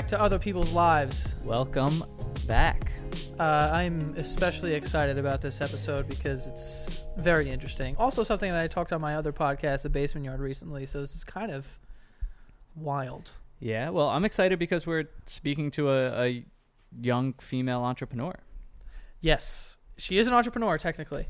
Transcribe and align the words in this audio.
back 0.00 0.08
to 0.08 0.18
other 0.18 0.38
people's 0.38 0.72
lives. 0.72 1.36
Welcome 1.44 2.02
back. 2.46 2.90
Uh, 3.38 3.70
I'm 3.70 4.00
especially 4.16 4.72
excited 4.72 5.18
about 5.18 5.42
this 5.42 5.60
episode 5.60 6.08
because 6.08 6.46
it's 6.46 7.02
very 7.18 7.50
interesting. 7.50 7.96
Also, 7.98 8.24
something 8.24 8.50
that 8.50 8.62
I 8.62 8.66
talked 8.66 8.94
on 8.94 9.02
my 9.02 9.16
other 9.16 9.30
podcast, 9.30 9.82
The 9.82 9.90
Basement 9.90 10.24
Yard, 10.24 10.40
recently. 10.40 10.86
So 10.86 11.00
this 11.00 11.14
is 11.14 11.22
kind 11.22 11.52
of 11.52 11.78
wild. 12.74 13.32
Yeah, 13.58 13.90
well, 13.90 14.08
I'm 14.08 14.24
excited 14.24 14.58
because 14.58 14.86
we're 14.86 15.10
speaking 15.26 15.70
to 15.72 15.90
a, 15.90 16.24
a 16.28 16.44
young 16.98 17.34
female 17.34 17.82
entrepreneur. 17.82 18.36
Yes, 19.20 19.76
she 19.98 20.16
is 20.16 20.26
an 20.26 20.32
entrepreneur 20.32 20.78
technically, 20.78 21.28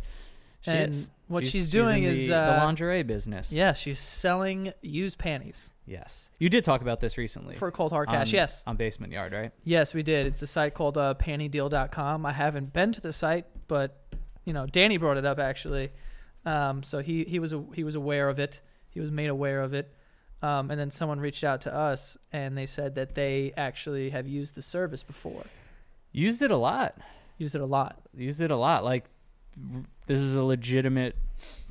She 0.60 0.70
and 0.70 0.94
is. 0.94 1.10
what 1.26 1.44
she's, 1.44 1.64
in 1.64 1.70
doing 1.72 2.04
the, 2.04 2.10
is 2.10 2.28
the 2.28 2.38
uh, 2.38 2.64
lingerie 2.64 3.02
business. 3.02 3.52
Yeah, 3.52 3.72
she's 3.72 3.98
selling 3.98 4.72
used 4.80 5.18
panties 5.18 5.70
Yes. 5.90 6.30
You 6.38 6.48
did 6.48 6.62
talk 6.62 6.82
about 6.82 7.00
this 7.00 7.18
recently. 7.18 7.56
for 7.56 7.70
cold 7.72 7.90
hard 7.90 8.08
cash. 8.08 8.28
on- 8.28 8.34
yes, 8.34 8.62
On 8.64 8.76
Basement 8.76 9.12
Yard, 9.12 9.32
right? 9.32 9.50
yes, 9.64 9.92
we 9.92 10.04
did. 10.04 10.24
It's 10.26 10.40
a 10.40 10.46
site 10.46 10.72
called 10.72 10.96
uh, 10.96 11.14
pantydeal.com. 11.18 12.24
I 12.24 12.32
haven't 12.32 12.72
been 12.72 12.92
to 12.92 13.00
the 13.00 13.12
site, 13.12 13.46
but 13.66 14.00
you 14.44 14.52
know, 14.52 14.66
Danny 14.66 14.98
brought 14.98 15.16
it 15.16 15.24
up 15.26 15.40
actually. 15.40 15.90
Um, 16.46 16.82
so 16.84 17.00
he 17.00 17.24
he 17.24 17.38
was 17.40 17.52
he 17.74 17.82
was 17.82 17.96
aware 17.96 18.28
of 18.28 18.38
it. 18.38 18.60
He 18.88 19.00
was 19.00 19.10
made 19.10 19.30
aware 19.30 19.62
of 19.62 19.74
it. 19.74 19.92
Um, 20.42 20.70
and 20.70 20.78
then 20.80 20.90
someone 20.90 21.18
reached 21.20 21.44
out 21.44 21.60
to 21.62 21.74
us 21.74 22.16
and 22.32 22.56
they 22.56 22.66
said 22.66 22.94
that 22.94 23.14
they 23.14 23.52
actually 23.56 24.10
have 24.10 24.26
used 24.26 24.54
the 24.54 24.62
service 24.62 25.02
before. 25.02 25.44
Used 26.12 26.40
it 26.40 26.50
a 26.50 26.56
lot. 26.56 26.96
Used 27.36 27.54
it 27.54 27.60
a 27.60 27.66
lot. 27.66 28.00
Used 28.16 28.40
it 28.40 28.50
a 28.50 28.56
lot. 28.56 28.82
Like, 28.84 29.04
this 30.10 30.18
is 30.18 30.34
a 30.34 30.42
legitimate 30.42 31.14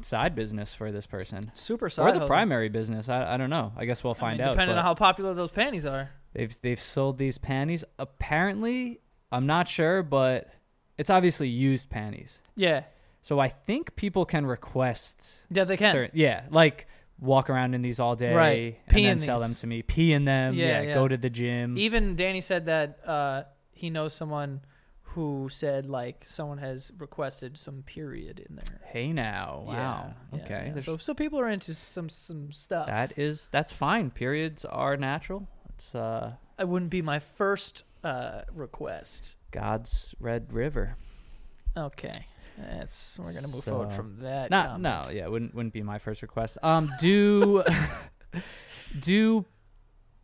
side 0.02 0.34
business 0.34 0.73
for 0.73 0.92
this 0.94 1.06
person. 1.06 1.52
Super 1.54 1.90
side 1.90 2.16
or 2.16 2.20
the 2.20 2.26
primary 2.26 2.70
business. 2.70 3.09
I, 3.09 3.34
I 3.34 3.38
don't 3.38 3.50
know. 3.50 3.73
I 3.76 3.84
guess 3.84 4.02
we'll 4.02 4.14
I 4.14 4.18
find 4.20 4.38
mean, 4.40 4.48
out. 4.48 4.52
Depending 4.52 4.78
on 4.78 4.84
how 4.84 4.94
popular 4.94 5.34
those 5.34 5.52
panties 5.52 5.86
are. 5.86 6.09
they've 6.34 6.56
they've 6.62 6.80
sold 6.80 7.18
these 7.18 7.38
panties. 7.38 7.84
Apparently, 7.98 9.00
I'm 9.31 9.46
not 9.46 9.68
sure, 9.68 10.04
but 10.04 10.50
it's 10.98 11.09
obviously 11.09 11.50
used 11.50 11.90
panties. 11.90 12.42
Yeah. 12.56 12.84
So 13.22 13.40
I 13.40 13.50
think 13.50 13.96
people 13.98 14.23
can 14.26 14.46
request 14.46 15.44
Yeah, 15.52 15.66
they 15.66 15.76
can. 15.76 15.92
certain- 15.92 16.18
yeah, 16.18 16.44
like 16.50 16.88
walk 17.20 17.50
around 17.50 17.74
in 17.74 17.81
these 17.81 18.00
all 18.00 18.16
day 18.16 18.34
Right. 18.34 18.80
and 18.88 18.96
Pee 18.96 19.03
then 19.03 19.12
in 19.14 19.20
sell 19.20 19.40
them 19.42 19.53
to 19.56 19.68
me. 19.68 19.81
Pee 19.81 20.14
in 20.14 20.24
them. 20.24 20.53
Yeah, 20.53 20.66
Yeah, 20.68 20.81
yeah. 20.84 20.94
go 20.94 21.08
to 21.09 21.18
the 21.18 21.30
gym. 21.30 21.78
Even 21.78 22.16
Danny 22.16 22.40
said 22.40 22.68
that 22.68 23.00
uh, 23.06 23.44
he 23.74 23.90
knows 23.90 24.14
someone 24.14 24.62
who 25.16 25.48
said 25.52 25.88
like 25.88 26.24
someone 26.26 26.60
has 26.60 26.92
requested 26.98 27.58
some 27.58 27.82
period 27.84 28.40
in 28.48 28.56
there. 28.56 28.80
hey 28.86 29.12
now, 29.12 29.64
wow. 29.66 30.14
Yeah, 30.34 30.40
okay. 30.44 30.72
yeah. 30.76 30.82
So 30.82 30.98
so 30.98 31.14
people 31.14 31.40
are 31.40 31.50
into 31.50 31.74
some 31.74 32.10
some 32.10 32.52
stuff. 32.52 32.88
that 32.88 33.18
is 33.18 33.50
that's 33.52 33.72
fine. 33.72 34.12
Periods 34.12 34.66
are 34.66 34.96
natural. 34.98 35.48
It's 35.70 35.94
uh 35.96 36.34
I 36.58 36.64
wouldn't 36.64 36.92
be 36.92 37.02
my 37.02 37.20
first 37.20 37.84
uh, 38.04 38.42
request. 38.54 39.38
God's 39.52 40.14
red 40.20 40.52
river. 40.54 40.96
Okay. 41.76 42.26
That's 42.58 43.18
we're 43.20 43.34
gonna 43.34 43.48
move 43.48 43.64
So- 43.64 43.72
forward 43.72 43.94
from 43.94 44.18
that. 44.22 44.52
Not 44.52 44.80
no, 44.82 45.04
yeah, 45.12 45.28
wouldn't 45.28 45.56
wouldn't 45.56 45.74
be 45.74 45.82
my 45.84 45.98
first 46.00 46.22
request. 46.22 46.58
Um 46.62 46.92
do 47.00 47.64
do 49.00 49.46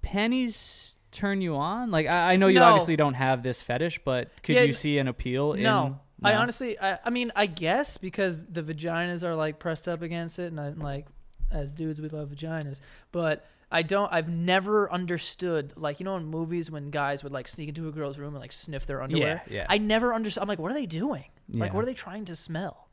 pennies 0.01 0.94
turn 1.15 1.41
you 1.41 1.55
on? 1.55 1.89
Like 1.91 2.13
I, 2.13 2.33
I 2.33 2.35
know 2.35 2.47
you 2.47 2.59
No. 2.59 2.65
obviously 2.65 2.95
don't 2.95 3.13
have 3.15 3.41
this 3.43 3.61
fetish, 3.61 4.01
but 4.05 4.29
could 4.43 4.55
Yeah, 4.55 4.61
you 4.63 4.67
n- 4.69 4.73
see 4.73 4.97
an 4.99 5.07
appeal 5.07 5.53
in 5.53 5.63
No, 5.63 5.99
I 6.21 6.33
No? 6.33 6.39
honestly, 6.39 6.77
I, 6.79 6.99
I 7.03 7.09
mean, 7.09 7.31
I 7.35 7.45
guess 7.47 7.97
because 7.97 8.45
the 8.45 8.61
vaginas 8.61 9.23
are 9.23 9.35
like 9.35 9.57
pressed 9.59 9.87
up 9.87 10.01
against 10.01 10.37
it, 10.39 10.51
and 10.51 10.59
I, 10.59 10.69
like 10.69 11.07
as 11.51 11.73
dudes, 11.73 11.99
we 12.01 12.09
love 12.09 12.29
vaginas, 12.29 12.79
but 13.11 13.45
I 13.71 13.81
don't. 13.81 14.11
I've 14.13 14.29
never 14.29 14.91
understood, 14.91 15.73
like 15.75 15.99
you 15.99 16.03
know, 16.03 16.15
in 16.17 16.25
movies 16.25 16.69
when 16.69 16.91
guys 16.91 17.23
would 17.23 17.33
like 17.33 17.47
sneak 17.47 17.69
into 17.69 17.87
a 17.87 17.91
girl's 17.91 18.17
room 18.19 18.33
and 18.35 18.39
like 18.41 18.51
sniff 18.51 18.85
their 18.85 19.01
underwear. 19.01 19.41
yeah. 19.49 19.65
I 19.67 19.79
never 19.79 20.13
understood. 20.13 20.43
I'm 20.43 20.47
like, 20.47 20.59
what 20.59 20.71
are 20.71 20.75
they 20.75 20.85
doing? 20.85 21.25
Like, 21.49 21.69
Yeah. 21.69 21.75
what 21.75 21.81
are 21.83 21.85
they 21.85 21.93
trying 21.95 22.25
to 22.25 22.35
smell? 22.35 22.89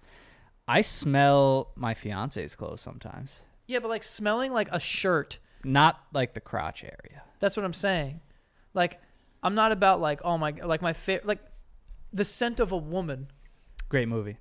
I 0.67 0.81
smell 0.81 1.73
my 1.77 1.93
fiance's 1.95 2.55
clothes 2.55 2.81
sometimes. 2.81 3.43
Yeah, 3.67 3.81
but 3.81 3.89
like 3.89 4.03
smelling 4.03 4.53
like 4.53 4.69
a 4.71 4.81
shirt. 4.81 5.39
Not 5.65 6.01
like 6.13 6.35
the 6.35 6.41
crotch 6.41 6.83
area. 6.85 7.23
That's 7.41 7.57
what 7.57 7.65
I'm 7.65 7.73
saying. 7.75 8.21
Like, 8.75 9.01
I'm 9.43 9.55
not 9.55 9.73
about 9.73 10.01
like, 10.01 10.21
oh 10.25 10.39
my, 10.39 10.51
like 10.65 10.83
my 10.83 10.93
favorite, 10.93 11.27
like 11.27 11.41
the 12.13 12.25
scent 12.25 12.61
of 12.61 12.73
a 12.73 12.77
woman. 12.77 13.29
Great 13.89 14.09
movie. 14.09 14.37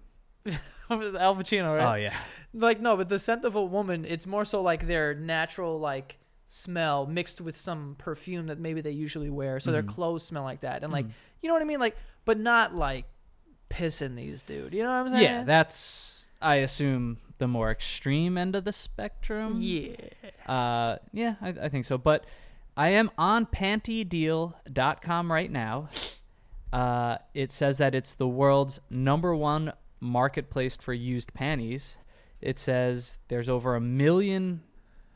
Al 0.89 1.35
Pacino, 1.35 1.75
right? 1.77 1.91
Oh 1.93 1.95
yeah. 1.95 2.13
like 2.53 2.81
no 2.81 2.97
but 2.97 3.07
the 3.07 3.17
scent 3.19 3.45
of 3.45 3.55
a 3.55 3.63
woman 3.63 4.03
it's 4.03 4.25
more 4.27 4.43
so 4.43 4.61
like 4.61 4.87
their 4.87 5.13
natural 5.13 5.79
like 5.79 6.17
smell 6.49 7.05
mixed 7.05 7.39
with 7.39 7.57
some 7.57 7.95
perfume 7.97 8.47
that 8.47 8.59
maybe 8.59 8.81
they 8.81 8.91
usually 8.91 9.29
wear 9.29 9.57
so 9.61 9.71
their 9.71 9.83
Mhm. 9.83 9.87
clothes 9.87 10.23
smell 10.23 10.43
like 10.43 10.59
that 10.61 10.83
and 10.83 10.91
like 10.91 11.05
Mhm. 11.05 11.11
you 11.41 11.47
know 11.47 11.53
what 11.53 11.61
i 11.61 11.65
mean 11.65 11.79
like 11.79 11.95
but 12.25 12.37
not 12.37 12.75
like 12.75 13.05
pissing 13.69 14.17
these 14.17 14.41
dude 14.41 14.73
you 14.73 14.83
know 14.83 14.89
what 14.89 14.95
i'm 14.95 15.09
saying 15.09 15.23
Yeah, 15.23 15.43
that's 15.45 16.27
I 16.41 16.55
assume 16.55 17.19
the 17.41 17.47
more 17.47 17.71
extreme 17.71 18.37
end 18.37 18.55
of 18.55 18.65
the 18.65 18.71
spectrum. 18.71 19.55
yeah 19.57 19.95
Uh, 20.45 20.97
yeah, 21.11 21.35
I, 21.41 21.49
I 21.63 21.69
think 21.69 21.85
so. 21.85 21.97
But 21.97 22.23
I 22.77 22.89
am 22.89 23.09
on 23.17 23.47
pantydeal.com 23.47 25.31
right 25.31 25.51
now. 25.51 25.89
Uh, 26.71 27.17
it 27.33 27.51
says 27.51 27.79
that 27.79 27.95
it's 27.95 28.13
the 28.13 28.27
world's 28.27 28.79
number 28.91 29.35
one 29.35 29.73
marketplace 29.99 30.77
for 30.77 30.93
used 30.93 31.33
panties. 31.33 31.97
It 32.41 32.59
says 32.59 33.17
there's 33.27 33.49
over 33.49 33.75
a 33.75 33.81
million 33.81 34.61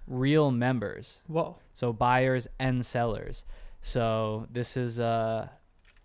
real 0.07 0.49
members, 0.49 1.21
whoa 1.27 1.57
so 1.75 1.93
buyers 1.93 2.47
and 2.59 2.83
sellers. 2.83 3.45
So 3.83 4.47
this 4.51 4.77
is 4.77 4.99
uh, 4.99 5.49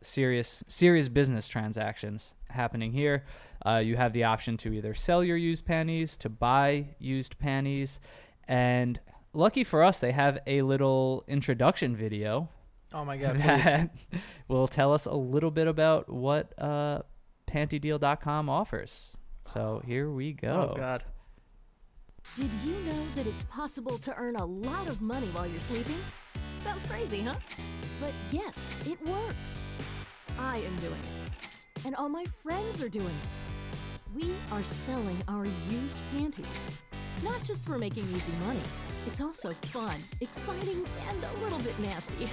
serious 0.02 0.62
serious 0.66 1.08
business 1.08 1.48
transactions 1.48 2.34
happening 2.50 2.92
here. 2.92 3.24
Uh, 3.64 3.76
you 3.76 3.96
have 3.96 4.12
the 4.12 4.24
option 4.24 4.56
to 4.56 4.72
either 4.72 4.94
sell 4.94 5.22
your 5.22 5.36
used 5.36 5.64
panties, 5.64 6.16
to 6.16 6.28
buy 6.28 6.86
used 6.98 7.38
panties, 7.38 8.00
and 8.48 9.00
lucky 9.32 9.64
for 9.64 9.82
us, 9.82 10.00
they 10.00 10.12
have 10.12 10.38
a 10.46 10.62
little 10.62 11.24
introduction 11.28 11.94
video 11.94 12.48
oh 12.92 13.04
my 13.04 13.16
god 13.16 13.34
please. 13.40 13.64
that 13.64 13.90
will 14.48 14.68
tell 14.68 14.92
us 14.92 15.06
a 15.06 15.14
little 15.14 15.50
bit 15.50 15.66
about 15.66 16.08
what 16.08 16.52
uh, 16.58 17.00
pantydeal.com 17.50 18.48
offers. 18.48 19.16
So 19.42 19.82
here 19.86 20.10
we 20.10 20.32
go. 20.32 20.72
oh 20.72 20.76
god 20.76 21.04
Did 22.36 22.50
you 22.64 22.72
know 22.72 23.04
that 23.16 23.26
it's 23.26 23.44
possible 23.44 23.98
to 23.98 24.14
earn 24.16 24.36
a 24.36 24.44
lot 24.44 24.88
of 24.88 25.00
money 25.00 25.26
while 25.28 25.46
you're 25.46 25.60
sleeping? 25.60 25.98
Sounds 26.56 26.84
crazy, 26.84 27.22
huh? 27.22 27.34
But 28.00 28.12
yes, 28.30 28.76
it 28.86 29.00
works. 29.06 29.64
I 30.38 30.58
am 30.58 30.76
doing 30.76 30.92
it. 30.92 31.49
And 31.86 31.94
all 31.96 32.08
my 32.08 32.24
friends 32.42 32.82
are 32.82 32.88
doing 32.88 33.06
it. 33.06 34.14
We 34.14 34.32
are 34.52 34.62
selling 34.62 35.16
our 35.28 35.44
used 35.70 35.98
panties. 36.16 36.68
Not 37.22 37.42
just 37.44 37.64
for 37.64 37.78
making 37.78 38.04
easy 38.14 38.32
money, 38.46 38.60
it's 39.06 39.20
also 39.20 39.50
fun, 39.62 39.94
exciting, 40.20 40.84
and 41.08 41.24
a 41.24 41.44
little 41.44 41.58
bit 41.58 41.78
nasty. 41.80 42.28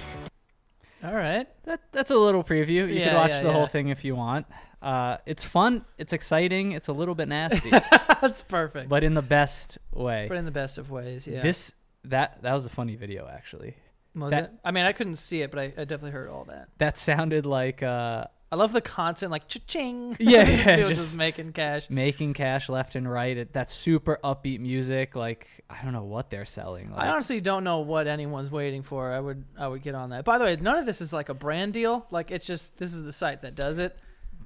all 1.04 1.14
right 1.14 1.46
That 1.64 1.80
that's 1.92 2.10
a 2.10 2.16
little 2.16 2.42
preview. 2.42 2.68
You 2.68 2.86
Yeah, 2.86 3.04
can 3.08 3.14
watch 3.16 3.30
yeah, 3.30 3.40
the 3.42 3.46
yeah. 3.48 3.52
whole 3.52 3.66
thing 3.66 3.88
if 3.88 4.04
you 4.04 4.16
want. 4.16 4.46
Uh, 4.80 5.18
it's 5.26 5.44
fun. 5.44 5.84
It's 5.98 6.12
exciting. 6.12 6.72
It's 6.72 6.88
a 6.88 6.92
little 6.92 7.14
bit 7.14 7.28
nasty, 7.28 7.70
that's 8.20 8.42
perfect 8.42 8.88
but 8.88 9.04
in 9.04 9.14
the 9.14 9.22
best 9.22 9.78
way. 9.92 10.26
but 10.28 10.36
in 10.38 10.44
the 10.44 10.50
best 10.52 10.78
of 10.78 10.90
ways 10.90 11.26
yeah 11.26 11.40
This 11.42 11.72
that 12.04 12.42
that 12.42 12.52
was 12.52 12.64
a 12.66 12.70
funny 12.70 12.96
video 12.96 13.28
actually. 13.28 13.76
was 14.14 14.30
that- 14.30 14.44
it 14.44 14.50
i 14.64 14.70
mean 14.70 14.84
i 14.86 14.92
couldn't 14.92 15.16
see 15.16 15.42
it 15.42 15.50
but 15.50 15.60
i, 15.60 15.64
I 15.76 15.84
definitely 15.84 16.12
heard 16.12 16.28
all 16.28 16.44
that 16.44 16.68
That 16.78 16.96
sounded 16.98 17.44
like 17.46 17.82
uh, 17.82 18.24
i 18.50 18.56
love 18.56 18.72
the 18.72 18.80
content 18.80 19.30
like 19.30 19.46
cha-ching 19.48 20.16
Yeah, 20.20 20.42
yeah, 20.48 20.76
just- 20.76 20.88
just 20.88 21.18
making 21.18 21.52
cash 21.52 21.88
making 21.90 22.34
cash 22.34 22.68
left 22.68 22.94
and 22.94 23.10
right. 23.10 23.36
It, 23.36 23.52
that 23.52 23.70
super 23.70 24.18
upbeat 24.24 24.60
music. 24.60 25.14
Like 25.16 25.46
I 25.70 25.82
don't 25.84 25.92
know 25.92 26.04
what 26.04 26.30
they're 26.30 26.46
selling. 26.46 26.90
Like, 26.92 27.00
I 27.04 27.08
honestly 27.10 27.40
don't 27.42 27.62
know 27.62 27.80
what 27.80 28.06
anyone's 28.06 28.50
waiting 28.50 28.82
for. 28.82 29.12
I 29.12 29.20
would 29.20 29.44
I 29.58 29.68
would 29.68 29.82
get 29.82 29.94
on 29.94 30.10
that. 30.10 30.24
By 30.24 30.38
the 30.38 30.44
way, 30.44 30.56
none 30.56 30.78
of 30.78 30.86
this 30.86 31.00
is 31.02 31.12
like 31.12 31.28
a 31.28 31.34
brand 31.34 31.74
deal. 31.74 32.06
Like 32.10 32.30
it's 32.30 32.46
just 32.46 32.78
this 32.78 32.94
is 32.94 33.02
the 33.02 33.12
site 33.12 33.42
that 33.42 33.54
does 33.54 33.76
it. 33.78 33.98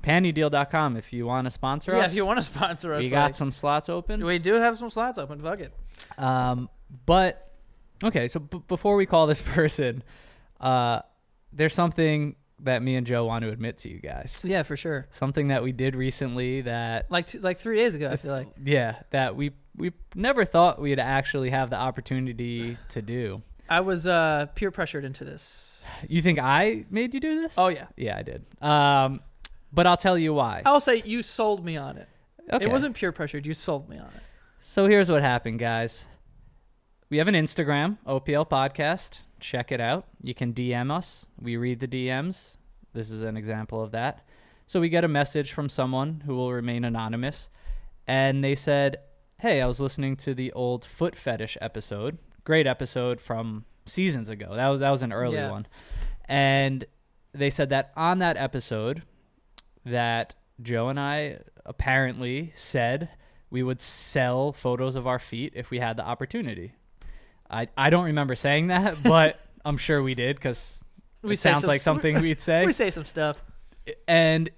pantydeal.com 0.03 0.97
if 0.97 1.13
you 1.13 1.27
want 1.27 1.47
to 1.47 1.51
sponsor 1.51 1.93
Yeah, 1.93 1.99
us. 2.03 2.11
if 2.11 2.17
you 2.17 2.27
want 2.27 2.39
to 2.39 2.43
sponsor 2.43 2.95
us, 2.95 3.05
we 3.05 3.11
got 3.11 3.27
like, 3.27 3.35
some 3.35 3.53
slots 3.53 3.89
open. 3.89 4.25
We 4.25 4.39
do 4.39 4.55
have 4.55 4.79
some 4.79 4.91
slots 4.91 5.19
open. 5.19 5.41
Fuck 5.41 5.61
it. 5.61 5.73
Um, 6.19 6.69
but 7.07 7.53
okay, 8.03 8.29
so 8.29 8.41
b- 8.41 8.63
before 8.69 8.97
we 8.97 9.07
call 9.07 9.27
this 9.27 9.43
person, 9.55 10.03
uh, 10.61 11.01
there's 11.53 11.75
something 11.75 12.35
that 12.63 12.83
me 12.83 12.97
and 12.97 13.07
Joe 13.07 13.25
want 13.25 13.43
to 13.43 13.51
admit 13.51 13.79
to 13.79 13.89
you 13.89 13.99
guys. 13.99 14.41
Yeah, 14.45 14.63
for 14.63 14.77
sure. 14.77 15.07
Something 15.11 15.49
that 15.49 15.63
we 15.63 15.73
did 15.73 15.95
recently 15.97 16.63
that 16.63 17.11
Like 17.11 17.27
two, 17.27 17.41
like 17.41 17.59
three 17.59 17.77
days 17.77 17.95
ago, 17.95 18.09
I 18.11 18.17
feel 18.17 18.33
like. 18.33 18.49
yeah, 18.65 18.97
that 19.11 19.37
we 19.37 19.53
we 19.77 19.93
never 20.15 20.45
thought 20.45 20.81
we'd 20.81 20.99
actually 21.01 21.51
have 21.51 21.71
the 21.71 21.77
opportunity 21.77 22.77
to 22.91 23.03
do. 23.03 23.43
I 23.69 23.81
was 23.81 24.07
uh, 24.07 24.47
peer 24.55 24.71
pressured 24.71 25.05
into 25.05 25.25
this. 25.25 25.85
You 26.09 26.21
think 26.23 26.39
I 26.39 26.85
made 26.91 27.15
you 27.15 27.21
do 27.21 27.41
this? 27.41 27.55
Oh 27.57 27.69
yeah. 27.69 27.87
yeah, 27.97 28.17
I 28.19 28.23
did. 28.23 28.45
Um, 28.61 29.21
but 29.73 29.87
I'll 29.87 29.97
tell 29.97 30.19
you 30.19 30.35
why. 30.35 30.63
I'll 30.67 30.81
say 30.81 31.03
you 31.05 31.23
sold 31.23 31.65
me 31.65 31.77
on 31.77 31.97
it. 31.97 32.09
Okay. 32.53 32.65
It 32.67 32.71
wasn't 32.71 32.95
peer 32.97 33.13
pressured. 33.13 33.47
You 33.47 33.55
sold 33.55 33.89
me 33.89 33.97
on 33.99 34.07
it. 34.07 34.23
So 34.61 34.87
here's 34.87 35.11
what 35.11 35.23
happened, 35.23 35.59
guys. 35.59 36.07
We 37.09 37.19
have 37.19 37.29
an 37.29 37.35
Instagram, 37.35 37.99
OPL 38.07 38.49
Podcast. 38.49 39.21
Check 39.43 39.71
it 39.73 39.81
out. 39.81 40.07
You 40.23 40.35
can 40.35 40.55
DM 40.55 40.91
us. 40.91 41.27
We 41.41 41.57
read 41.57 41.81
the 41.81 41.89
DMs. 41.89 42.57
This 42.95 43.11
is 43.11 43.21
an 43.23 43.37
example 43.37 43.83
of 43.83 43.91
that. 43.93 44.25
So 44.67 44.81
we 44.81 44.89
get 44.89 45.05
a 45.05 45.09
message 45.09 45.53
from 45.53 45.69
someone 45.69 46.23
who 46.25 46.35
will 46.35 46.53
remain 46.53 46.85
anonymous, 46.85 47.51
and 48.07 48.43
they 48.43 48.55
said, 48.55 48.99
"Hey, 49.41 49.61
I 49.61 49.67
was 49.67 49.81
listening 49.81 50.17
to 50.19 50.33
the 50.35 50.53
old 50.53 50.85
foot 50.85 51.17
fetish 51.17 51.59
episode. 51.61 52.19
Great 52.45 52.67
episode 52.67 53.21
from 53.21 53.65
seasons 53.87 54.29
ago. 54.31 54.55
That 54.55 54.69
was 54.69 54.81
that 54.81 54.91
was 54.91 55.03
an 55.03 55.13
early 55.13 55.37
Yeah. 55.37 55.51
one." 55.51 55.67
And 56.27 56.85
they 57.33 57.51
said 57.51 57.69
that 57.71 57.93
on 57.97 58.19
that 58.21 58.37
episode 58.37 59.03
that 59.85 60.35
Joe 60.61 60.89
and 60.89 60.99
I 61.01 61.39
apparently 61.67 62.53
said 62.55 63.09
we 63.51 63.63
would 63.63 63.83
sell 63.83 64.53
photos 64.53 64.95
of 64.95 65.07
our 65.07 65.19
feet 65.19 65.53
if 65.57 65.71
we 65.71 65.79
had 65.81 65.97
the 65.97 66.05
opportunity. 66.07 66.75
I 67.53 67.69
I 67.77 67.91
don't 67.91 68.07
remember 68.07 68.35
saying 68.35 68.69
that, 68.69 69.03
but 69.05 69.39
I'm 69.65 69.77
sure 69.77 70.03
we 70.03 70.15
did 70.15 70.37
because 70.37 70.83
We 71.23 71.35
it 71.35 71.39
sounds 71.39 71.61
some- 71.63 71.69
like 71.69 71.81
something 71.81 72.21
we'd 72.21 72.41
say. 72.51 72.65
We 72.67 72.73
say 72.73 72.91
some 72.91 73.05
stuff. 73.07 73.37
and 74.09 74.51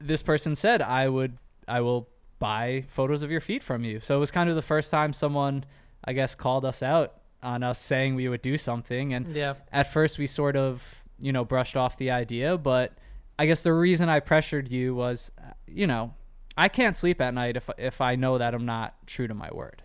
this 0.00 0.22
person 0.22 0.54
said, 0.54 0.82
"I 0.82 1.08
would, 1.08 1.38
I 1.66 1.80
will 1.80 2.08
buy 2.38 2.84
photos 2.88 3.22
of 3.22 3.30
your 3.30 3.40
feet 3.40 3.62
from 3.62 3.84
you." 3.84 4.00
So 4.00 4.16
it 4.16 4.20
was 4.20 4.30
kind 4.30 4.50
of 4.50 4.56
the 4.56 4.62
first 4.62 4.90
time 4.90 5.12
someone, 5.12 5.64
I 6.04 6.12
guess, 6.12 6.34
called 6.34 6.64
us 6.64 6.82
out 6.82 7.14
on 7.42 7.62
us 7.62 7.78
saying 7.78 8.14
we 8.14 8.28
would 8.28 8.42
do 8.42 8.58
something. 8.58 9.14
And 9.14 9.34
Yeah. 9.34 9.54
at 9.72 9.92
first, 9.92 10.18
we 10.18 10.26
sort 10.26 10.56
of, 10.56 11.02
you 11.20 11.32
know, 11.32 11.44
brushed 11.44 11.76
off 11.76 11.96
the 11.98 12.10
idea. 12.10 12.56
But 12.58 12.92
I 13.38 13.46
guess 13.46 13.62
the 13.62 13.72
reason 13.72 14.08
I 14.08 14.20
pressured 14.20 14.68
you 14.70 14.94
was, 14.94 15.30
uh, 15.38 15.52
you 15.66 15.86
know, 15.86 16.14
I 16.56 16.68
can't 16.68 16.96
sleep 16.96 17.20
at 17.20 17.32
night 17.34 17.56
if 17.56 17.70
if 17.78 18.00
I 18.00 18.16
know 18.16 18.38
that 18.38 18.54
I'm 18.54 18.66
not 18.66 18.94
true 19.06 19.26
to 19.28 19.34
my 19.34 19.50
word. 19.52 19.82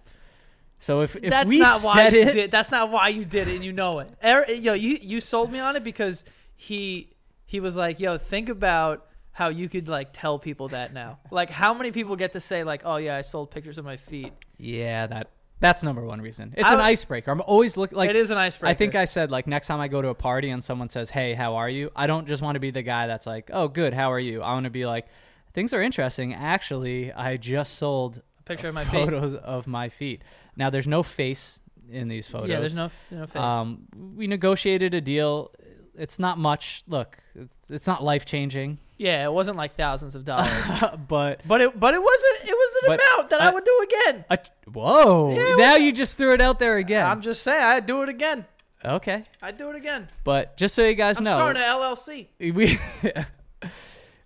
So 0.80 1.02
if 1.02 1.16
if 1.18 1.30
that's 1.30 1.48
we 1.48 1.60
not 1.60 1.82
why 1.82 1.96
said 1.96 2.14
you 2.14 2.22
it, 2.22 2.34
did. 2.34 2.52
That's 2.52 2.72
not 2.72 2.90
why 2.90 3.10
you 3.10 3.26
did 3.26 3.48
it, 3.48 3.56
and 3.56 3.64
you 3.66 3.74
know 3.74 4.00
it. 4.00 4.10
Er, 4.24 4.46
yo, 4.52 4.74
you 4.74 4.98
you 5.02 5.20
sold 5.20 5.52
me 5.52 5.60
on 5.60 5.76
it 5.76 5.84
because 5.84 6.24
he 6.56 7.10
he 7.46 7.60
was 7.60 7.76
like, 7.76 8.00
yo, 8.00 8.18
think 8.18 8.48
about 8.50 9.06
how 9.32 9.50
you 9.50 9.70
could 9.70 9.88
like 9.88 10.10
tell 10.14 10.40
people 10.40 10.70
that 10.70 10.94
now. 10.94 11.20
Like, 11.32 11.50
how 11.50 11.74
many 11.74 11.92
people 11.92 12.16
get 12.16 12.34
to 12.34 12.40
say 12.40 12.64
like, 12.64 12.82
oh 12.86 12.98
yeah, 12.98 13.16
I 13.18 13.22
sold 13.22 13.52
pictures 13.52 13.78
of 13.78 13.86
my 13.86 13.98
feet. 13.98 14.34
yeah, 14.58 15.08
that 15.08 15.30
that's 15.62 15.84
number 15.84 16.02
one 16.02 16.22
reason. 16.22 16.54
It's 16.56 16.70
I 16.70 16.74
an 16.74 16.80
icebreaker. 16.80 17.32
I'm 17.32 17.42
always 17.42 17.76
looking 17.76 17.98
like 17.98 18.10
it 18.10 18.16
is 18.16 18.32
an 18.32 18.38
icebreaker. 18.38 18.70
I 18.72 18.74
think 18.74 18.96
I 18.96 19.04
said 19.04 19.30
like 19.32 19.46
next 19.48 19.68
time 19.68 19.82
I 19.82 19.90
go 19.90 20.02
to 20.02 20.08
a 20.08 20.16
party 20.16 20.50
and 20.52 20.64
someone 20.64 20.88
says, 20.90 21.10
"Hey, 21.10 21.34
how 21.34 21.56
are 21.58 21.70
you?" 21.70 21.92
I 21.96 22.08
don't 22.08 22.28
just 22.28 22.42
want 22.42 22.56
to 22.56 22.62
be 22.62 22.72
the 22.72 22.82
guy 22.84 23.08
that's 23.08 23.28
like, 23.28 23.50
"Oh, 23.52 23.68
good, 23.68 23.94
how 23.94 24.12
are 24.14 24.20
you?" 24.20 24.42
I 24.42 24.54
want 24.54 24.64
to 24.64 24.70
be 24.70 24.86
like, 24.86 25.08
"Things 25.54 25.74
are 25.74 25.82
interesting. 25.82 26.34
Actually, 26.34 27.12
I 27.12 27.36
just 27.36 27.76
sold 27.76 28.22
a 28.40 28.44
picture 28.44 28.70
of 28.70 28.74
my 28.76 28.86
feet. 28.86 28.92
photos 28.92 29.34
of 29.36 29.68
my 29.68 29.90
feet." 29.90 30.22
Now, 30.60 30.70
there's 30.70 30.88
no 30.88 31.02
face 31.02 31.60
in 31.90 32.08
these 32.08 32.28
photos. 32.28 32.50
Yeah, 32.50 32.60
there's 32.60 32.76
no 32.78 32.92
no 33.10 33.26
face. 33.26 33.42
Um, 33.42 33.88
we 34.16 34.28
negotiated 34.28 34.94
a 34.94 35.02
deal. 35.02 35.52
It's 35.98 36.20
not 36.20 36.38
much. 36.38 36.84
Look, 36.88 37.18
it's, 37.34 37.56
it's 37.70 37.88
not 37.88 38.04
life 38.04 38.26
changing, 38.26 38.78
yeah, 39.00 39.24
it 39.24 39.32
wasn't 39.32 39.56
like 39.56 39.76
thousands 39.78 40.14
of 40.14 40.26
dollars, 40.26 40.52
but 41.08 41.40
but 41.48 41.62
it 41.62 41.80
but 41.80 41.94
it 41.94 42.04
wasn't 42.04 42.50
it 42.50 42.54
was 42.54 42.84
an 42.84 42.94
amount 42.94 43.30
that 43.30 43.42
I, 43.42 43.48
I- 43.50 43.54
would 43.54 43.64
do 43.64 43.88
again. 43.90 44.26
a, 44.30 44.38
whoa! 44.72 45.30
Yeah, 45.32 45.38
now 45.38 45.56
well- 45.56 45.78
you 45.80 45.94
just 45.94 46.18
threw 46.18 46.34
it 46.34 46.42
out 46.42 46.60
there 46.60 46.76
again. 46.78 47.06
I'm 47.06 47.22
just 47.22 47.42
saying, 47.42 47.64
I'd 47.64 47.86
do 47.86 48.04
it 48.04 48.10
again. 48.10 48.46
okay, 48.84 49.24
I'd 49.42 49.56
do 49.58 49.70
it 49.70 49.78
again. 49.78 50.10
but 50.26 50.58
just 50.58 50.76
so 50.76 50.84
you 50.84 50.96
guys 50.96 51.18
I'm 51.18 51.24
know, 51.24 51.38
starting 51.38 51.62
an 51.62 51.70
LLC. 51.70 52.28
we 52.40 52.78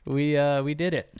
we 0.12 0.38
uh 0.38 0.63
we 0.63 0.74
did 0.74 0.95
it 0.95 1.13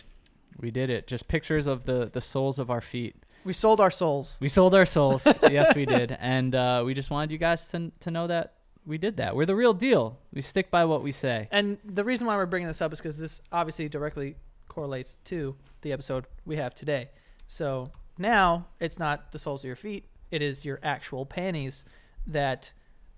we 0.60 0.72
did 0.72 0.90
it 0.90 1.06
just 1.08 1.28
pictures 1.28 1.68
of 1.68 1.86
the 1.86 2.10
the 2.12 2.22
soles 2.22 2.58
of 2.58 2.72
our 2.72 2.82
feet 2.82 3.16
We 3.46 3.54
sold 3.54 3.80
our 3.82 3.92
souls. 3.92 4.38
we 4.42 4.48
sold 4.48 4.74
our 4.74 4.86
souls 4.86 5.26
yes 5.44 5.76
we 5.76 5.86
did 5.86 6.16
and 6.20 6.56
uh 6.56 6.84
we 6.86 6.94
just 6.94 7.10
wanted 7.10 7.32
you 7.32 7.38
guys 7.38 7.68
to 7.72 7.92
to 8.00 8.12
know 8.12 8.28
that 8.28 8.54
we 8.86 8.98
did 8.98 9.18
that 9.18 9.36
we're 9.36 9.46
the 9.46 9.56
real 9.56 9.74
deal 9.74 10.18
we 10.34 10.42
stick 10.42 10.70
by 10.72 10.86
what 10.86 11.04
we 11.04 11.12
say 11.12 11.48
And 11.52 11.78
the 11.86 12.04
reason 12.04 12.28
why 12.28 12.36
we're 12.36 12.46
bringing 12.46 12.68
this 12.68 12.82
up 12.82 12.94
is 12.94 13.00
because 13.00 13.18
this 13.18 13.42
obviously 13.52 13.90
directly 13.90 14.36
correlates 14.68 15.20
to 15.26 15.56
the 15.82 15.92
episode 15.92 16.26
we 16.46 16.56
have 16.56 16.74
today. 16.74 17.10
So 17.48 17.92
now 18.18 18.68
it's 18.80 18.98
not 18.98 19.32
the 19.32 19.40
soles 19.40 19.64
of 19.64 19.68
your 19.68 19.76
feet; 19.76 20.06
it 20.32 20.42
is 20.42 20.66
your 20.66 20.80
actual 20.82 21.26
panties 21.26 21.86
that 22.26 22.72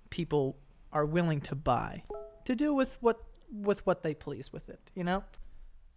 people 0.10 0.58
are 0.92 1.06
willing 1.06 1.40
to 1.42 1.56
buy 1.56 2.04
to 2.46 2.56
do 2.56 2.74
with 2.74 2.98
what 3.00 3.24
with 3.52 3.86
what 3.86 4.02
they 4.04 4.14
please 4.14 4.52
with 4.52 4.68
it. 4.70 4.92
You 4.96 5.04
know. 5.04 5.24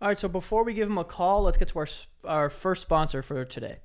All 0.01 0.09
right. 0.09 0.19
So 0.19 0.29
before 0.29 0.63
we 0.65 0.75
give 0.75 0.89
them 0.89 0.99
a 0.99 1.05
call, 1.05 1.43
let's 1.43 1.57
get 1.59 1.69
to 1.69 1.79
our 1.81 1.89
our 2.25 2.49
first 2.51 2.83
sponsor 2.83 3.23
for 3.23 3.45
today. 3.45 3.79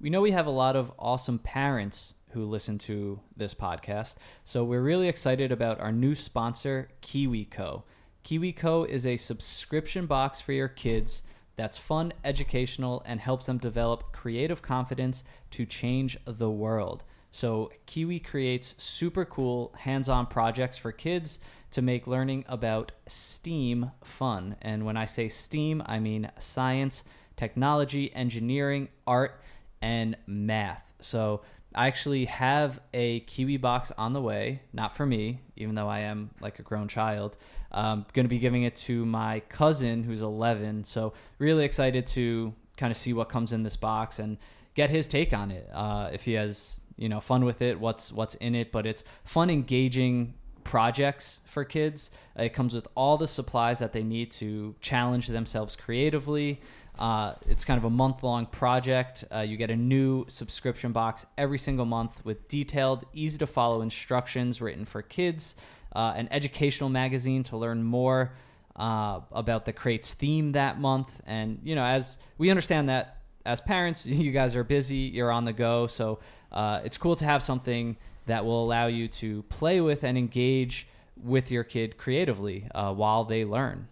We 0.00 0.10
know 0.10 0.20
we 0.20 0.30
have 0.30 0.46
a 0.46 0.50
lot 0.50 0.76
of 0.76 0.92
awesome 0.98 1.38
parents 1.38 2.14
who 2.30 2.44
listen 2.44 2.78
to 2.78 3.20
this 3.36 3.54
podcast 3.54 4.16
so 4.44 4.62
we're 4.62 4.82
really 4.82 5.08
excited 5.08 5.50
about 5.50 5.80
our 5.80 5.92
new 5.92 6.14
sponsor 6.14 6.88
kiwico 7.02 7.82
kiwico 8.24 8.86
is 8.88 9.06
a 9.06 9.16
subscription 9.16 10.06
box 10.06 10.40
for 10.40 10.52
your 10.52 10.68
kids 10.68 11.22
that's 11.56 11.76
fun 11.76 12.12
educational 12.24 13.02
and 13.06 13.20
helps 13.20 13.46
them 13.46 13.58
develop 13.58 14.12
creative 14.12 14.62
confidence 14.62 15.24
to 15.50 15.66
change 15.66 16.16
the 16.24 16.50
world 16.50 17.02
so 17.30 17.70
kiwi 17.86 18.20
creates 18.20 18.74
super 18.82 19.24
cool 19.24 19.74
hands-on 19.78 20.26
projects 20.26 20.76
for 20.76 20.92
kids 20.92 21.38
to 21.70 21.82
make 21.82 22.06
learning 22.06 22.44
about 22.48 22.92
STEAM 23.06 23.90
fun. 24.02 24.56
And 24.62 24.86
when 24.86 24.96
I 24.96 25.04
say 25.04 25.28
STEAM, 25.28 25.82
I 25.84 25.98
mean 25.98 26.30
science, 26.38 27.04
technology, 27.36 28.12
engineering, 28.14 28.88
art, 29.06 29.42
and 29.80 30.16
math. 30.26 30.82
So 31.00 31.42
I 31.74 31.86
actually 31.86 32.24
have 32.26 32.80
a 32.94 33.20
Kiwi 33.20 33.56
box 33.58 33.92
on 33.98 34.12
the 34.12 34.20
way, 34.20 34.62
not 34.72 34.96
for 34.96 35.06
me, 35.06 35.40
even 35.56 35.74
though 35.74 35.88
I 35.88 36.00
am 36.00 36.30
like 36.40 36.58
a 36.58 36.62
grown 36.62 36.88
child. 36.88 37.36
I'm 37.70 38.06
going 38.14 38.24
to 38.24 38.30
be 38.30 38.38
giving 38.38 38.62
it 38.62 38.74
to 38.76 39.04
my 39.04 39.40
cousin 39.48 40.02
who's 40.02 40.22
11. 40.22 40.84
So 40.84 41.12
really 41.38 41.64
excited 41.64 42.06
to 42.08 42.54
kind 42.76 42.90
of 42.90 42.96
see 42.96 43.12
what 43.12 43.28
comes 43.28 43.52
in 43.52 43.62
this 43.62 43.76
box 43.76 44.18
and 44.18 44.38
get 44.74 44.90
his 44.90 45.06
take 45.06 45.32
on 45.32 45.50
it. 45.50 45.68
Uh, 45.72 46.10
if 46.12 46.22
he 46.24 46.32
has 46.34 46.80
you 46.96 47.08
know 47.08 47.20
fun 47.20 47.44
with 47.44 47.62
it, 47.62 47.78
what's 47.78 48.12
what's 48.12 48.34
in 48.36 48.54
it, 48.54 48.72
but 48.72 48.86
it's 48.86 49.04
fun, 49.24 49.50
engaging 49.50 50.34
projects 50.68 51.40
for 51.46 51.64
kids. 51.64 52.10
It 52.36 52.50
comes 52.50 52.74
with 52.74 52.86
all 52.94 53.16
the 53.16 53.26
supplies 53.26 53.78
that 53.78 53.94
they 53.94 54.02
need 54.02 54.30
to 54.32 54.74
challenge 54.82 55.28
themselves 55.28 55.74
creatively. 55.74 56.60
Uh, 56.98 57.32
it's 57.48 57.64
kind 57.64 57.78
of 57.78 57.84
a 57.84 57.90
month 57.90 58.22
long 58.22 58.44
project. 58.44 59.24
Uh, 59.34 59.40
you 59.40 59.56
get 59.56 59.70
a 59.70 59.76
new 59.76 60.26
subscription 60.28 60.92
box 60.92 61.24
every 61.38 61.58
single 61.58 61.86
month 61.86 62.22
with 62.22 62.48
detailed, 62.48 63.06
easy 63.14 63.38
to 63.38 63.46
follow 63.46 63.80
instructions 63.80 64.60
written 64.60 64.84
for 64.84 65.00
kids, 65.00 65.54
uh, 65.96 66.12
an 66.14 66.28
educational 66.30 66.90
magazine 66.90 67.42
to 67.44 67.56
learn 67.56 67.82
more 67.82 68.34
uh, 68.76 69.20
about 69.32 69.64
the 69.64 69.72
crates 69.72 70.12
theme 70.12 70.52
that 70.52 70.78
month. 70.78 71.22
And, 71.26 71.60
you 71.64 71.76
know, 71.76 71.84
as 71.84 72.18
we 72.36 72.50
understand 72.50 72.90
that 72.90 73.22
as 73.46 73.62
parents, 73.62 74.06
you 74.26 74.32
guys 74.32 74.54
are 74.54 74.64
busy, 74.64 74.96
you're 75.14 75.32
on 75.32 75.46
the 75.46 75.54
go. 75.54 75.86
So 75.86 76.18
uh, 76.52 76.82
it's 76.84 76.98
cool 76.98 77.16
to 77.16 77.24
have 77.24 77.42
something 77.42 77.96
that 78.28 78.44
will 78.44 78.64
allow 78.64 78.86
you 78.86 79.08
to 79.08 79.42
play 79.44 79.80
with 79.80 80.04
and 80.04 80.16
engage 80.16 80.86
with 81.22 81.50
your 81.50 81.64
kid 81.64 81.98
creatively 81.98 82.68
uh, 82.74 82.92
while 82.94 83.24
they 83.24 83.44
learn. 83.44 83.88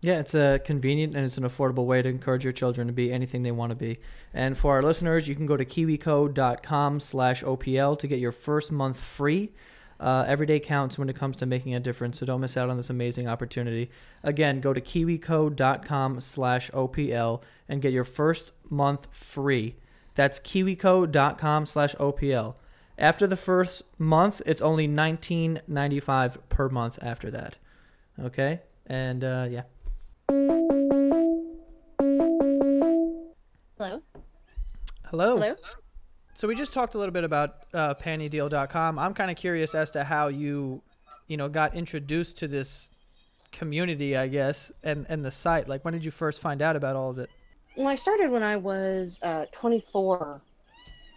Yeah, 0.00 0.18
it's 0.18 0.34
a 0.34 0.60
convenient 0.62 1.16
and 1.16 1.24
it's 1.24 1.38
an 1.38 1.44
affordable 1.44 1.86
way 1.86 2.02
to 2.02 2.08
encourage 2.10 2.44
your 2.44 2.52
children 2.52 2.88
to 2.88 2.92
be 2.92 3.10
anything 3.10 3.42
they 3.42 3.52
want 3.52 3.70
to 3.70 3.76
be. 3.76 3.98
And 4.34 4.58
for 4.58 4.72
our 4.72 4.82
listeners, 4.82 5.28
you 5.28 5.34
can 5.34 5.46
go 5.46 5.56
to 5.56 5.64
kiwico.com 5.64 7.00
slash 7.00 7.42
OPL 7.42 7.98
to 7.98 8.06
get 8.06 8.18
your 8.18 8.32
first 8.32 8.70
month 8.70 8.98
free. 8.98 9.52
Uh, 9.98 10.24
every 10.28 10.44
day 10.44 10.60
counts 10.60 10.98
when 10.98 11.08
it 11.08 11.16
comes 11.16 11.36
to 11.38 11.46
making 11.46 11.74
a 11.74 11.80
difference, 11.80 12.18
so 12.18 12.26
don't 12.26 12.40
miss 12.42 12.56
out 12.56 12.68
on 12.68 12.76
this 12.76 12.90
amazing 12.90 13.28
opportunity. 13.28 13.90
Again, 14.22 14.60
go 14.60 14.74
to 14.74 14.80
kiwico.com 14.80 16.20
slash 16.20 16.70
OPL 16.72 17.42
and 17.68 17.80
get 17.80 17.92
your 17.92 18.04
first 18.04 18.52
month 18.68 19.06
free. 19.10 19.76
That's 20.16 20.38
kiwico.com 20.38 21.64
slash 21.64 21.94
OPL. 21.94 22.56
After 22.98 23.26
the 23.26 23.36
first 23.36 23.82
month, 23.98 24.40
it's 24.46 24.62
only 24.62 24.86
$19.95 24.86 26.38
per 26.48 26.68
month 26.68 26.98
after 27.02 27.30
that. 27.30 27.58
Okay? 28.20 28.60
And 28.86 29.24
uh, 29.24 29.48
yeah. 29.50 29.62
Hello? 33.78 34.00
Hello. 35.04 35.36
Hello? 35.36 35.54
So 36.34 36.48
we 36.48 36.54
just 36.54 36.72
talked 36.72 36.94
a 36.94 36.98
little 36.98 37.12
bit 37.12 37.24
about 37.24 37.56
uh, 37.72 37.94
pantydeal.com. 37.94 38.98
I'm 38.98 39.14
kind 39.14 39.30
of 39.30 39.36
curious 39.36 39.74
as 39.74 39.90
to 39.92 40.04
how 40.04 40.28
you, 40.28 40.82
you 41.26 41.36
know, 41.36 41.48
got 41.48 41.74
introduced 41.74 42.38
to 42.38 42.48
this 42.48 42.90
community, 43.52 44.16
I 44.16 44.26
guess, 44.26 44.72
and 44.82 45.06
and 45.08 45.24
the 45.24 45.30
site. 45.30 45.68
Like, 45.68 45.84
when 45.84 45.94
did 45.94 46.04
you 46.04 46.10
first 46.10 46.40
find 46.40 46.60
out 46.60 46.74
about 46.74 46.96
all 46.96 47.10
of 47.10 47.18
it? 47.18 47.30
Well, 47.76 47.86
I 47.86 47.94
started 47.94 48.30
when 48.30 48.42
I 48.42 48.56
was 48.56 49.18
uh, 49.22 49.46
24. 49.52 50.40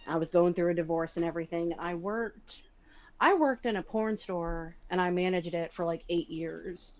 I 0.08 0.16
was 0.16 0.30
going 0.30 0.54
through 0.54 0.70
a 0.70 0.74
divorce 0.74 1.16
and 1.16 1.24
everything. 1.24 1.74
I 1.78 1.94
worked 1.94 2.62
I 3.20 3.34
worked 3.34 3.66
in 3.66 3.76
a 3.76 3.82
porn 3.82 4.16
store 4.16 4.76
and 4.90 5.00
I 5.00 5.10
managed 5.10 5.54
it 5.54 5.72
for 5.72 5.84
like 5.84 6.04
8 6.08 6.28
years. 6.30 6.92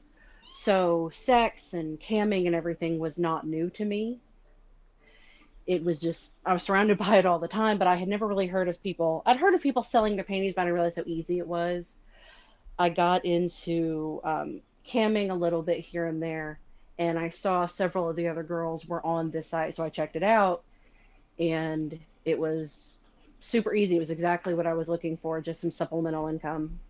So, 0.51 1.11
sex 1.13 1.75
and 1.75 2.01
camming 2.01 2.47
and 2.47 2.55
everything 2.55 2.99
was 2.99 3.19
not 3.19 3.47
new 3.47 3.71
to 3.71 3.85
me. 3.85 4.19
It 5.67 5.85
was 5.85 6.01
just 6.01 6.35
I 6.45 6.53
was 6.53 6.63
surrounded 6.63 6.99
by 7.07 7.19
it 7.19 7.27
all 7.27 7.39
the 7.39 7.49
time, 7.49 7.79
but 7.79 7.89
I 7.89 7.97
had 7.97 8.09
never 8.09 8.27
really 8.27 8.47
heard 8.47 8.69
of 8.69 8.83
people. 8.83 9.23
I'd 9.27 9.37
heard 9.37 9.55
of 9.55 9.63
people 9.63 9.83
selling 9.83 10.17
their 10.17 10.25
panties, 10.25 10.55
but 10.55 10.63
I 10.63 10.65
didn't 10.65 10.75
realize 10.75 10.97
how 10.97 11.03
easy 11.07 11.39
it 11.39 11.47
was. 11.47 11.95
I 12.79 12.91
got 12.91 13.25
into 13.25 14.21
um, 14.25 14.61
camming 14.87 15.31
a 15.31 15.35
little 15.35 15.63
bit 15.63 15.81
here 15.81 16.07
and 16.07 16.23
there, 16.23 16.61
and 16.99 17.19
I 17.19 17.31
saw 17.31 17.67
several 17.67 18.09
of 18.09 18.17
the 18.17 18.29
other 18.29 18.45
girls 18.45 18.87
were 18.87 19.05
on 19.05 19.31
this 19.31 19.49
site, 19.49 19.75
so 19.75 19.85
I 19.85 19.89
checked 19.89 20.17
it 20.17 20.23
out, 20.23 20.63
and 21.39 21.99
it 22.25 22.39
was 22.39 22.98
super 23.41 23.75
easy. 23.75 23.97
It 23.97 24.01
was 24.01 24.11
exactly 24.11 24.55
what 24.55 24.67
I 24.67 24.75
was 24.75 24.89
looking 24.89 25.17
for, 25.17 25.41
just 25.41 25.61
some 25.61 25.71
supplemental 25.71 26.27
income. 26.29 26.81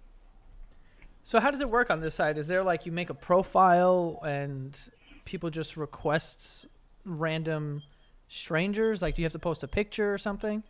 So 1.24 1.40
how 1.40 1.50
does 1.50 1.60
it 1.60 1.68
work 1.68 1.90
on 1.90 2.00
this 2.00 2.14
side? 2.14 2.38
Is 2.38 2.48
there 2.48 2.62
like 2.62 2.86
you 2.86 2.92
make 2.92 3.10
a 3.10 3.14
profile 3.14 4.20
and 4.24 4.78
people 5.24 5.50
just 5.50 5.76
request 5.76 6.66
random 7.04 7.82
strangers? 8.28 9.02
Like 9.02 9.14
do 9.14 9.22
you 9.22 9.26
have 9.26 9.32
to 9.32 9.38
post 9.38 9.62
a 9.62 9.68
picture 9.68 10.12
or 10.12 10.18
something? 10.18 10.62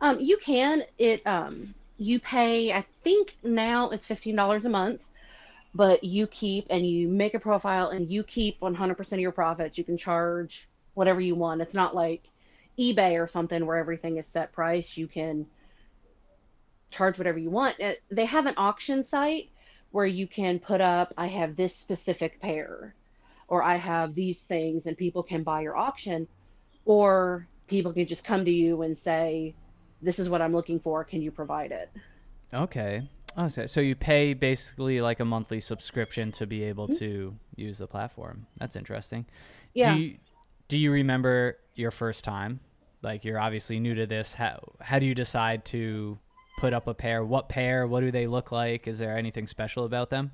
Um, 0.00 0.20
you 0.20 0.36
can. 0.38 0.84
It 0.98 1.26
um, 1.26 1.74
you 1.98 2.20
pay. 2.20 2.72
I 2.72 2.84
think 3.02 3.36
now 3.42 3.90
it's 3.90 4.06
fifteen 4.06 4.36
dollars 4.36 4.64
a 4.66 4.70
month, 4.70 5.08
but 5.74 6.02
you 6.04 6.26
keep 6.26 6.66
and 6.70 6.86
you 6.86 7.08
make 7.08 7.34
a 7.34 7.40
profile 7.40 7.88
and 7.88 8.10
you 8.10 8.22
keep 8.22 8.60
one 8.60 8.74
hundred 8.74 8.96
percent 8.96 9.18
of 9.18 9.22
your 9.22 9.32
profits. 9.32 9.76
You 9.76 9.84
can 9.84 9.96
charge 9.96 10.68
whatever 10.94 11.20
you 11.20 11.34
want. 11.34 11.60
It's 11.60 11.74
not 11.74 11.94
like 11.94 12.22
eBay 12.78 13.22
or 13.22 13.26
something 13.26 13.66
where 13.66 13.76
everything 13.76 14.16
is 14.16 14.26
set 14.26 14.52
price. 14.52 14.96
You 14.96 15.06
can 15.06 15.46
charge 16.90 17.18
whatever 17.18 17.38
you 17.38 17.50
want. 17.50 17.80
Uh, 17.80 17.92
They 18.10 18.24
have 18.26 18.46
an 18.46 18.54
auction 18.56 19.04
site 19.04 19.50
where 19.90 20.06
you 20.06 20.26
can 20.26 20.58
put 20.58 20.80
up, 20.80 21.12
I 21.16 21.26
have 21.26 21.56
this 21.56 21.74
specific 21.74 22.40
pair, 22.40 22.94
or 23.48 23.62
I 23.62 23.76
have 23.76 24.14
these 24.14 24.40
things, 24.40 24.86
and 24.86 24.96
people 24.96 25.22
can 25.22 25.42
buy 25.42 25.62
your 25.62 25.76
auction, 25.76 26.28
or 26.84 27.48
people 27.66 27.92
can 27.92 28.06
just 28.06 28.24
come 28.24 28.44
to 28.44 28.50
you 28.50 28.82
and 28.82 28.96
say, 28.96 29.54
This 30.02 30.18
is 30.18 30.28
what 30.28 30.42
I'm 30.42 30.52
looking 30.52 30.80
for. 30.80 31.04
Can 31.04 31.22
you 31.22 31.30
provide 31.30 31.72
it? 31.72 31.90
Okay. 32.54 33.08
Okay. 33.38 33.66
So 33.66 33.80
you 33.80 33.94
pay 33.94 34.34
basically 34.34 35.00
like 35.00 35.20
a 35.20 35.24
monthly 35.24 35.60
subscription 35.60 36.32
to 36.32 36.46
be 36.46 36.64
able 36.64 36.88
to 36.88 37.36
use 37.56 37.78
the 37.78 37.86
platform. 37.86 38.46
That's 38.58 38.76
interesting. 38.76 39.26
Yeah. 39.74 39.94
Do 39.94 40.00
you, 40.00 40.16
do 40.70 40.78
you 40.78 40.92
remember 40.92 41.58
your 41.74 41.90
first 41.90 42.24
time? 42.24 42.60
Like 43.02 43.24
you're 43.24 43.40
obviously 43.40 43.80
new 43.80 43.94
to 43.96 44.06
this. 44.06 44.32
How 44.32 44.60
how 44.80 45.00
do 45.00 45.04
you 45.04 45.16
decide 45.16 45.64
to 45.66 46.16
put 46.58 46.72
up 46.72 46.86
a 46.86 46.94
pair? 46.94 47.24
What 47.24 47.48
pair? 47.48 47.86
What 47.86 48.00
do 48.00 48.12
they 48.12 48.28
look 48.28 48.52
like? 48.52 48.86
Is 48.86 48.98
there 48.98 49.18
anything 49.18 49.48
special 49.48 49.84
about 49.84 50.10
them? 50.10 50.30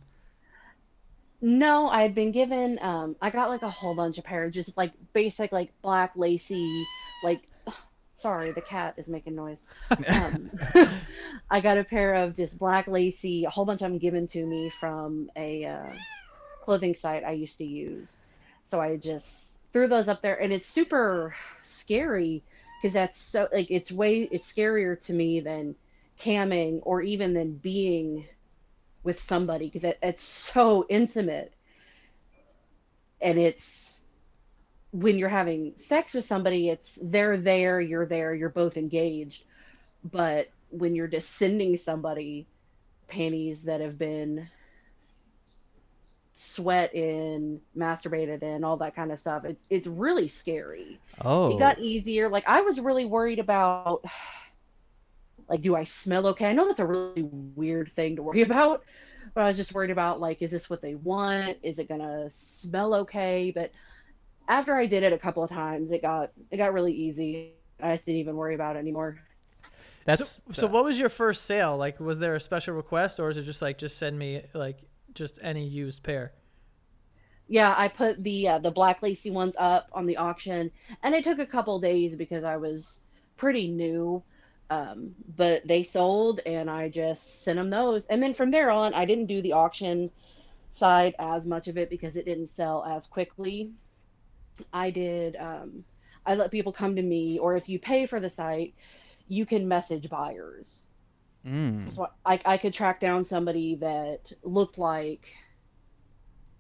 No, 1.40 1.88
I 1.88 2.02
had 2.02 2.14
been 2.14 2.32
given 2.32 2.78
um 2.82 3.16
I 3.22 3.30
got 3.30 3.48
like 3.48 3.62
a 3.62 3.70
whole 3.70 3.94
bunch 3.94 4.18
of 4.18 4.24
pairs, 4.24 4.54
just 4.54 4.76
like 4.76 4.92
basic 5.14 5.52
like 5.52 5.72
black 5.80 6.12
lacy 6.16 6.84
like 7.24 7.40
sorry, 8.14 8.52
the 8.52 8.60
cat 8.60 8.94
is 8.98 9.08
making 9.08 9.36
noise. 9.36 9.62
Um, 10.06 10.50
I 11.50 11.60
got 11.60 11.78
a 11.78 11.84
pair 11.84 12.14
of 12.14 12.36
just 12.36 12.58
black 12.58 12.88
lacy, 12.88 13.44
a 13.44 13.50
whole 13.50 13.64
bunch 13.64 13.80
of 13.80 13.90
them 13.90 13.98
given 13.98 14.26
to 14.28 14.44
me 14.44 14.70
from 14.70 15.30
a 15.36 15.64
uh, 15.64 15.92
clothing 16.62 16.94
site 16.94 17.24
I 17.24 17.32
used 17.32 17.58
to 17.58 17.64
use. 17.64 18.16
So 18.64 18.80
I 18.80 18.96
just 18.96 19.55
threw 19.76 19.88
those 19.88 20.08
up 20.08 20.22
there 20.22 20.40
and 20.40 20.54
it's 20.54 20.66
super 20.66 21.34
scary 21.60 22.42
because 22.80 22.94
that's 22.94 23.20
so 23.20 23.46
like 23.52 23.70
it's 23.70 23.92
way 23.92 24.26
it's 24.32 24.50
scarier 24.50 24.98
to 24.98 25.12
me 25.12 25.38
than 25.38 25.74
camming 26.18 26.80
or 26.84 27.02
even 27.02 27.34
than 27.34 27.52
being 27.52 28.24
with 29.02 29.20
somebody 29.20 29.66
because 29.66 29.84
it, 29.84 29.98
it's 30.02 30.22
so 30.22 30.86
intimate. 30.88 31.52
And 33.20 33.38
it's 33.38 34.00
when 34.92 35.18
you're 35.18 35.28
having 35.28 35.74
sex 35.76 36.14
with 36.14 36.24
somebody 36.24 36.70
it's 36.70 36.98
they're 37.02 37.36
there 37.36 37.78
you're 37.78 38.06
there 38.06 38.34
you're 38.34 38.48
both 38.48 38.78
engaged. 38.78 39.44
But 40.10 40.48
when 40.70 40.94
you're 40.94 41.06
just 41.06 41.36
sending 41.36 41.76
somebody 41.76 42.46
panties 43.08 43.64
that 43.64 43.82
have 43.82 43.98
been 43.98 44.48
sweat 46.38 46.94
in 46.94 47.58
masturbated 47.76 48.42
in 48.42 48.62
all 48.62 48.76
that 48.76 48.94
kind 48.94 49.10
of 49.10 49.18
stuff 49.18 49.44
it's 49.46 49.64
it's 49.70 49.86
really 49.86 50.28
scary 50.28 50.98
Oh. 51.20 51.54
it 51.54 51.58
got 51.58 51.78
easier. 51.78 52.28
Like 52.28 52.44
I 52.46 52.60
was 52.60 52.78
really 52.78 53.06
worried 53.06 53.38
about 53.38 54.04
like 55.48 55.62
do 55.62 55.74
I 55.76 55.84
smell 55.84 56.26
okay? 56.28 56.46
I 56.46 56.52
know 56.52 56.66
that's 56.66 56.80
a 56.80 56.86
really 56.86 57.22
weird 57.22 57.90
thing 57.92 58.16
to 58.16 58.22
worry 58.22 58.42
about, 58.50 58.84
but 59.34 59.42
I 59.42 59.48
was 59.48 59.56
just 59.56 59.72
worried 59.74 59.90
about 59.90 60.20
like 60.20 60.42
is 60.42 60.50
this 60.50 60.68
what 60.68 60.82
they 60.82 60.94
want? 60.94 61.56
Is 61.62 61.78
it 61.78 61.88
going 61.88 62.00
to 62.00 62.28
smell 62.30 62.94
okay? 62.94 63.50
But 63.54 63.70
after 64.48 64.74
I 64.74 64.86
did 64.86 65.02
it 65.02 65.12
a 65.12 65.18
couple 65.18 65.42
of 65.42 65.50
times, 65.50 65.90
it 65.90 66.02
got 66.02 66.32
it 66.50 66.58
got 66.58 66.72
really 66.72 66.92
easy. 66.92 67.52
I 67.82 67.94
just 67.94 68.06
didn't 68.06 68.20
even 68.20 68.36
worry 68.36 68.54
about 68.54 68.76
it 68.76 68.80
anymore. 68.80 69.18
That's 70.04 70.42
so, 70.46 70.52
so 70.52 70.66
what 70.66 70.84
was 70.84 70.98
your 70.98 71.08
first 71.08 71.46
sale? 71.46 71.76
Like 71.76 71.98
was 71.98 72.18
there 72.18 72.34
a 72.34 72.40
special 72.40 72.74
request 72.74 73.18
or 73.18 73.28
is 73.28 73.38
it 73.38 73.44
just 73.44 73.62
like 73.62 73.78
just 73.78 73.98
send 73.98 74.18
me 74.18 74.42
like 74.52 74.78
just 75.16 75.38
any 75.42 75.66
used 75.66 76.02
pair? 76.02 76.32
Yeah, 77.48 77.74
I 77.76 77.88
put 77.88 78.22
the 78.22 78.48
uh, 78.48 78.58
the 78.58 78.70
black 78.70 79.02
lacy 79.02 79.30
ones 79.30 79.56
up 79.58 79.88
on 79.92 80.06
the 80.06 80.16
auction, 80.16 80.70
and 81.02 81.14
it 81.14 81.24
took 81.24 81.38
a 81.38 81.46
couple 81.46 81.78
days 81.80 82.14
because 82.16 82.44
I 82.44 82.56
was 82.56 83.00
pretty 83.36 83.68
new. 83.68 84.22
Um, 84.68 85.14
but 85.36 85.66
they 85.66 85.84
sold, 85.84 86.40
and 86.44 86.68
I 86.68 86.88
just 86.88 87.44
sent 87.44 87.56
them 87.56 87.70
those. 87.70 88.06
And 88.06 88.20
then 88.20 88.34
from 88.34 88.50
there 88.50 88.70
on, 88.70 88.94
I 88.94 89.04
didn't 89.04 89.26
do 89.26 89.40
the 89.40 89.52
auction 89.52 90.10
side 90.72 91.14
as 91.20 91.46
much 91.46 91.68
of 91.68 91.78
it 91.78 91.88
because 91.88 92.16
it 92.16 92.24
didn't 92.24 92.46
sell 92.46 92.84
as 92.84 93.06
quickly. 93.06 93.70
I 94.72 94.90
did. 94.90 95.36
Um, 95.36 95.84
I 96.24 96.34
let 96.34 96.50
people 96.50 96.72
come 96.72 96.96
to 96.96 97.02
me, 97.02 97.38
or 97.38 97.56
if 97.56 97.68
you 97.68 97.78
pay 97.78 98.06
for 98.06 98.18
the 98.18 98.30
site, 98.30 98.74
you 99.28 99.46
can 99.46 99.68
message 99.68 100.10
buyers. 100.10 100.82
Mm. 101.46 101.92
So 101.94 102.08
I, 102.24 102.40
I 102.44 102.58
could 102.58 102.74
track 102.74 103.00
down 103.00 103.24
somebody 103.24 103.76
that 103.76 104.32
looked 104.42 104.78
like 104.78 105.26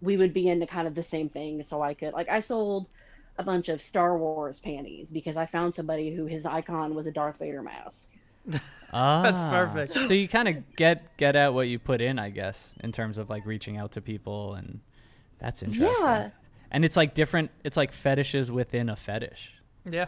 we 0.00 0.16
would 0.16 0.32
be 0.32 0.48
into 0.48 0.66
kind 0.66 0.86
of 0.86 0.94
the 0.94 1.02
same 1.02 1.28
thing. 1.28 1.62
So 1.62 1.82
I 1.82 1.94
could, 1.94 2.12
like, 2.12 2.28
I 2.28 2.40
sold 2.40 2.86
a 3.38 3.42
bunch 3.42 3.68
of 3.68 3.80
Star 3.80 4.16
Wars 4.16 4.60
panties 4.60 5.10
because 5.10 5.36
I 5.36 5.46
found 5.46 5.74
somebody 5.74 6.14
who 6.14 6.26
his 6.26 6.46
icon 6.46 6.94
was 6.94 7.06
a 7.06 7.12
Darth 7.12 7.38
Vader 7.38 7.62
mask. 7.62 8.10
ah, 8.92 9.22
That's 9.22 9.42
perfect. 9.42 9.92
So 10.06 10.14
you 10.14 10.28
kind 10.28 10.48
of 10.48 10.76
get 10.76 11.16
get 11.16 11.36
at 11.36 11.52
what 11.52 11.68
you 11.68 11.78
put 11.78 12.00
in, 12.00 12.18
I 12.18 12.30
guess, 12.30 12.74
in 12.82 12.92
terms 12.92 13.18
of 13.18 13.28
like 13.28 13.44
reaching 13.44 13.76
out 13.76 13.92
to 13.92 14.00
people, 14.00 14.54
and 14.54 14.80
that's 15.38 15.62
interesting. 15.62 16.06
Yeah. 16.06 16.30
And 16.70 16.84
it's 16.84 16.96
like 16.96 17.14
different. 17.14 17.50
It's 17.64 17.76
like 17.76 17.92
fetishes 17.92 18.50
within 18.50 18.88
a 18.88 18.96
fetish. 18.96 19.52
Yeah. 19.84 20.06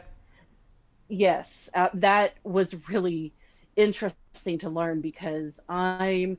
Yes, 1.09 1.71
uh, 1.75 1.89
that 1.95 2.35
was 2.45 2.75
really 2.89 3.33
interesting 3.79 4.59
to 4.59 4.69
learn 4.69 5.01
because 5.01 5.61
I'm 5.69 6.37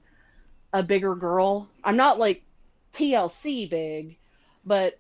a 0.73 0.83
bigger 0.83 1.15
girl. 1.15 1.67
I'm 1.83 1.97
not 1.97 2.19
like 2.19 2.43
TLC 2.93 3.69
big, 3.69 4.17
but 4.65 4.99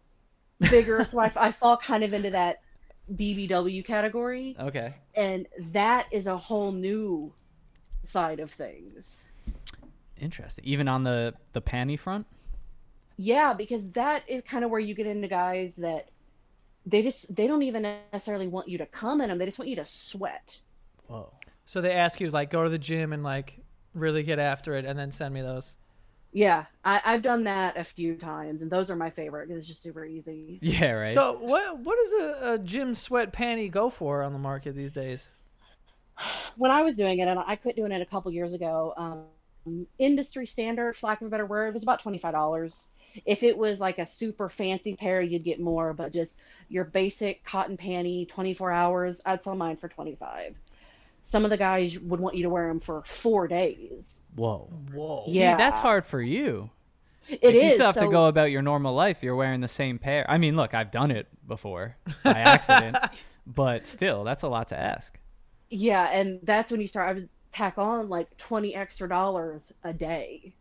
bigger. 0.71 1.03
so 1.03 1.19
I, 1.19 1.31
I 1.35 1.51
fall 1.51 1.77
kind 1.77 2.03
of 2.03 2.13
into 2.13 2.31
that 2.31 2.61
BBW 3.13 3.85
category. 3.85 4.55
Okay. 4.59 4.93
and 5.15 5.47
that 5.73 6.07
is 6.11 6.27
a 6.27 6.37
whole 6.37 6.71
new 6.71 7.33
side 8.03 8.39
of 8.39 8.49
things 8.51 9.23
Interesting. 10.19 10.65
Even 10.65 10.87
on 10.87 11.03
the 11.03 11.33
the 11.53 11.61
panty 11.61 11.97
front. 11.97 12.25
yeah 13.17 13.53
because 13.53 13.89
that 13.91 14.23
is 14.27 14.41
kind 14.43 14.63
of 14.65 14.69
where 14.71 14.79
you 14.79 14.93
get 14.93 15.07
into 15.07 15.27
guys 15.27 15.75
that 15.77 16.09
they 16.85 17.01
just 17.01 17.33
they 17.35 17.47
don't 17.47 17.63
even 17.63 17.81
necessarily 18.11 18.47
want 18.47 18.67
you 18.67 18.77
to 18.79 18.85
come 18.85 19.21
in 19.21 19.29
them 19.29 19.37
they 19.37 19.45
just 19.45 19.57
want 19.59 19.69
you 19.69 19.75
to 19.77 19.85
sweat 19.85 20.57
Whoa. 21.07 21.31
So 21.69 21.81
they 21.81 21.91
ask 21.93 22.19
you 22.19 22.31
like 22.31 22.49
go 22.49 22.63
to 22.63 22.69
the 22.69 22.79
gym 22.79 23.13
and 23.13 23.23
like 23.23 23.59
really 23.93 24.23
get 24.23 24.39
after 24.39 24.73
it 24.75 24.85
and 24.85 24.97
then 24.97 25.11
send 25.11 25.35
me 25.35 25.41
those. 25.41 25.77
yeah 26.31 26.65
I, 26.85 27.01
i've 27.05 27.21
done 27.21 27.43
that 27.45 27.77
a 27.77 27.83
few 27.83 28.15
times 28.15 28.61
and 28.61 28.71
those 28.71 28.89
are 28.91 28.95
my 28.95 29.09
favorite 29.09 29.47
because 29.47 29.59
it's 29.59 29.67
just 29.67 29.81
super 29.81 30.05
easy 30.05 30.61
Yeah. 30.61 30.91
Right. 30.91 31.07
So 31.07 31.37
what 31.39 31.79
what 31.79 31.97
does 31.97 32.13
a, 32.13 32.53
a 32.53 32.59
gym 32.59 32.93
sweat 32.93 33.31
panty 33.33 33.69
go 33.71 33.89
for 33.89 34.23
on 34.23 34.33
the 34.33 34.39
market 34.39 34.75
these 34.75 34.91
days? 34.91 35.31
when 36.55 36.71
i 36.71 36.81
was 36.81 36.95
doing 36.97 37.19
it 37.19 37.27
and 37.27 37.39
i 37.39 37.55
quit 37.55 37.75
doing 37.75 37.91
it 37.91 38.01
a 38.01 38.05
couple 38.05 38.31
years 38.31 38.53
ago 38.53 38.93
um, 38.97 39.25
industry 39.97 40.45
standard 40.47 40.95
for 40.95 41.07
lack 41.07 41.21
of 41.21 41.27
a 41.27 41.29
better 41.29 41.45
word 41.45 41.73
was 41.73 41.83
about 41.83 42.01
$25 42.01 42.89
if 43.25 43.43
it 43.43 43.57
was 43.57 43.79
like 43.79 43.97
a 43.99 44.05
super 44.05 44.49
fancy 44.49 44.95
pair 44.95 45.21
you'd 45.21 45.43
get 45.43 45.59
more 45.59 45.93
but 45.93 46.11
just 46.11 46.37
your 46.69 46.85
basic 46.85 47.43
cotton 47.43 47.77
panty 47.77 48.27
24 48.27 48.71
hours 48.71 49.21
i'd 49.25 49.43
sell 49.43 49.55
mine 49.55 49.75
for 49.75 49.89
25 49.89 50.55
some 51.29 51.43
of 51.45 51.51
the 51.51 51.57
guys 51.57 51.99
would 51.99 52.19
want 52.19 52.35
you 52.35 52.41
to 52.43 52.49
wear 52.49 52.67
them 52.67 52.79
for 52.79 53.03
four 53.05 53.47
days 53.47 54.21
Whoa. 54.35 54.67
Whoa. 54.93 55.25
See, 55.27 55.39
yeah 55.39 55.55
that's 55.55 55.79
hard 55.79 56.05
for 56.05 56.21
you. 56.21 56.69
It 57.27 57.43
Like, 57.43 57.53
is. 57.55 57.63
You 57.63 57.71
still 57.73 57.85
have 57.85 57.97
to 57.97 58.07
go 58.09 58.25
about 58.25 58.49
your 58.49 58.63
normal 58.63 58.95
life. 58.95 59.21
You're 59.21 59.35
wearing 59.35 59.61
the 59.61 59.67
same 59.67 59.99
pair. 59.99 60.25
I 60.27 60.39
mean, 60.39 60.55
look, 60.55 60.73
I've 60.73 60.89
done 60.91 61.11
it 61.11 61.27
before 61.47 61.95
by 62.23 62.31
accident, 62.55 62.97
but 63.45 63.85
still, 63.85 64.23
that's 64.23 64.41
a 64.41 64.47
lot 64.47 64.69
to 64.69 64.79
ask. 64.79 65.19
yeah 65.69 66.09
and 66.11 66.39
that's 66.43 66.71
when 66.71 66.81
you 66.81 66.87
start 66.87 67.09
i 67.09 67.13
would 67.13 67.29
tack 67.51 67.77
on 67.77 68.09
like 68.09 68.35
20 68.37 68.73
extra 68.75 69.07
dollars 69.07 69.71
a 69.83 69.93
day 69.93 70.53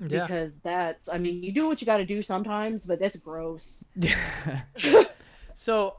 Yeah. 0.00 0.26
because 0.26 0.52
that's 0.62 1.08
i 1.10 1.18
mean 1.18 1.42
you 1.42 1.52
do 1.52 1.66
what 1.68 1.80
you 1.82 1.86
got 1.86 1.98
to 1.98 2.06
do 2.06 2.22
sometimes 2.22 2.86
but 2.86 2.98
that's 2.98 3.16
gross 3.18 3.84
So, 5.54 5.96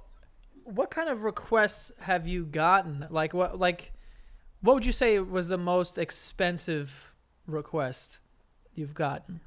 what 0.63 0.89
kind 0.89 1.09
of 1.09 1.23
requests 1.23 1.91
have 1.99 2.27
you 2.27 2.45
gotten? 2.45 3.05
Like 3.09 3.33
what 3.33 3.59
like 3.59 3.91
what 4.61 4.73
would 4.75 4.85
you 4.85 4.91
say 4.91 5.19
was 5.19 5.47
the 5.47 5.57
most 5.57 5.97
expensive 5.97 7.13
request 7.47 8.19
you've 8.73 8.93
gotten? 8.93 9.41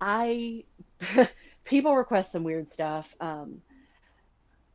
I 0.00 0.64
people 1.64 1.96
request 1.96 2.32
some 2.32 2.44
weird 2.44 2.68
stuff. 2.68 3.16
Um, 3.20 3.62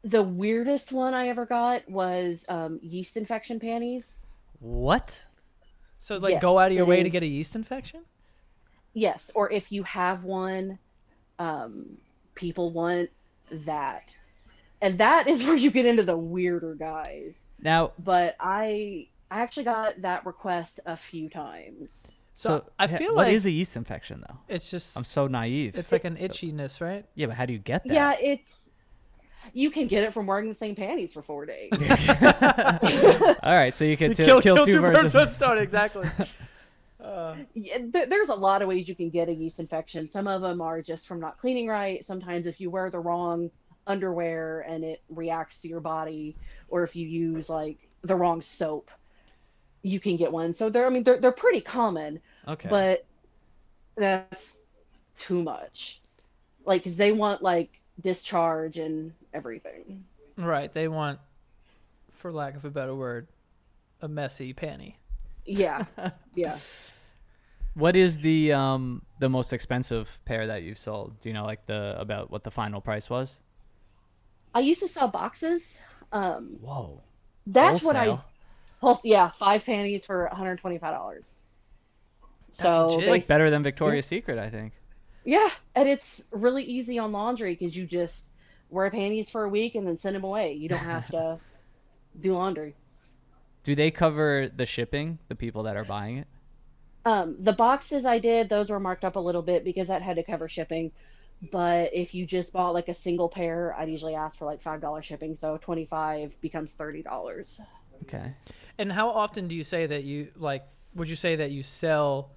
the 0.03 0.22
weirdest 0.22 0.92
one 0.92 1.13
I 1.13 1.30
ever 1.30 1.46
got 1.46 1.89
was 1.89 2.46
um, 2.50 2.80
yeast 2.82 3.15
infection 3.15 3.60
panties. 3.60 4.20
What? 4.60 5.25
So 6.00 6.18
like 6.18 6.34
Yes, 6.34 6.42
go 6.42 6.60
out 6.60 6.72
of 6.72 6.77
your 6.77 6.86
it 6.86 6.89
way 6.89 7.03
to 7.03 7.10
get 7.10 7.24
a 7.24 7.27
yeast 7.27 7.56
infection? 7.56 8.01
Yes, 8.94 9.32
or 9.34 9.51
if 9.51 9.72
you 9.72 9.84
have 9.84 10.24
one, 10.24 10.77
um, 11.39 11.98
people 12.36 12.72
want 12.72 13.10
that, 13.51 14.03
and 14.84 14.98
that 15.00 15.28
is 15.28 15.44
where 15.48 15.56
you 15.56 15.72
get 15.72 15.86
into 15.88 16.04
the 16.04 16.16
weirder 16.16 16.75
guys. 16.75 17.48
Now, 17.60 17.94
But 17.98 18.36
I 18.40 19.08
I 19.32 19.42
actually 19.42 19.63
got 19.63 20.00
that 20.04 20.25
request 20.28 20.80
a 20.86 20.96
few 20.96 21.28
times. 21.30 22.08
So, 22.36 22.50
so, 22.60 22.66
I 22.80 22.88
feel 22.88 23.16
what 23.16 23.28
like 23.28 23.34
is 23.34 23.46
a 23.46 23.52
yeast 23.52 23.75
infection 23.75 24.24
though? 24.28 24.38
it's 24.50 24.70
just 24.70 24.96
I'm 24.98 25.04
so 25.04 25.28
naive. 25.28 25.75
it's 25.78 25.92
like 25.92 26.04
an 26.04 26.18
itchiness, 26.18 26.82
right? 26.82 27.06
yeah, 27.16 27.28
but 27.28 27.36
how 27.36 27.46
do 27.46 27.54
you 27.54 27.60
get 27.60 27.84
that? 27.86 27.94
Yeah, 27.94 28.16
it's 28.22 28.60
you 29.54 29.70
can 29.72 29.88
get 29.88 30.04
it 30.04 30.13
from 30.13 30.25
wearing 30.25 30.48
the 30.50 30.56
same 30.56 30.75
panties 30.75 31.13
for 31.13 31.22
four 31.22 31.46
days. 31.46 31.70
All 31.74 33.56
right, 33.56 33.75
so 33.75 33.86
you 33.86 33.98
can 33.98 34.13
t- 34.16 34.24
kill, 34.25 34.42
kill, 34.42 34.56
kill 34.56 34.66
two, 34.66 34.82
birds. 34.82 34.96
with 34.96 35.04
with- 35.06 35.16
one 35.16 35.30
stone, 35.30 35.58
exactly. 35.58 36.08
Uh, 37.04 37.36
Yeah, 37.54 37.80
there, 37.84 38.06
there's 38.06 38.30
a 38.30 38.36
lot 38.36 38.62
of 38.62 38.68
ways 38.68 38.88
you 38.88 38.96
can 38.96 39.10
get 39.10 39.28
a 39.30 39.34
yeast 39.34 39.60
infection. 39.60 40.08
Some 40.08 40.28
of 40.28 40.42
them 40.42 40.62
are 40.62 40.82
just 40.82 41.06
from 41.08 41.20
not 41.20 41.38
cleaning 41.40 41.68
right. 41.68 42.04
Sometimes 42.06 42.48
if 42.48 42.62
you 42.62 42.70
wear 42.72 42.90
the 42.90 43.00
wrong 43.00 43.52
underwear 43.88 44.62
and 44.62 44.84
it 44.84 45.02
reacts 45.10 45.62
to 45.62 45.68
your 45.68 45.82
body, 45.82 46.38
or 46.70 46.84
if 46.84 46.96
you 46.96 47.08
use 47.08 47.50
like 47.50 47.78
the 48.04 48.16
wrong 48.16 48.42
soap, 48.42 48.92
you 49.84 50.00
can 50.00 50.18
get 50.18 50.32
one. 50.32 50.54
So 50.54 50.70
they're 50.70 50.86
I 50.86 50.90
mean 50.90 51.04
they're 51.04 51.20
they're 51.20 51.32
pretty 51.32 51.62
common, 51.62 52.20
Okay. 52.48 52.70
but 52.70 53.06
that's 53.98 54.58
too 55.16 55.44
much. 55.44 56.02
Like 56.66 56.84
cuz 56.84 56.98
they 56.98 57.12
want 57.12 57.42
like 57.42 57.82
discharge 58.02 58.78
and 58.78 59.13
everything. 59.34 60.06
right. 60.38 60.74
They 60.74 60.88
want, 60.88 61.20
for 62.12 62.32
lack 62.32 62.56
of 62.56 62.66
a 62.66 62.72
better 62.72 62.96
word, 62.96 63.28
a 64.02 64.08
messy 64.08 64.54
panty. 64.54 64.96
Yeah, 65.46 65.86
yeah. 66.36 66.60
what 67.74 67.96
is 67.96 68.20
the 68.20 68.54
um 68.54 69.02
the 69.20 69.30
most 69.30 69.54
expensive 69.54 70.20
pair 70.25 70.48
that 70.48 70.63
you've 70.63 70.78
sold? 70.78 71.20
Do 71.22 71.30
you 71.30 71.34
know 71.34 71.46
like 71.46 71.66
the 71.66 71.96
about 72.00 72.32
what 72.32 72.44
the 72.44 72.52
final 72.52 72.82
price 72.82 73.10
was? 73.10 73.42
I 74.53 74.60
used 74.60 74.81
to 74.81 74.88
sell 74.88 75.07
boxes. 75.07 75.79
Um, 76.12 76.57
Whoa. 76.62 77.01
that's 77.48 77.83
what 77.83 77.95
I 77.95 78.19
Wholesale? 78.79 79.12
Yeah, 79.12 79.29
five 79.31 79.65
panties 79.65 80.05
for 80.05 80.27
one 80.27 80.36
hundred 80.36 80.60
twenty-five 80.60 80.93
dollars. 80.93 81.36
So. 82.51 83.00
It's 83.00 83.10
like 83.10 83.25
better 83.27 83.50
than 83.50 83.63
Victoria's 83.63 84.05
Secret, 84.05 84.38
I 84.38 84.50
think. 84.50 84.74
yeah, 85.25 85.50
and 85.74 85.89
it's 85.89 86.22
really 86.31 86.63
easy 86.63 87.00
on 87.00 87.12
laundry 87.12 87.55
because 87.55 87.75
you 87.75 87.86
just 87.86 88.27
wear 88.69 88.91
panties 88.91 89.29
for 89.29 89.43
a 89.43 89.50
week 89.50 89.75
and 89.75 89.88
then 89.88 89.98
send 89.98 90.15
them 90.15 90.24
away. 90.24 90.53
You 90.53 90.69
don't 90.69 90.79
have 90.79 91.07
to 91.12 91.39
do 92.19 92.33
laundry. 92.33 92.75
Do 93.63 93.74
they 93.75 93.89
cover 93.89 94.50
the 94.53 94.65
shipping? 94.65 95.17
The 95.29 95.36
people 95.36 95.63
that 95.63 95.77
are 95.77 95.86
buying 95.86 96.17
it? 96.17 96.27
Um, 97.05 97.36
the 97.39 97.53
boxes 97.53 98.05
I 98.05 98.19
did, 98.19 98.50
those 98.50 98.69
were 98.69 98.79
marked 98.79 99.05
up 99.05 99.15
a 99.15 99.19
little 99.19 99.41
bit 99.41 99.63
because 99.63 99.88
that 99.88 100.01
had 100.01 100.17
to 100.17 100.24
cover 100.24 100.48
shipping. 100.50 100.91
But 101.51 101.93
if 101.93 102.13
you 102.15 102.25
just 102.25 102.53
bought 102.53 102.73
like 102.73 102.88
a 102.88 102.93
single 102.93 103.27
pair, 103.27 103.75
I'd 103.77 103.89
usually 103.89 104.15
ask 104.15 104.38
for 104.38 104.45
like 104.45 104.62
five 104.62 104.81
dollars 104.81 105.05
shipping. 105.05 105.35
So 105.35 105.57
twenty-five 105.57 106.39
becomes 106.41 106.71
thirty 106.71 107.01
dollars. 107.01 107.59
Okay. 108.03 108.34
And 108.77 108.91
how 108.91 109.10
often 109.10 109.47
do 109.47 109.56
you 109.56 109.63
say 109.63 109.86
that 109.86 110.03
you 110.03 110.29
like? 110.36 110.63
Would 110.95 111.10
you 111.10 111.15
say 111.15 111.36
that 111.38 111.51
you 111.51 111.63
sell 111.63 112.32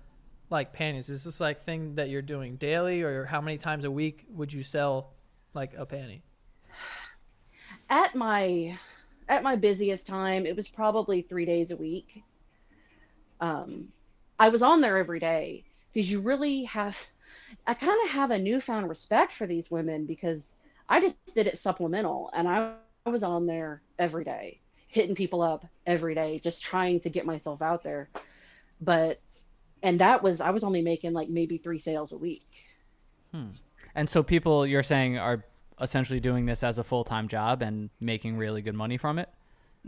like 0.51 0.73
panties? 0.73 1.09
Is 1.09 1.25
this 1.25 1.41
like 1.41 1.61
thing 1.63 1.97
that 1.97 2.09
you're 2.09 2.23
doing 2.23 2.57
daily, 2.57 3.03
or 3.03 3.25
how 3.25 3.41
many 3.41 3.59
times 3.59 3.85
a 3.85 3.91
week 3.91 4.27
would 4.31 4.53
you 4.53 4.63
sell 4.63 5.13
like 5.55 5.75
a 5.77 5.87
panty? 5.87 6.23
at 7.89 8.15
my 8.15 8.79
at 9.29 9.43
my 9.43 9.57
busiest 9.57 10.07
time 10.07 10.47
it 10.47 10.57
was 10.57 10.69
probably 10.69 11.23
three 11.23 11.45
days 11.45 11.71
a 11.71 11.77
week 11.77 12.23
um 13.41 13.89
i 14.39 14.49
was 14.49 14.63
on 14.63 14.81
there 14.81 14.99
every 14.99 15.21
day 15.21 15.63
because 15.93 16.11
you 16.11 16.21
really 16.21 16.65
have 16.65 16.97
i 17.67 17.75
kind 17.75 17.99
of 18.05 18.11
have 18.11 18.31
a 18.31 18.39
newfound 18.39 18.89
respect 18.89 19.33
for 19.33 19.47
these 19.47 19.71
women 19.71 20.07
because 20.07 20.55
i 20.89 21.01
just 21.01 21.17
did 21.35 21.47
it 21.47 21.59
supplemental 21.59 22.31
and 22.35 22.49
i, 22.49 22.73
I 23.05 23.11
was 23.11 23.23
on 23.23 23.47
there 23.47 23.83
every 23.99 24.25
day 24.25 24.61
hitting 24.89 25.15
people 25.15 25.43
up 25.43 25.67
every 25.87 26.15
day 26.15 26.41
just 26.43 26.63
trying 26.63 27.01
to 27.01 27.11
get 27.11 27.27
myself 27.27 27.61
out 27.61 27.83
there. 27.83 28.09
But 28.81 29.21
and 29.83 30.01
that 30.01 30.23
was 30.23 30.41
i 30.41 30.51
was 30.51 30.65
only 30.65 30.81
making 30.81 31.13
like 31.13 31.29
maybe 31.29 31.59
three 31.59 31.79
sales 31.79 32.13
a 32.13 32.19
week. 32.19 32.49
Hmm. 33.33 33.51
And 33.95 34.09
so 34.09 34.23
people 34.23 34.67
you're 34.67 34.83
saying 34.83 35.19
are 35.19 35.45
essentially 35.81 36.21
doing 36.21 36.47
this 36.47 36.63
as 36.63 36.79
a 36.79 36.85
full-time 36.85 37.29
job 37.29 37.61
and 37.61 37.91
making 38.01 38.39
really 38.39 38.63
good 38.63 38.75
money 38.75 38.97
from 38.97 39.19
it? 39.19 39.29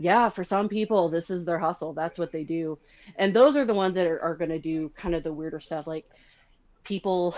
yeah 0.01 0.29
for 0.29 0.45
some 0.45 0.69
people 0.69 1.09
this 1.09 1.29
is 1.29 1.43
their 1.43 1.59
hustle. 1.59 1.91
That's 1.93 2.17
what 2.17 2.31
they 2.31 2.43
do. 2.43 2.77
And 3.17 3.33
those 3.33 3.57
are 3.57 3.65
the 3.65 3.73
ones 3.73 3.95
that 3.95 4.07
are, 4.07 4.21
are 4.21 4.35
going 4.35 4.51
to 4.51 4.59
do 4.59 4.89
kind 4.89 5.15
of 5.15 5.23
the 5.23 5.33
weirder 5.33 5.59
stuff. 5.59 5.87
Like 5.87 6.09
people 6.89 7.35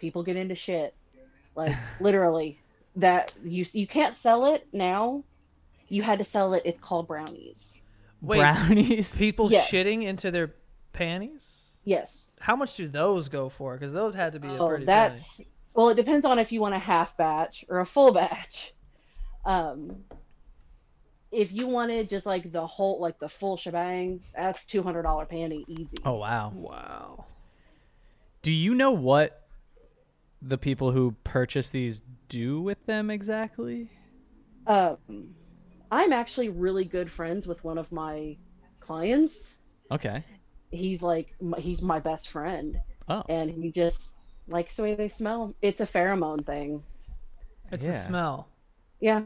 people 0.00 0.22
get 0.24 0.36
into 0.36 0.54
shit 0.56 0.94
like 1.54 1.76
literally 2.00 2.58
that 2.96 3.32
you 3.44 3.64
you 3.72 3.86
can't 3.86 4.14
sell 4.16 4.52
it 4.52 4.66
now 4.72 5.22
you 5.88 6.02
had 6.02 6.18
to 6.18 6.24
sell 6.24 6.52
it 6.54 6.62
it's 6.66 6.80
called 6.80 7.06
brownies 7.08 7.80
Wait, 8.20 8.36
Brownies? 8.38 9.14
people 9.16 9.50
Yes. 9.50 9.70
shitting 9.70 10.02
into 10.02 10.30
their 10.30 10.52
panties? 10.92 11.70
yes 11.84 12.32
How 12.40 12.54
much 12.54 12.76
do 12.76 12.86
those 12.86 13.30
go 13.30 13.48
for? 13.48 13.74
Because 13.74 13.94
those 13.94 14.14
had 14.14 14.32
to 14.34 14.40
be 14.40 14.48
a 14.48 14.50
oh 14.58 14.68
pretty. 14.68 14.84
that's 14.84 15.40
well 15.72 15.88
it 15.88 15.94
depends 15.94 16.26
on 16.26 16.38
if 16.38 16.50
you 16.52 16.60
want 16.60 16.74
a 16.74 16.78
half 16.78 17.16
batch 17.16 17.64
or 17.68 17.78
a 17.80 17.86
full 17.86 18.12
batch 18.12 18.72
um 19.46 19.96
if 21.32 21.52
you 21.52 21.68
wanted 21.68 22.08
just 22.08 22.26
like 22.26 22.50
the 22.50 22.66
whole 22.66 23.00
like 23.00 23.18
the 23.20 23.28
full 23.28 23.56
shebang 23.56 24.20
that's 24.36 24.64
$200 24.64 25.02
panty 25.30 25.64
easy 25.68 25.96
Oh 26.04 26.14
wow. 26.16 26.52
Wow. 26.54 27.24
Do 28.42 28.52
you 28.52 28.74
know 28.74 28.90
what 28.92 29.46
the 30.40 30.58
people 30.58 30.92
who 30.92 31.14
purchase 31.24 31.68
these 31.68 32.00
do 32.28 32.60
with 32.60 32.84
them 32.86 33.10
exactly? 33.10 33.90
Um, 34.66 34.96
I'm 35.90 36.12
actually 36.12 36.48
really 36.48 36.84
good 36.84 37.10
friends 37.10 37.46
with 37.46 37.62
one 37.64 37.76
of 37.78 37.92
my 37.92 38.36
clients. 38.78 39.56
Okay. 39.90 40.24
He's 40.70 41.02
like, 41.02 41.34
he's 41.58 41.82
my 41.82 41.98
best 41.98 42.28
friend, 42.28 42.80
Oh. 43.08 43.24
and 43.28 43.50
he 43.50 43.72
just 43.72 44.12
likes 44.46 44.76
the 44.76 44.82
way 44.84 44.94
they 44.94 45.08
smell. 45.08 45.54
It's 45.60 45.80
a 45.80 45.86
pheromone 45.86 46.46
thing. 46.46 46.82
It's 47.72 47.84
the 47.84 47.92
smell. 47.94 48.48
Yeah. 49.00 49.22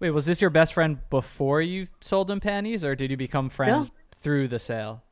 Wait, 0.00 0.10
was 0.10 0.26
this 0.26 0.40
your 0.40 0.50
best 0.50 0.74
friend 0.74 0.98
before 1.10 1.60
you 1.62 1.88
sold 2.00 2.30
him 2.30 2.40
panties 2.40 2.84
or 2.84 2.94
did 2.94 3.10
you 3.10 3.16
become 3.16 3.48
friends 3.48 3.90
through 4.16 4.48
the 4.48 4.58
sale? 4.58 5.02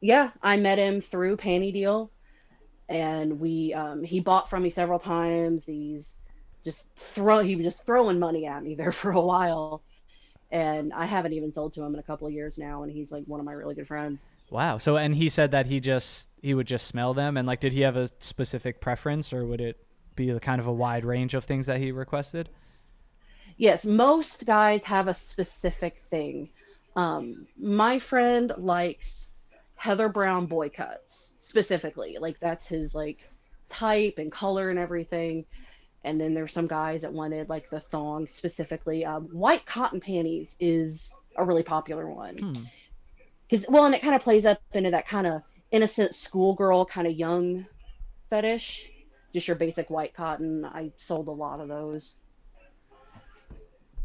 Yeah. 0.00 0.30
I 0.42 0.56
met 0.56 0.78
him 0.78 1.00
through 1.00 1.36
Panty 1.38 1.72
Deal, 1.72 2.10
and 2.88 3.40
we, 3.40 3.74
um, 3.74 4.02
he 4.02 4.20
bought 4.20 4.48
from 4.48 4.62
me 4.62 4.70
several 4.70 4.98
times. 4.98 5.66
He's 5.66 6.18
just 6.64 6.86
throw, 6.96 7.40
he 7.40 7.56
was 7.56 7.64
just 7.64 7.86
throwing 7.86 8.18
money 8.18 8.46
at 8.46 8.62
me 8.62 8.74
there 8.74 8.92
for 9.02 9.12
a 9.12 9.20
while. 9.20 9.82
And 10.52 10.92
I 10.92 11.06
haven't 11.06 11.32
even 11.32 11.52
sold 11.52 11.74
to 11.74 11.82
him 11.82 11.94
in 11.94 11.98
a 11.98 12.04
couple 12.04 12.28
of 12.28 12.32
years 12.32 12.56
now, 12.56 12.84
and 12.84 12.92
he's 12.92 13.10
like 13.10 13.24
one 13.24 13.40
of 13.40 13.46
my 13.46 13.52
really 13.52 13.74
good 13.74 13.88
friends. 13.88 14.28
Wow. 14.50 14.78
So 14.78 14.96
and 14.96 15.14
he 15.14 15.28
said 15.28 15.50
that 15.50 15.66
he 15.66 15.80
just 15.80 16.28
he 16.40 16.54
would 16.54 16.68
just 16.68 16.86
smell 16.86 17.14
them 17.14 17.36
and 17.36 17.48
like 17.48 17.60
did 17.60 17.72
he 17.72 17.80
have 17.80 17.96
a 17.96 18.08
specific 18.20 18.80
preference 18.80 19.32
or 19.32 19.44
would 19.44 19.60
it 19.60 19.84
be 20.14 20.30
the 20.30 20.40
kind 20.40 20.60
of 20.60 20.66
a 20.66 20.72
wide 20.72 21.04
range 21.04 21.34
of 21.34 21.44
things 21.44 21.66
that 21.66 21.78
he 21.78 21.90
requested? 21.90 22.48
Yes, 23.56 23.84
most 23.84 24.46
guys 24.46 24.84
have 24.84 25.08
a 25.08 25.14
specific 25.14 25.98
thing. 25.98 26.50
Um, 26.94 27.46
my 27.58 27.98
friend 27.98 28.52
likes 28.56 29.32
Heather 29.74 30.08
Brown 30.08 30.46
boy 30.46 30.68
cuts 30.68 31.32
specifically. 31.46 32.16
Like 32.20 32.40
that's 32.40 32.66
his 32.66 32.94
like 32.94 33.18
type 33.68 34.14
and 34.18 34.32
color 34.32 34.70
and 34.70 34.78
everything. 34.78 35.44
And 36.04 36.20
then 36.20 36.34
there's 36.34 36.52
some 36.52 36.66
guys 36.66 37.02
that 37.02 37.12
wanted 37.12 37.48
like 37.48 37.70
the 37.70 37.80
thong 37.80 38.26
specifically. 38.26 39.04
Um, 39.04 39.24
white 39.26 39.64
cotton 39.64 40.00
panties 40.00 40.56
is 40.58 41.12
a 41.36 41.44
really 41.44 41.62
popular 41.62 42.08
one. 42.08 42.36
Hmm. 42.36 42.64
Cause 43.48 43.64
well, 43.68 43.86
and 43.86 43.94
it 43.94 44.02
kind 44.02 44.14
of 44.16 44.22
plays 44.22 44.44
up 44.44 44.60
into 44.72 44.90
that 44.90 45.06
kind 45.06 45.26
of 45.26 45.42
innocent 45.70 46.14
schoolgirl 46.14 46.86
kind 46.86 47.06
of 47.06 47.14
young 47.14 47.64
fetish. 48.28 48.90
Just 49.32 49.46
your 49.46 49.56
basic 49.56 49.88
white 49.88 50.14
cotton. 50.14 50.64
I 50.64 50.90
sold 50.96 51.28
a 51.28 51.32
lot 51.32 51.60
of 51.60 51.68
those. 51.68 52.14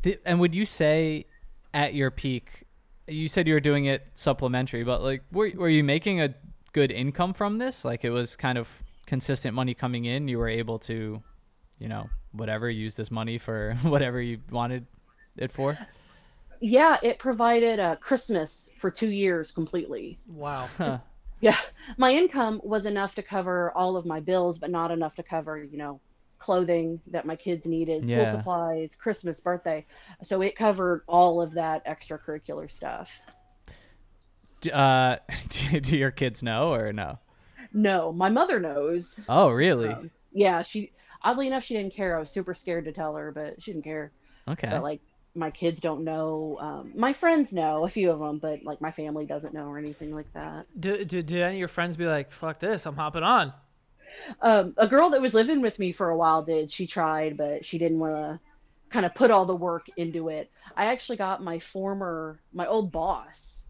Th- 0.03 0.19
And 0.25 0.39
would 0.39 0.53
you 0.53 0.65
say 0.65 1.25
at 1.73 1.93
your 1.95 2.11
peak 2.11 2.65
you 3.07 3.27
said 3.27 3.47
you 3.47 3.53
were 3.53 3.59
doing 3.59 3.85
it 3.85 4.05
supplementary, 4.13 4.83
but 4.83 5.01
like 5.01 5.23
were 5.31 5.51
were 5.55 5.69
you 5.69 5.83
making 5.83 6.21
a 6.21 6.33
good 6.71 6.91
income 6.91 7.33
from 7.33 7.57
this? 7.57 7.83
Like 7.85 8.03
it 8.03 8.09
was 8.09 8.35
kind 8.35 8.57
of 8.57 8.67
consistent 9.05 9.53
money 9.55 9.73
coming 9.73 10.05
in, 10.05 10.27
you 10.27 10.37
were 10.37 10.47
able 10.47 10.79
to, 10.79 11.21
you 11.79 11.87
know, 11.87 12.09
whatever, 12.31 12.69
use 12.69 12.95
this 12.95 13.11
money 13.11 13.37
for 13.37 13.75
whatever 13.81 14.21
you 14.21 14.39
wanted 14.51 14.85
it 15.37 15.51
for? 15.51 15.77
Yeah, 16.59 16.97
it 17.01 17.17
provided 17.19 17.79
uh, 17.79 17.95
Christmas 17.95 18.69
for 18.77 18.91
two 18.91 19.09
years 19.09 19.51
completely. 19.51 20.19
Wow. 20.27 20.67
Huh. 20.77 20.99
Yeah, 21.41 21.57
my 21.97 22.11
income 22.11 22.61
was 22.63 22.85
enough 22.85 23.15
to 23.15 23.23
cover 23.23 23.71
all 23.75 23.97
of 23.97 24.05
my 24.05 24.19
bills, 24.19 24.59
but 24.59 24.69
not 24.69 24.91
enough 24.91 25.15
to 25.15 25.23
cover, 25.23 25.57
you 25.63 25.75
know, 25.75 25.99
clothing 26.37 27.01
that 27.07 27.25
my 27.25 27.35
kids 27.35 27.65
needed, 27.65 28.05
school 28.05 28.19
Yeah. 28.19 28.31
supplies, 28.31 28.95
Christmas, 28.95 29.39
birthday. 29.39 29.83
So 30.23 30.41
it 30.43 30.55
covered 30.55 31.01
all 31.07 31.41
of 31.41 31.53
that 31.53 31.83
extracurricular 31.87 32.71
stuff. 32.71 33.19
D- 34.61 34.71
Uh, 34.71 35.17
do, 35.49 35.79
do 35.79 35.97
your 35.97 36.11
kids 36.11 36.41
know 36.41 36.73
or 36.73 36.93
no? 36.93 37.19
No, 37.73 38.11
my 38.11 38.29
mother 38.29 38.59
knows. 38.59 39.19
Oh, 39.29 39.49
really? 39.49 39.89
Um, 39.89 40.11
yeah, 40.31 40.61
she 40.61 40.91
oddly 41.23 41.47
enough 41.47 41.63
she 41.63 41.75
didn't 41.75 41.93
care. 41.93 42.15
I 42.17 42.19
was 42.19 42.29
super 42.31 42.53
scared 42.53 42.85
to 42.85 42.91
tell 42.91 43.15
her, 43.15 43.31
but 43.31 43.61
she 43.61 43.71
didn't 43.71 43.83
care. 43.83 44.11
okay. 44.47 44.69
But 44.69 44.83
like 44.83 45.01
my 45.35 45.51
kids 45.51 45.79
don't 45.79 46.03
know. 46.03 46.57
Um, 46.59 46.91
my 46.95 47.13
friends 47.13 47.53
know 47.53 47.85
a 47.85 47.89
few 47.89 48.11
of 48.11 48.19
them, 48.19 48.39
but 48.39 48.63
like 48.63 48.81
my 48.81 48.91
family 48.91 49.25
doesn't 49.25 49.53
know 49.53 49.67
or 49.67 49.77
anything 49.77 50.13
like 50.13 50.31
that. 50.33 50.65
Did, 50.79 51.07
did, 51.07 51.25
did 51.27 51.41
any 51.41 51.55
of 51.55 51.59
your 51.59 51.67
friends 51.69 51.95
be 51.95 52.05
like, 52.05 52.31
fuck 52.31 52.59
this, 52.59 52.85
I'm 52.85 52.95
hopping 52.95 53.23
on? 53.23 53.53
Um, 54.41 54.73
a 54.77 54.87
girl 54.87 55.11
that 55.11 55.21
was 55.21 55.33
living 55.33 55.61
with 55.61 55.79
me 55.79 55.93
for 55.93 56.09
a 56.09 56.17
while 56.17 56.43
did. 56.43 56.69
She 56.71 56.85
tried, 56.85 57.37
but 57.37 57.63
she 57.63 57.77
didn't 57.77 57.99
want 57.99 58.13
to 58.15 58.39
kind 58.89 59.05
of 59.05 59.15
put 59.15 59.31
all 59.31 59.45
the 59.45 59.55
work 59.55 59.87
into 59.95 60.27
it. 60.27 60.51
I 60.75 60.87
actually 60.87 61.15
got 61.15 61.41
my 61.41 61.59
former, 61.59 62.41
my 62.51 62.67
old 62.67 62.91
boss 62.91 63.60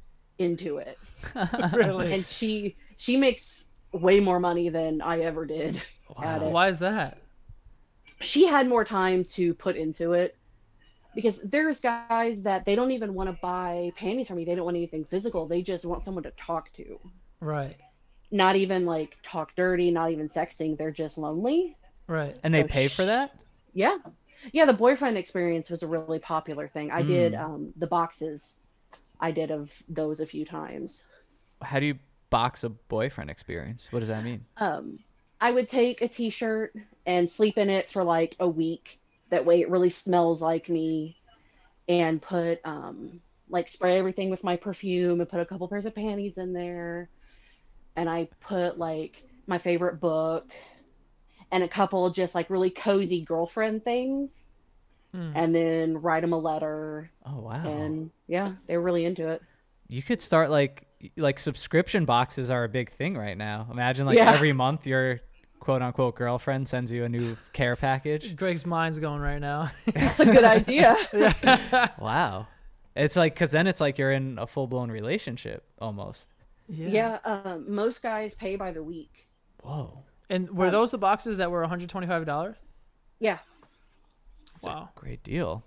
into 0.42 0.78
it, 0.78 0.98
really? 1.74 2.14
and 2.14 2.26
she 2.26 2.76
she 2.98 3.18
makes 3.18 3.68
way 3.94 4.20
more 4.20 4.40
money 4.40 4.70
than 4.70 5.02
I 5.02 5.22
ever 5.22 5.46
did 5.46 5.76
at 6.22 6.42
Wow. 6.42 6.48
it. 6.48 6.52
Why 6.52 6.68
is 6.70 6.80
that? 6.80 7.18
She 8.20 8.46
had 8.46 8.68
more 8.68 8.84
time 8.86 9.24
to 9.36 9.54
put 9.54 9.76
into 9.76 10.14
it 10.14 10.38
because 11.16 11.42
there's 11.42 11.82
guys 11.82 12.44
that 12.44 12.66
they 12.66 12.76
don't 12.76 12.92
even 12.92 13.14
want 13.14 13.30
to 13.30 13.38
buy 13.42 13.92
panties 13.96 14.28
from 14.28 14.38
me. 14.38 14.46
They 14.46 14.56
don't 14.56 14.66
want 14.66 14.78
anything 14.78 15.04
physical. 15.06 15.48
They 15.48 15.62
just 15.62 15.86
want 15.86 16.04
someone 16.04 16.24
to 16.24 16.32
talk 16.32 16.72
to. 16.74 17.00
Right, 17.40 17.76
Not 18.30 18.56
even 18.56 18.86
like 18.86 19.18
talk 19.24 19.56
dirty, 19.56 19.90
not 19.90 20.12
even 20.12 20.30
sexting. 20.30 20.78
They're 20.78 20.92
just 20.92 21.18
lonely. 21.18 21.76
right. 22.08 22.38
and 22.44 22.54
they 22.54 22.62
so 22.62 22.68
pay 22.68 22.88
for 22.88 23.04
that? 23.06 23.36
Yeah. 23.74 23.98
Yeah, 24.54 24.66
the 24.66 24.74
boyfriend 24.74 25.18
experience 25.18 25.70
was 25.70 25.82
a 25.84 25.88
really 25.88 26.20
popular 26.20 26.68
thing. 26.68 26.92
I 26.92 27.02
did 27.02 27.34
Mm. 27.34 27.44
um, 27.44 27.74
the 27.78 27.88
boxes. 27.88 28.58
I 29.22 29.32
did 29.32 29.52
of 29.52 29.72
those 29.90 30.20
a 30.20 30.26
few 30.26 30.46
times. 30.46 31.04
How 31.62 31.80
do 31.80 31.86
you 31.86 32.00
box 32.30 32.64
a 32.64 32.70
boyfriend 32.70 33.30
experience? 33.30 33.92
What 33.92 34.00
does 34.00 34.08
that 34.10 34.24
mean? 34.24 34.46
Um, 34.58 35.00
I 35.40 35.52
would 35.52 35.68
take 35.68 36.02
a 36.02 36.08
t-shirt 36.08 36.74
and 37.06 37.30
sleep 37.30 37.58
in 37.58 37.70
it 37.70 37.90
for 37.90 38.04
like 38.04 38.36
a 38.40 38.48
week. 38.48 39.00
That 39.30 39.46
way 39.46 39.62
it 39.62 39.70
really 39.70 39.90
smells 39.90 40.42
like 40.42 40.70
me 40.70 41.18
and 41.90 42.22
put 42.22 42.60
um 42.66 43.22
like 43.50 43.68
spray 43.70 43.98
everything 44.00 44.30
with 44.30 44.44
my 44.44 44.58
perfume 44.58 45.22
and 45.22 45.30
put 45.30 45.42
a 45.42 45.46
couple 45.46 45.68
pairs 45.70 45.86
of 45.86 45.96
panties 45.96 46.38
in 46.38 46.54
there. 46.54 47.10
And 47.96 48.10
I 48.10 48.30
put 48.42 48.78
like 48.80 49.24
my 49.48 49.58
favorite 49.60 50.00
book 50.02 50.52
and 51.52 51.64
a 51.64 51.68
couple 51.68 52.10
just 52.10 52.36
like 52.36 52.50
really 52.50 52.70
cozy 52.70 53.24
girlfriend 53.24 53.84
things 53.84 54.48
Hmm. 55.14 55.32
and 55.34 55.54
then 55.56 55.98
write 56.02 56.22
them 56.22 56.34
a 56.34 56.38
letter 56.40 57.12
Oh 57.26 57.40
wow. 57.42 57.64
and 57.64 58.12
yeah, 58.32 58.54
they 58.68 58.78
were 58.78 58.84
really 58.84 59.04
into 59.06 59.28
it. 59.28 59.42
You 59.90 60.02
could 60.02 60.22
start 60.22 60.50
like 60.50 60.86
like 61.18 61.38
subscription 61.40 62.06
boxes 62.06 62.50
are 62.50 62.64
a 62.64 62.70
big 62.70 62.90
thing 62.92 63.18
right 63.18 63.38
now. 63.38 63.68
Imagine 63.70 64.06
like 64.06 64.18
Yeah. 64.18 64.32
every 64.32 64.54
month 64.54 64.88
your 64.88 65.20
quote 65.60 65.82
unquote 65.82 66.16
girlfriend 66.16 66.70
sends 66.70 66.92
you 66.92 67.04
a 67.04 67.10
new 67.10 67.36
care 67.52 67.76
package. 67.76 68.36
Greg's 68.38 68.66
mind's 68.66 69.00
going 69.00 69.20
right 69.22 69.40
now. 69.40 69.70
That's 69.94 70.20
a 70.22 70.26
good 70.26 70.46
idea. 70.46 70.96
wow. 72.00 72.48
It's 72.96 73.16
like 73.18 73.36
cuz 73.36 73.52
then 73.52 73.68
it's 73.68 73.82
like 73.82 73.98
you're 73.98 74.12
in 74.14 74.40
a 74.40 74.48
full-blown 74.48 74.90
relationship 74.92 75.66
almost. 75.80 76.28
yeah, 76.70 77.20
um, 77.26 77.66
most 77.68 78.02
guys 78.02 78.34
pay 78.34 78.56
by 78.56 78.72
the 78.72 78.82
week. 78.84 79.28
Whoa. 79.62 80.04
And 80.30 80.50
were 80.52 80.68
Um, 80.68 80.72
those 80.72 80.92
the 80.92 80.98
boxes 80.98 81.36
that 81.38 81.52
were 81.52 81.62
$125? 81.64 82.56
Yeah, 83.20 83.40
Wow. 84.64 84.90
Great 84.96 85.22
deal. 85.24 85.64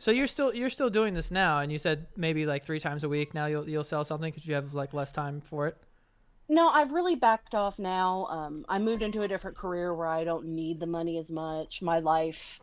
So 0.00 0.10
you're 0.10 0.26
still 0.26 0.54
you're 0.54 0.70
still 0.70 0.88
doing 0.88 1.12
this 1.12 1.30
now, 1.30 1.60
and 1.60 1.70
you 1.70 1.78
said 1.78 2.06
maybe 2.16 2.46
like 2.46 2.64
three 2.64 2.80
times 2.80 3.04
a 3.04 3.08
week. 3.08 3.34
Now 3.34 3.46
you'll 3.46 3.68
you'll 3.68 3.84
sell 3.84 4.02
something 4.02 4.32
because 4.32 4.46
you 4.46 4.54
have 4.54 4.72
like 4.72 4.94
less 4.94 5.12
time 5.12 5.42
for 5.42 5.68
it. 5.68 5.76
no, 6.48 6.70
I've 6.70 6.90
really 6.90 7.16
backed 7.16 7.54
off 7.54 7.78
now. 7.78 8.24
Um, 8.30 8.64
I 8.68 8.78
moved 8.78 9.02
into 9.02 9.22
a 9.22 9.28
different 9.28 9.58
career 9.58 9.94
where 9.94 10.08
I 10.08 10.24
don't 10.24 10.46
need 10.46 10.80
the 10.80 10.86
money 10.86 11.18
as 11.18 11.30
much. 11.30 11.82
My 11.82 11.98
life 11.98 12.60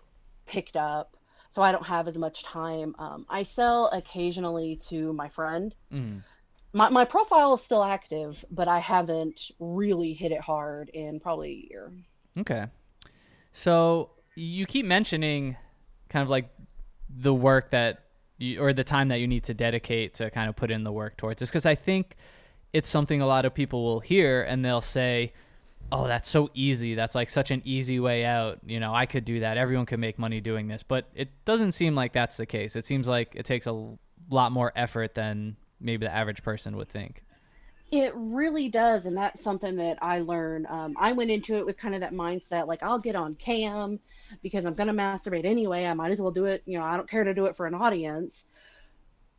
picked 0.47 0.76
up, 0.76 1.15
so 1.52 1.62
I 1.62 1.71
don't 1.71 1.86
have 1.86 2.08
as 2.08 2.17
much 2.17 2.43
time. 2.43 2.95
Um, 2.97 3.28
I 3.30 3.43
sell 3.43 3.91
occasionally 3.93 4.78
to 4.89 5.13
my 5.13 5.30
friend. 5.30 5.76
Mm. 5.93 6.23
My 6.73 6.89
my 6.89 7.06
profile 7.06 7.54
is 7.54 7.62
still 7.62 7.84
active, 7.84 8.43
but 8.50 8.67
I 8.67 8.80
haven't 8.80 9.52
really 9.60 10.13
hit 10.13 10.32
it 10.32 10.41
hard 10.41 10.89
in 10.89 11.19
probably 11.19 11.52
a 11.52 11.69
year. 11.69 11.91
Okay. 12.39 12.65
So 13.52 14.10
you 14.36 14.65
keep 14.65 14.88
mentioning 14.88 15.56
kind 16.10 16.23
of 16.23 16.30
like 16.30 16.50
the 17.10 17.34
work 17.34 17.72
that 17.72 18.04
you, 18.38 18.62
or 18.62 18.74
the 18.74 18.84
time 18.84 19.08
that 19.10 19.20
you 19.20 19.28
need 19.28 19.43
to 19.46 19.54
dedicate 19.54 20.15
to 20.15 20.30
kind 20.30 20.50
of 20.50 20.56
put 20.56 20.72
in 20.72 20.84
the 20.84 20.91
work 20.91 21.17
towards 21.17 21.39
this 21.39 21.50
because 21.50 21.65
I 21.65 21.76
think 21.76 22.15
it's 22.74 22.89
something 22.89 23.22
a 23.22 23.28
lot 23.28 23.46
of 23.46 23.54
people 23.54 23.84
will 23.84 24.00
hear 24.00 24.43
and 24.43 24.63
they'll 24.63 24.82
say, 24.82 25.34
"Oh, 25.91 26.08
that's 26.08 26.30
so 26.30 26.50
easy. 26.54 26.96
That's 26.96 27.15
like 27.15 27.30
such 27.30 27.52
an 27.52 27.62
easy 27.65 28.00
way 28.00 28.26
out. 28.26 28.60
You 28.65 28.80
know, 28.80 28.93
I 28.93 29.06
could 29.06 29.26
do 29.26 29.39
that. 29.39 29.58
Everyone 29.58 29.86
could 29.86 30.00
make 30.00 30.20
money 30.20 30.41
doing 30.41 30.67
this." 30.67 30.84
But 30.84 31.06
it 31.15 31.30
doesn't 31.46 31.72
seem 31.72 31.96
like 31.96 32.13
that's 32.13 32.38
the 32.38 32.46
case. 32.46 32.76
It 32.76 32.86
seems 32.86 33.08
like 33.08 33.34
it 33.36 33.46
takes 33.46 33.65
a 33.65 33.98
lot 34.30 34.52
more 34.52 34.72
effort 34.76 35.15
than 35.15 35.56
maybe 35.80 36.06
the 36.06 36.13
average 36.13 36.43
person 36.43 36.76
would 36.78 36.89
think. 36.89 37.24
It 37.89 38.12
really 38.15 38.67
does, 38.67 39.06
and 39.06 39.15
that's 39.15 39.41
something 39.41 39.78
that 39.78 39.98
I 40.02 40.20
learned. 40.20 40.67
Um, 40.67 40.96
I 41.00 41.13
went 41.13 41.32
into 41.32 41.56
it 41.56 41.65
with 41.65 41.78
kind 41.78 41.96
of 41.96 42.02
that 42.02 42.13
mindset, 42.13 42.67
like 42.67 42.84
I'll 42.84 43.00
get 43.00 43.15
on 43.15 43.36
cam 43.36 44.00
because 44.42 44.66
I'm 44.66 44.74
gonna 44.74 44.94
masturbate 44.94 45.46
anyway. 45.46 45.86
I 45.86 45.94
might 45.94 46.12
as 46.12 46.20
well 46.20 46.32
do 46.32 46.46
it. 46.46 46.63
You 46.66 46.80
know, 46.80 46.86
I 46.86 46.96
don't 46.98 47.10
care 47.10 47.24
to 47.24 47.34
do 47.34 47.46
it 47.46 47.56
for 47.56 47.66
an 47.66 47.74
audience 47.74 48.46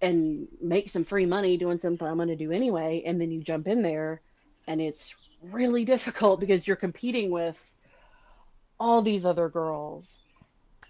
and 0.01 0.47
make 0.61 0.89
some 0.91 1.05
free 1.05 1.27
money 1.27 1.57
doing 1.57 1.79
something 1.79 2.07
I'm 2.07 2.19
gonna 2.19 2.37
do 2.37 2.53
anyway. 2.53 3.03
And 3.05 3.21
then 3.21 3.31
you 3.31 3.43
jump 3.43 3.67
in 3.67 3.83
there, 3.83 4.21
and 4.67 4.81
it's 4.81 5.15
really 5.43 5.85
difficult 5.85 6.41
because 6.41 6.67
you're 6.67 6.77
competing 6.77 7.31
with 7.31 7.75
all 8.81 9.03
these 9.03 9.27
other 9.27 9.49
girls, 9.49 10.21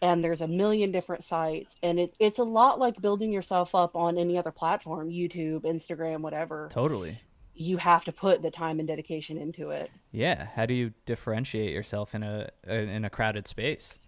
and 0.02 0.22
there's 0.22 0.42
a 0.42 0.48
million 0.48 0.92
different 0.92 1.24
sites, 1.24 1.76
and 1.82 1.98
it, 1.98 2.14
it's 2.18 2.38
a 2.38 2.44
lot 2.44 2.78
like 2.78 3.00
building 3.00 3.32
yourself 3.32 3.74
up 3.74 3.96
on 3.96 4.18
any 4.18 4.38
other 4.38 4.50
platform, 4.50 5.08
YouTube, 5.08 5.62
Instagram, 5.62 6.20
whatever 6.20 6.68
Totally. 6.70 7.18
You 7.58 7.76
have 7.76 8.04
to 8.04 8.12
put 8.12 8.40
the 8.40 8.50
time 8.50 8.78
and 8.78 8.86
dedication 8.86 9.36
into 9.36 9.70
it. 9.70 9.90
Yeah. 10.12 10.46
How 10.54 10.64
do 10.64 10.74
you 10.74 10.92
differentiate 11.06 11.72
yourself 11.72 12.14
in 12.14 12.22
a 12.22 12.48
in 12.66 13.04
a 13.04 13.10
crowded 13.10 13.48
space? 13.48 13.98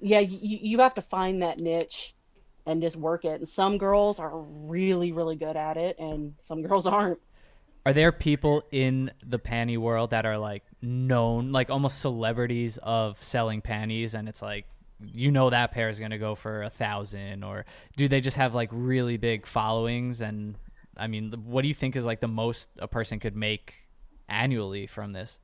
Yeah, 0.00 0.20
you, 0.20 0.58
you 0.62 0.78
have 0.78 0.94
to 0.94 1.02
find 1.02 1.42
that 1.42 1.58
niche 1.58 2.14
and 2.64 2.80
just 2.80 2.96
work 2.96 3.26
it. 3.26 3.40
And 3.40 3.48
some 3.48 3.76
girls 3.76 4.18
are 4.18 4.32
really, 4.34 5.12
really 5.12 5.36
good 5.36 5.56
at 5.56 5.76
it, 5.76 5.98
and 5.98 6.34
some 6.40 6.62
girls 6.62 6.86
aren't. 6.86 7.18
Are 7.84 7.92
there 7.92 8.12
people 8.12 8.62
in 8.70 9.10
the 9.26 9.38
panty 9.38 9.76
world 9.76 10.10
that 10.10 10.24
are 10.24 10.38
like 10.38 10.62
known, 10.80 11.52
like 11.52 11.68
almost 11.68 12.00
celebrities 12.00 12.78
of 12.82 13.22
selling 13.22 13.60
panties, 13.60 14.14
and 14.14 14.28
it's 14.28 14.40
like 14.40 14.66
you 15.12 15.30
know 15.30 15.50
that 15.50 15.72
pair 15.72 15.88
is 15.90 15.98
gonna 15.98 16.18
go 16.18 16.34
for 16.34 16.62
a 16.62 16.70
thousand, 16.70 17.44
or 17.44 17.66
do 17.96 18.08
they 18.08 18.22
just 18.22 18.38
have 18.38 18.54
like 18.54 18.70
really 18.72 19.18
big 19.18 19.46
followings? 19.46 20.22
And 20.22 20.56
I 21.00 21.06
mean, 21.06 21.32
what 21.44 21.62
do 21.62 21.68
you 21.68 21.74
think 21.74 21.96
is 21.96 22.04
like 22.04 22.20
the 22.20 22.28
most 22.28 22.68
a 22.78 22.86
person 22.86 23.18
could 23.18 23.34
make 23.34 23.74
annually 24.28 24.86
from 24.86 25.12
this? 25.12 25.38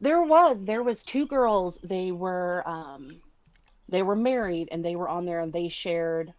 There 0.00 0.22
was 0.22 0.64
there 0.64 0.82
was 0.82 1.02
two 1.02 1.26
girls. 1.26 1.78
They 1.82 2.12
were 2.12 2.62
um, 2.66 3.20
they 3.88 4.02
were 4.02 4.16
married, 4.16 4.68
and 4.70 4.84
they 4.84 4.94
were 4.94 5.08
on 5.08 5.24
there, 5.24 5.40
and 5.40 5.52
they 5.52 5.68
shared 5.68 6.32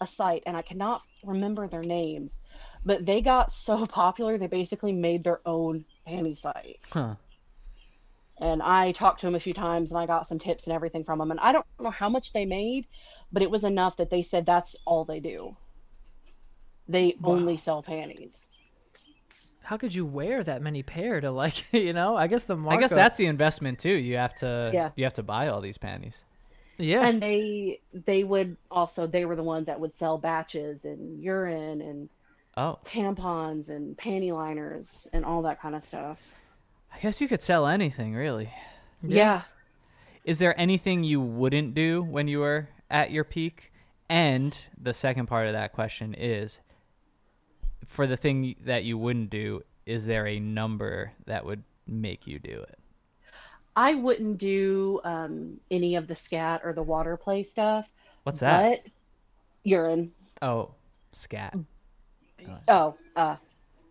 a 0.00 0.06
site, 0.06 0.42
and 0.46 0.56
I 0.56 0.62
cannot 0.62 1.02
remember 1.24 1.66
their 1.66 1.82
names, 1.82 2.40
but 2.84 3.06
they 3.06 3.22
got 3.22 3.50
so 3.66 3.86
popular 3.86 4.36
they 4.36 4.46
basically 4.46 4.92
made 4.92 5.24
their 5.24 5.40
own 5.46 5.84
panty 6.06 6.36
site. 6.36 6.80
Huh. 6.90 7.14
and 8.40 8.62
I 8.62 8.92
talked 8.92 9.20
to 9.20 9.26
them 9.26 9.34
a 9.34 9.40
few 9.40 9.54
times 9.54 9.90
and 9.90 9.98
I 9.98 10.06
got 10.06 10.26
some 10.26 10.38
tips 10.38 10.64
and 10.64 10.72
everything 10.72 11.02
from 11.04 11.18
them. 11.18 11.32
and 11.32 11.40
I 11.40 11.50
don't 11.52 11.66
know 11.80 11.90
how 11.90 12.08
much 12.08 12.32
they 12.32 12.46
made 12.46 12.86
but 13.32 13.42
it 13.42 13.50
was 13.50 13.64
enough 13.64 13.96
that 13.96 14.10
they 14.10 14.22
said 14.22 14.46
that's 14.46 14.76
all 14.84 15.04
they 15.04 15.18
do 15.18 15.56
they 16.88 17.16
only 17.22 17.56
sell 17.56 17.82
panties 17.82 18.46
How 19.62 19.76
could 19.76 19.94
you 19.94 20.06
wear 20.06 20.42
that 20.42 20.62
many 20.62 20.82
pair 20.82 21.20
to 21.20 21.30
like 21.30 21.64
you 21.72 21.92
know? 21.92 22.16
I 22.16 22.26
guess 22.26 22.44
the 22.44 22.56
I 22.56 22.76
guess 22.78 22.90
that's 22.90 23.18
the 23.18 23.26
investment 23.26 23.78
too. 23.78 23.92
You 23.92 24.16
have 24.16 24.34
to 24.36 24.70
Yeah. 24.72 24.90
you 24.96 25.04
have 25.04 25.14
to 25.14 25.22
buy 25.22 25.48
all 25.48 25.60
these 25.60 25.78
panties. 25.78 26.24
yeah. 26.78 27.06
and 27.06 27.20
they 27.22 27.80
they 27.92 28.24
would 28.24 28.56
also 28.70 29.06
they 29.06 29.24
were 29.24 29.36
the 29.36 29.42
ones 29.42 29.66
that 29.66 29.78
would 29.80 29.92
sell 29.94 30.16
batches 30.18 30.84
and 30.84 31.22
urine 31.22 31.80
and 31.82 32.08
Oh, 32.56 32.78
tampons 32.84 33.68
and 33.68 33.96
panty 33.96 34.32
liners 34.32 35.06
and 35.12 35.24
all 35.24 35.42
that 35.42 35.60
kind 35.62 35.76
of 35.76 35.84
stuff 35.84 36.34
I 36.92 36.98
guess 36.98 37.20
you 37.20 37.28
could 37.28 37.42
sell 37.42 37.66
anything 37.68 38.14
really. 38.14 38.50
yeah, 39.02 39.42
Is 40.24 40.38
there 40.40 40.58
anything 40.58 41.04
you 41.04 41.20
wouldn't 41.20 41.74
do 41.74 42.02
when 42.02 42.26
you 42.26 42.40
were 42.40 42.68
at 42.90 43.10
your 43.12 43.22
peak? 43.24 43.70
And 44.08 44.56
the 44.80 44.92
second 44.94 45.26
part 45.26 45.46
of 45.46 45.52
that 45.52 45.72
question 45.72 46.14
is 46.14 46.58
for 47.88 48.06
the 48.06 48.16
thing 48.16 48.54
that 48.64 48.84
you 48.84 48.96
wouldn't 48.96 49.30
do, 49.30 49.62
is 49.86 50.06
there 50.06 50.26
a 50.28 50.38
number 50.38 51.12
that 51.26 51.44
would 51.44 51.64
make 51.86 52.26
you 52.26 52.38
do 52.38 52.64
it? 52.68 52.78
I 53.74 53.94
wouldn't 53.94 54.38
do 54.38 55.00
um, 55.04 55.58
any 55.70 55.96
of 55.96 56.06
the 56.06 56.14
scat 56.14 56.60
or 56.64 56.72
the 56.72 56.82
water 56.82 57.16
play 57.16 57.42
stuff. 57.42 57.90
What's 58.24 58.40
that? 58.40 58.80
But 58.84 58.92
urine. 59.64 60.12
Oh, 60.42 60.70
scat. 61.12 61.56
Oh, 62.68 62.94
uh, 63.16 63.36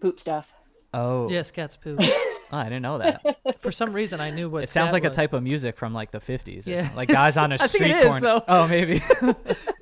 poop 0.02 0.20
stuff. 0.20 0.54
Oh, 0.94 1.30
Yeah, 1.30 1.44
cat's 1.44 1.76
poop. 1.76 2.00
Oh, 2.50 2.56
I 2.56 2.64
didn't 2.64 2.84
know 2.84 2.98
that. 3.00 3.40
For 3.60 3.74
some 3.74 3.92
reason, 3.92 4.22
I 4.22 4.30
knew 4.30 4.50
what. 4.50 4.64
it 4.64 4.70
sounds 4.70 4.92
scat 4.92 5.04
like 5.04 5.12
a 5.12 5.14
type 5.14 5.34
of 5.34 5.44
music 5.44 5.76
from 5.76 5.94
like 5.94 6.12
the 6.12 6.22
50s. 6.22 6.66
Yeah. 6.66 6.90
Like 6.96 7.10
guys 7.10 7.36
on 7.36 7.52
a 7.52 7.58
street 7.68 8.02
corner. 8.04 8.22
though. 8.22 8.44
Oh, 8.48 8.68
maybe. 8.70 9.04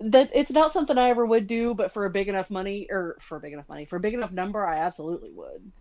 That 0.00 0.30
it's 0.32 0.50
not 0.50 0.72
something 0.72 0.96
I 0.96 1.08
ever 1.10 1.26
would 1.26 1.46
do, 1.46 1.74
but 1.74 1.90
for 1.90 2.04
a 2.04 2.10
big 2.10 2.28
enough 2.28 2.50
money 2.50 2.86
or 2.90 3.16
for 3.20 3.36
a 3.36 3.40
big 3.40 3.52
enough 3.52 3.68
money, 3.68 3.84
for 3.84 3.96
a 3.96 4.00
big 4.00 4.14
enough 4.14 4.30
number, 4.32 4.64
I 4.64 4.78
absolutely 4.78 5.30
would. 5.32 5.72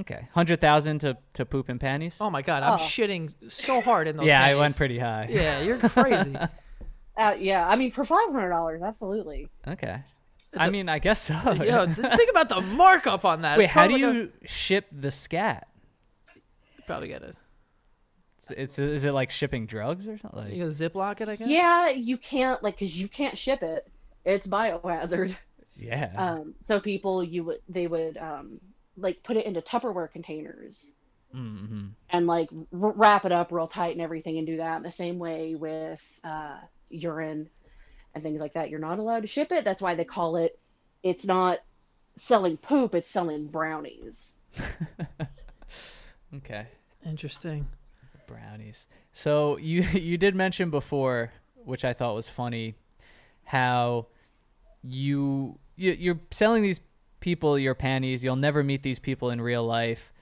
okay. 0.00 0.26
100,000 0.32 0.98
to 1.00 1.16
to 1.34 1.44
poop 1.46 1.70
in 1.70 1.78
panties? 1.78 2.16
Oh 2.20 2.30
my 2.30 2.42
god, 2.42 2.62
I'm 2.64 2.74
Oh. 2.74 2.76
shitting 2.78 3.32
so 3.50 3.80
hard 3.80 4.08
in 4.08 4.16
those. 4.16 4.26
yeah, 4.26 4.42
I 4.42 4.54
went 4.56 4.76
pretty 4.76 4.98
high. 4.98 5.28
Yeah, 5.30 5.60
you're 5.62 5.78
crazy. 5.78 6.36
Uh, 7.18 7.34
yeah, 7.38 7.68
I 7.68 7.76
mean 7.76 7.90
for 7.90 8.02
five 8.02 8.30
hundred 8.32 8.48
dollars, 8.48 8.80
absolutely. 8.82 9.48
Okay. 9.68 10.00
It's 10.52 10.62
I 10.62 10.68
a- 10.68 10.70
mean, 10.70 10.88
I 10.88 10.98
guess 11.00 11.20
so. 11.20 11.34
Yo, 11.52 11.86
think 11.92 12.30
about 12.30 12.48
the 12.48 12.62
markup 12.62 13.26
on 13.26 13.42
that. 13.42 13.58
Wait, 13.58 13.68
how 13.68 13.86
do 13.86 13.98
probably 13.98 14.00
you 14.20 14.32
ship 14.46 14.86
the 14.90 15.10
scat? 15.10 15.68
gonna- 16.28 16.40
probably 16.86 17.08
get 17.08 17.22
it? 17.22 17.36
It's, 18.40 18.50
it's 18.52 18.78
is 18.78 19.04
it 19.04 19.12
like 19.12 19.30
shipping 19.30 19.66
drugs 19.66 20.08
or 20.08 20.16
something? 20.16 20.40
Like, 20.40 20.52
You 20.52 20.60
gonna 20.60 20.70
ziplock 20.70 21.20
it? 21.20 21.28
I 21.28 21.36
guess. 21.36 21.48
Yeah, 21.48 21.90
you 21.90 22.16
can't 22.16 22.62
like 22.62 22.78
because 22.78 22.98
you 22.98 23.06
can't 23.06 23.36
ship 23.36 23.62
it. 23.62 23.86
It's 24.24 24.46
biohazard. 24.46 25.36
yeah. 25.76 26.10
Um, 26.16 26.54
so 26.62 26.80
people 26.80 27.22
you 27.22 27.44
would 27.44 27.60
they 27.68 27.86
would 27.86 28.16
um 28.16 28.60
like 28.96 29.22
put 29.22 29.36
it 29.36 29.44
into 29.44 29.60
Tupperware 29.60 30.10
containers 30.10 30.86
mm-hmm. 31.34 31.88
and 32.08 32.26
like 32.26 32.48
r- 32.52 32.92
wrap 32.92 33.24
it 33.26 33.32
up 33.32 33.52
real 33.52 33.68
tight 33.68 33.92
and 33.92 34.00
everything 34.00 34.38
and 34.38 34.46
do 34.46 34.56
that 34.56 34.78
in 34.78 34.82
the 34.82 34.90
same 34.90 35.18
way 35.18 35.54
with 35.54 36.20
uh, 36.24 36.56
urine 36.88 37.48
and 38.14 38.22
things 38.22 38.40
like 38.40 38.54
that. 38.54 38.70
You're 38.70 38.80
not 38.80 38.98
allowed 38.98 39.20
to 39.20 39.28
ship 39.28 39.52
it. 39.52 39.64
That's 39.64 39.82
why 39.82 39.94
they 39.94 40.04
call 40.04 40.36
it. 40.36 40.58
It's 41.02 41.24
not 41.24 41.58
selling 42.16 42.56
poop. 42.56 42.94
It's 42.94 43.10
selling 43.10 43.46
brownies. 43.46 44.34
Okay. 46.36 46.66
Interesting. 47.04 47.66
Brownies. 48.30 48.86
So 49.12 49.56
you 49.58 49.82
you 49.92 50.16
did 50.16 50.34
mention 50.34 50.70
before, 50.70 51.32
which 51.56 51.84
I 51.84 51.92
thought 51.92 52.14
was 52.14 52.28
funny, 52.30 52.76
how 53.44 54.06
you, 54.82 55.58
you 55.76 55.92
you're 55.92 56.20
selling 56.30 56.62
these 56.62 56.80
people 57.20 57.58
your 57.58 57.74
panties. 57.74 58.24
You'll 58.24 58.36
never 58.36 58.62
meet 58.62 58.82
these 58.82 58.98
people 58.98 59.30
in 59.30 59.40
real 59.40 59.64
life, 59.64 60.12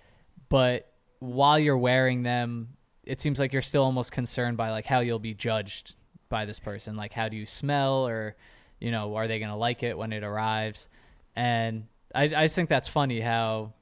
but 0.48 0.92
while 1.20 1.58
you're 1.58 1.78
wearing 1.78 2.22
them, 2.22 2.70
it 3.04 3.20
seems 3.20 3.38
like 3.38 3.52
you're 3.52 3.62
still 3.62 3.84
almost 3.84 4.12
concerned 4.12 4.56
by 4.56 4.70
like 4.70 4.86
how 4.86 5.00
you'll 5.00 5.18
be 5.18 5.34
judged 5.34 5.94
by 6.28 6.44
this 6.44 6.58
person. 6.58 6.96
Like 6.96 7.12
how 7.12 7.28
do 7.28 7.36
you 7.36 7.46
smell, 7.46 8.06
or 8.08 8.36
you 8.80 8.90
know, 8.90 9.14
are 9.16 9.28
they 9.28 9.38
gonna 9.38 9.56
like 9.56 9.82
it 9.82 9.96
when 9.96 10.12
it 10.12 10.24
arrives? 10.24 10.88
And 11.36 11.86
I 12.14 12.24
I 12.24 12.44
just 12.44 12.54
think 12.54 12.68
that's 12.68 12.88
funny 12.88 13.20
how 13.20 13.74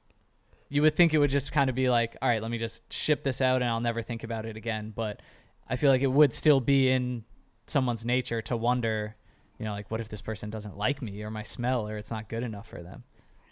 you 0.69 0.81
would 0.81 0.95
think 0.95 1.13
it 1.13 1.17
would 1.17 1.29
just 1.29 1.51
kind 1.51 1.69
of 1.69 1.75
be 1.75 1.89
like, 1.89 2.17
all 2.21 2.29
right, 2.29 2.41
let 2.41 2.51
me 2.51 2.57
just 2.57 2.91
ship 2.91 3.23
this 3.23 3.41
out 3.41 3.61
and 3.61 3.69
I'll 3.69 3.79
never 3.79 4.01
think 4.01 4.23
about 4.23 4.45
it 4.45 4.57
again. 4.57 4.91
But 4.95 5.21
I 5.69 5.75
feel 5.75 5.91
like 5.91 6.01
it 6.01 6.11
would 6.11 6.33
still 6.33 6.59
be 6.59 6.89
in 6.89 7.23
someone's 7.67 8.05
nature 8.05 8.41
to 8.43 8.57
wonder, 8.57 9.15
you 9.57 9.65
know, 9.65 9.71
like 9.71 9.89
what 9.89 10.01
if 10.01 10.09
this 10.09 10.21
person 10.21 10.49
doesn't 10.49 10.77
like 10.77 11.01
me 11.01 11.21
or 11.23 11.31
my 11.31 11.43
smell 11.43 11.87
or 11.87 11.97
it's 11.97 12.11
not 12.11 12.29
good 12.29 12.43
enough 12.43 12.67
for 12.67 12.81
them? 12.81 13.03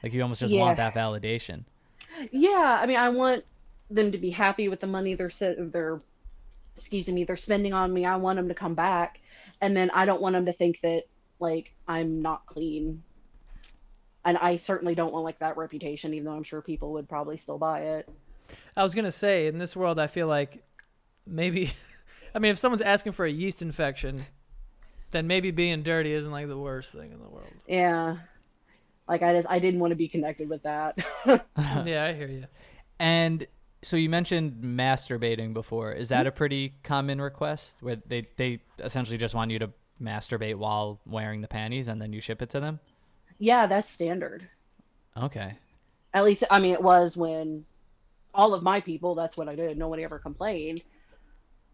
Like 0.04 0.14
you 0.14 0.22
almost 0.22 0.42
just 0.42 0.56
want 0.56 0.78
that 0.78 0.94
validation. 0.94 1.64
Yeah, 2.32 2.80
I 2.82 2.86
mean, 2.86 2.98
I 2.98 3.10
want 3.10 3.44
them 3.90 4.12
to 4.12 4.18
be 4.18 4.30
happy 4.30 4.68
with 4.68 4.80
the 4.80 4.88
money 4.88 5.16
they're 5.16 5.32
they're 5.40 6.02
excuse 6.76 7.08
me 7.08 7.24
they're 7.24 7.38
spending 7.38 7.74
on 7.74 7.94
me. 7.94 8.06
I 8.06 8.16
want 8.18 8.38
them 8.38 8.48
to 8.50 8.54
come 8.54 8.76
back, 8.76 9.20
and 9.62 9.76
then 9.76 9.90
I 9.92 10.06
don't 10.06 10.22
want 10.22 10.34
them 10.34 10.46
to 10.46 10.54
think 10.54 10.80
that 10.82 11.04
like 11.40 11.74
I'm 11.88 12.22
not 12.22 12.46
clean. 12.46 13.04
And 14.26 14.38
I 14.40 14.56
certainly 14.56 14.96
don't 14.96 15.14
want 15.14 15.24
like 15.24 15.40
that 15.40 15.56
reputation, 15.56 16.14
even 16.14 16.26
though 16.26 16.36
I'm 16.36 16.44
sure 16.44 16.62
people 16.62 16.94
would 16.94 17.08
probably 17.08 17.38
still 17.38 17.60
buy 17.60 17.82
it. 17.82 18.10
I 18.76 18.84
was 18.84 18.96
gonna 18.96 19.12
say 19.12 19.48
in 19.48 19.60
this 19.60 19.76
world, 19.76 20.00
I 20.00 20.08
feel 20.08 20.28
like 20.28 20.64
maybe, 21.26 21.72
I 22.36 22.40
mean, 22.40 22.52
if 22.52 22.58
someone's 22.58 22.82
asking 22.82 23.14
for 23.14 23.26
a 23.26 23.32
yeast 23.32 23.62
infection, 23.62 24.26
then 25.12 25.28
maybe 25.28 25.52
being 25.52 25.84
dirty 25.84 26.12
isn't 26.12 26.32
like 26.32 26.48
the 26.48 26.58
worst 26.58 26.92
thing 26.94 27.12
in 27.12 27.20
the 27.20 27.30
world. 27.30 27.54
Yeah, 27.68 28.18
like 29.08 29.22
I 29.22 29.34
just 29.34 29.48
I 29.50 29.60
didn't 29.60 29.80
want 29.80 29.92
to 29.92 29.96
be 29.96 30.08
connected 30.08 30.50
with 30.50 30.64
that. 30.64 30.98
yeah, 31.26 32.06
I 32.06 32.14
hear 32.14 32.28
you. 32.28 32.46
And 33.00 33.46
so 33.84 33.98
you 33.98 34.10
mentioned 34.10 34.64
masturbating 34.64 35.54
before. 35.54 35.92
Is 35.92 36.10
that 36.10 36.22
mm-hmm. 36.22 36.28
a 36.28 36.32
pretty 36.32 36.74
common 36.82 37.22
request 37.22 37.78
where 37.82 37.98
they, 37.98 38.28
they 38.36 38.62
essentially 38.80 39.18
just 39.18 39.36
want 39.36 39.52
you 39.52 39.60
to 39.60 39.70
masturbate 40.02 40.56
while 40.56 41.00
wearing 41.06 41.42
the 41.42 41.48
panties 41.48 41.88
and 41.88 42.02
then 42.02 42.12
you 42.12 42.20
ship 42.20 42.42
it 42.42 42.50
to 42.50 42.60
them? 42.60 42.80
Yeah, 43.40 43.68
that's 43.68 43.90
standard. 43.90 44.48
Okay. 45.18 45.54
At 46.14 46.24
least 46.24 46.44
I 46.50 46.60
mean 46.60 46.74
it 46.74 46.82
was 46.82 47.18
when 47.18 47.66
all 48.34 48.54
of 48.54 48.64
my 48.64 48.82
people. 48.82 49.16
That's 49.16 49.38
what 49.38 49.50
I 49.50 49.56
did. 49.56 49.78
Nobody 49.78 50.04
ever 50.04 50.20
complained. 50.20 50.82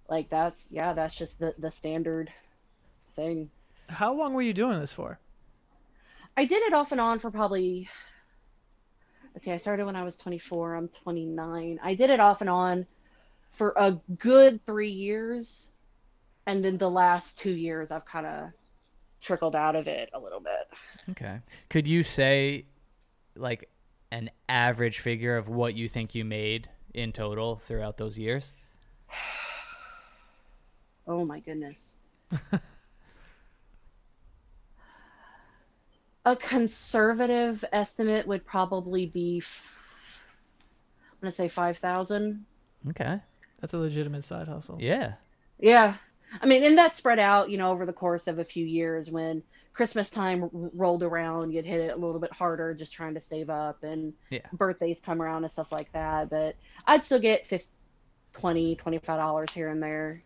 Like 0.07 0.29
that's 0.29 0.67
yeah, 0.71 0.93
that's 0.93 1.15
just 1.15 1.39
the 1.39 1.53
the 1.57 1.71
standard 1.71 2.31
thing. 3.15 3.49
How 3.89 4.13
long 4.13 4.33
were 4.33 4.41
you 4.41 4.53
doing 4.53 4.79
this 4.79 4.93
for? 4.93 5.19
I 6.37 6.45
did 6.45 6.63
it 6.63 6.73
off 6.73 6.91
and 6.91 7.01
on 7.01 7.19
for 7.19 7.31
probably. 7.31 7.89
Let's 9.33 9.45
see, 9.45 9.51
I 9.51 9.57
started 9.57 9.85
when 9.85 9.95
I 9.95 10.03
was 10.03 10.17
24. 10.17 10.75
I'm 10.75 10.89
29. 10.89 11.79
I 11.81 11.95
did 11.95 12.09
it 12.09 12.19
off 12.19 12.41
and 12.41 12.49
on 12.49 12.85
for 13.49 13.73
a 13.77 13.97
good 14.17 14.65
three 14.65 14.91
years, 14.91 15.69
and 16.45 16.61
then 16.61 16.77
the 16.77 16.89
last 16.89 17.37
two 17.37 17.51
years 17.51 17.91
I've 17.91 18.05
kind 18.05 18.25
of 18.25 18.51
trickled 19.21 19.55
out 19.55 19.75
of 19.75 19.87
it 19.87 20.09
a 20.13 20.19
little 20.19 20.39
bit. 20.39 20.67
Okay. 21.11 21.39
Could 21.69 21.87
you 21.87 22.03
say 22.03 22.65
like 23.35 23.69
an 24.11 24.29
average 24.49 24.99
figure 24.99 25.37
of 25.37 25.47
what 25.47 25.75
you 25.75 25.87
think 25.87 26.13
you 26.15 26.25
made 26.25 26.69
in 26.93 27.11
total 27.13 27.55
throughout 27.57 27.97
those 27.97 28.17
years? 28.17 28.53
Oh 31.07 31.25
my 31.25 31.39
goodness. 31.39 31.97
a 36.25 36.35
conservative 36.35 37.65
estimate 37.73 38.27
would 38.27 38.45
probably 38.45 39.07
be, 39.07 39.39
f- 39.39 40.23
I'm 41.11 41.17
gonna 41.21 41.31
say 41.31 41.47
five 41.47 41.77
thousand. 41.79 42.45
Okay. 42.89 43.19
That's 43.59 43.73
a 43.73 43.79
legitimate 43.79 44.23
side 44.23 44.47
hustle. 44.47 44.77
Yeah. 44.79 45.13
Yeah. 45.59 45.95
I 46.39 46.45
mean, 46.45 46.63
and 46.63 46.77
that 46.77 46.95
spread 46.95 47.19
out, 47.19 47.49
you 47.49 47.57
know, 47.57 47.71
over 47.71 47.85
the 47.85 47.93
course 47.93 48.27
of 48.27 48.39
a 48.39 48.43
few 48.43 48.65
years 48.65 49.09
when 49.11 49.43
Christmas 49.73 50.09
time 50.09 50.43
r- 50.43 50.49
rolled 50.73 51.03
around, 51.03 51.51
you'd 51.51 51.65
hit 51.65 51.81
it 51.81 51.93
a 51.93 51.97
little 51.97 52.19
bit 52.19 52.31
harder 52.31 52.73
just 52.73 52.93
trying 52.93 53.13
to 53.15 53.21
save 53.21 53.49
up 53.49 53.83
and 53.83 54.13
Yeah. 54.29 54.45
birthdays 54.53 55.01
come 55.01 55.21
around 55.21 55.43
and 55.43 55.51
stuff 55.51 55.71
like 55.71 55.91
that. 55.93 56.29
But 56.29 56.55
I'd 56.87 57.03
still 57.03 57.19
get 57.19 57.45
50, 57.45 57.69
20 58.33 58.75
$25 58.77 59.51
here 59.51 59.69
and 59.69 59.81
there. 59.83 60.23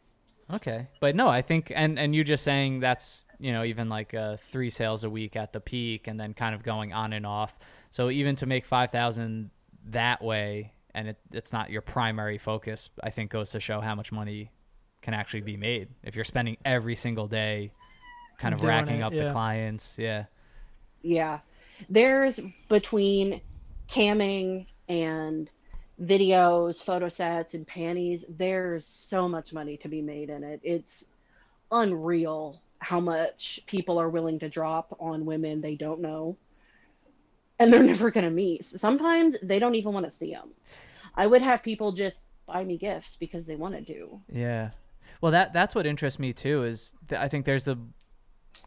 Okay. 0.52 0.88
But 1.00 1.15
no, 1.15 1.28
I 1.28 1.41
think 1.41 1.72
and 1.74 1.98
and 1.98 2.13
you 2.13 2.24
just 2.24 2.44
saying 2.44 2.80
that's, 2.80 3.26
you 3.39 3.52
know, 3.52 3.63
even 3.63 3.89
like 3.89 4.13
uh 4.13 4.38
3 4.38 4.70
sales 4.70 5.04
a 5.04 5.10
week 5.10 5.36
at 5.36 5.54
the 5.54 5.60
peak 5.60 6.08
and 6.08 6.20
then 6.20 6.36
kind 6.36 6.54
of 6.54 6.62
going 6.62 6.94
on 6.94 7.13
and 7.13 7.26
off. 7.26 7.58
So 7.89 8.12
even 8.12 8.36
to 8.38 8.46
make 8.46 8.65
5000 8.65 9.50
that 9.88 10.24
way 10.24 10.74
and 10.94 11.08
it, 11.10 11.18
it's 11.32 11.52
not 11.52 11.72
your 11.72 11.82
primary 11.82 12.38
focus, 12.38 12.89
I 13.04 13.10
think 13.10 13.32
goes 13.32 13.52
to 13.52 13.60
show 13.60 13.82
how 13.82 13.96
much 13.96 14.12
money 14.12 14.52
can 15.06 15.13
actually 15.13 15.41
be 15.41 15.56
made 15.56 15.88
if 16.04 16.15
you're 16.15 16.26
spending 16.26 16.58
every 16.65 16.96
single 16.96 17.28
day 17.28 17.72
kind 18.39 18.54
of 18.54 18.60
Doing 18.60 18.70
racking 18.70 18.98
it, 18.98 19.02
up 19.04 19.13
the 19.13 19.30
clients. 19.32 19.96
Yeah. 19.98 20.26
Yeah. 21.04 21.39
There's 21.89 22.39
between 22.68 23.39
camming 23.88 24.65
and 24.89 25.50
videos, 26.02 26.84
photo 26.84 27.08
sets, 27.08 27.54
and 27.54 27.65
panties, 27.68 28.26
there's 28.28 28.86
so 28.86 29.30
much 29.30 29.54
money 29.54 29.78
to 29.78 29.88
be 29.88 30.02
made 30.02 30.30
in 30.30 30.44
it. 30.44 30.60
It's 30.63 31.06
unreal 31.72 32.62
how 32.80 33.00
much 33.00 33.62
people 33.68 34.00
are 34.00 34.10
willing 34.10 34.39
to 34.39 34.50
drop 34.50 34.96
on 35.00 35.26
women 35.26 35.62
they 35.62 35.76
don't 35.76 36.02
know 36.02 36.36
and 37.60 37.72
they're 37.72 37.84
never 37.94 38.10
going 38.10 38.26
to 38.26 38.32
meet. 38.32 38.65
Sometimes 38.65 39.38
they 39.41 39.60
don't 39.60 39.76
even 39.76 39.94
want 39.94 40.06
to 40.06 40.12
see 40.12 40.32
them. 40.32 40.50
I 41.15 41.28
would 41.28 41.44
have 41.44 41.62
people 41.62 41.91
just 41.91 42.26
buy 42.48 42.63
me 42.63 42.78
gifts 42.78 43.15
because 43.15 43.46
they 43.46 43.56
want 43.56 43.76
to. 43.76 43.82
do. 43.82 44.20
Yeah. 44.32 44.72
Well, 45.22 45.32
that 45.32 45.54
that's 45.54 45.76
what 45.76 45.86
interests 45.86 46.20
me 46.20 46.34
too. 46.34 46.63
Is 46.63 46.94
th- 47.08 47.20
I 47.20 47.28
think 47.28 47.46
there's 47.46 47.68
a 47.68 47.78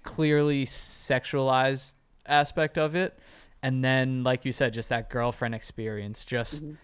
clearly 0.02 0.66
sexualized 0.66 1.94
aspect 2.26 2.78
of 2.78 2.94
it, 2.94 3.18
and 3.62 3.84
then, 3.84 4.22
like 4.24 4.44
you 4.44 4.52
said, 4.52 4.72
just 4.72 4.88
that 4.88 5.10
girlfriend 5.10 5.54
experience, 5.54 6.24
just 6.24 6.64
mm-hmm. 6.64 6.74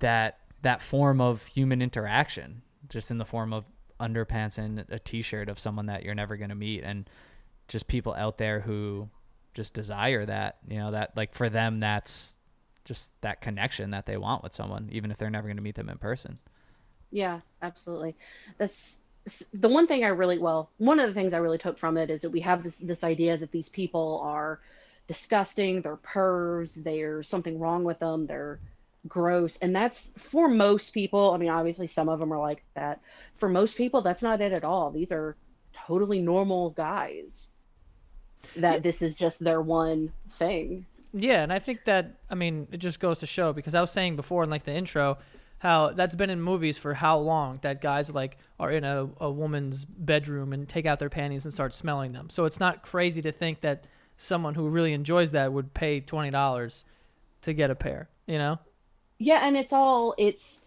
that 0.00 0.38
that 0.62 0.80
form 0.80 1.20
of 1.20 1.44
human 1.46 1.82
interaction, 1.82 2.62
just 2.88 3.10
in 3.10 3.18
the 3.18 3.24
form 3.24 3.52
of 3.52 3.64
underpants 4.00 4.58
and 4.58 4.84
a 4.88 4.98
T-shirt 4.98 5.48
of 5.48 5.58
someone 5.58 5.86
that 5.86 6.02
you're 6.02 6.14
never 6.14 6.36
gonna 6.36 6.54
meet, 6.54 6.82
and 6.82 7.08
just 7.68 7.86
people 7.86 8.14
out 8.14 8.38
there 8.38 8.60
who 8.60 9.08
just 9.54 9.74
desire 9.74 10.26
that. 10.26 10.58
You 10.68 10.78
know, 10.78 10.90
that 10.92 11.16
like 11.16 11.34
for 11.34 11.48
them, 11.48 11.80
that's 11.80 12.34
just 12.84 13.10
that 13.20 13.40
connection 13.40 13.90
that 13.90 14.06
they 14.06 14.16
want 14.16 14.42
with 14.42 14.54
someone, 14.54 14.88
even 14.92 15.10
if 15.10 15.18
they're 15.18 15.30
never 15.30 15.46
going 15.46 15.56
to 15.56 15.62
meet 15.62 15.74
them 15.74 15.88
in 15.88 15.98
person. 15.98 16.38
Yeah, 17.10 17.40
absolutely. 17.60 18.16
That's 18.58 18.98
the 19.52 19.68
one 19.68 19.86
thing 19.86 20.04
I 20.04 20.08
really 20.08 20.38
well, 20.38 20.70
one 20.78 20.98
of 20.98 21.08
the 21.08 21.14
things 21.14 21.32
I 21.32 21.38
really 21.38 21.58
took 21.58 21.78
from 21.78 21.96
it 21.96 22.10
is 22.10 22.22
that 22.22 22.30
we 22.30 22.40
have 22.40 22.62
this 22.62 22.76
this 22.76 23.04
idea 23.04 23.36
that 23.36 23.52
these 23.52 23.68
people 23.68 24.20
are 24.24 24.60
disgusting, 25.06 25.82
they're 25.82 25.96
pervs, 25.96 26.82
there's 26.82 27.28
something 27.28 27.58
wrong 27.58 27.84
with 27.84 27.98
them, 27.98 28.26
they're 28.26 28.58
gross, 29.08 29.56
and 29.58 29.74
that's 29.74 30.10
for 30.16 30.48
most 30.48 30.92
people. 30.92 31.32
I 31.32 31.36
mean, 31.36 31.50
obviously 31.50 31.86
some 31.86 32.08
of 32.08 32.18
them 32.18 32.32
are 32.32 32.38
like 32.38 32.64
that. 32.74 33.00
For 33.36 33.48
most 33.48 33.76
people, 33.76 34.02
that's 34.02 34.22
not 34.22 34.40
it 34.40 34.52
at 34.52 34.64
all. 34.64 34.90
These 34.90 35.12
are 35.12 35.36
totally 35.86 36.20
normal 36.20 36.70
guys. 36.70 37.50
That 38.56 38.82
this 38.82 39.02
is 39.02 39.14
just 39.14 39.38
their 39.38 39.60
one 39.60 40.12
thing. 40.32 40.84
Yeah, 41.14 41.42
and 41.42 41.52
I 41.52 41.60
think 41.60 41.84
that 41.84 42.14
I 42.28 42.34
mean 42.34 42.66
it 42.72 42.78
just 42.78 42.98
goes 42.98 43.20
to 43.20 43.26
show 43.26 43.52
because 43.52 43.74
I 43.74 43.80
was 43.80 43.92
saying 43.92 44.16
before 44.16 44.42
in 44.42 44.50
like 44.50 44.64
the 44.64 44.72
intro 44.72 45.18
how 45.62 45.90
that's 45.90 46.16
been 46.16 46.28
in 46.28 46.42
movies 46.42 46.76
for 46.76 46.92
how 46.94 47.16
long 47.16 47.60
that 47.62 47.80
guys 47.80 48.10
like 48.10 48.36
are 48.58 48.72
in 48.72 48.82
a, 48.82 49.08
a 49.20 49.30
woman's 49.30 49.84
bedroom 49.84 50.52
and 50.52 50.68
take 50.68 50.86
out 50.86 50.98
their 50.98 51.08
panties 51.08 51.44
and 51.44 51.54
start 51.54 51.72
smelling 51.72 52.10
them. 52.10 52.28
So 52.30 52.46
it's 52.46 52.58
not 52.58 52.82
crazy 52.82 53.22
to 53.22 53.30
think 53.30 53.60
that 53.60 53.84
someone 54.16 54.56
who 54.56 54.68
really 54.68 54.92
enjoys 54.92 55.30
that 55.30 55.52
would 55.52 55.72
pay 55.72 56.00
twenty 56.00 56.30
dollars 56.30 56.84
to 57.42 57.52
get 57.52 57.70
a 57.70 57.76
pair. 57.76 58.08
You 58.26 58.38
know? 58.38 58.58
Yeah, 59.20 59.46
and 59.46 59.56
it's 59.56 59.72
all 59.72 60.16
it's 60.18 60.62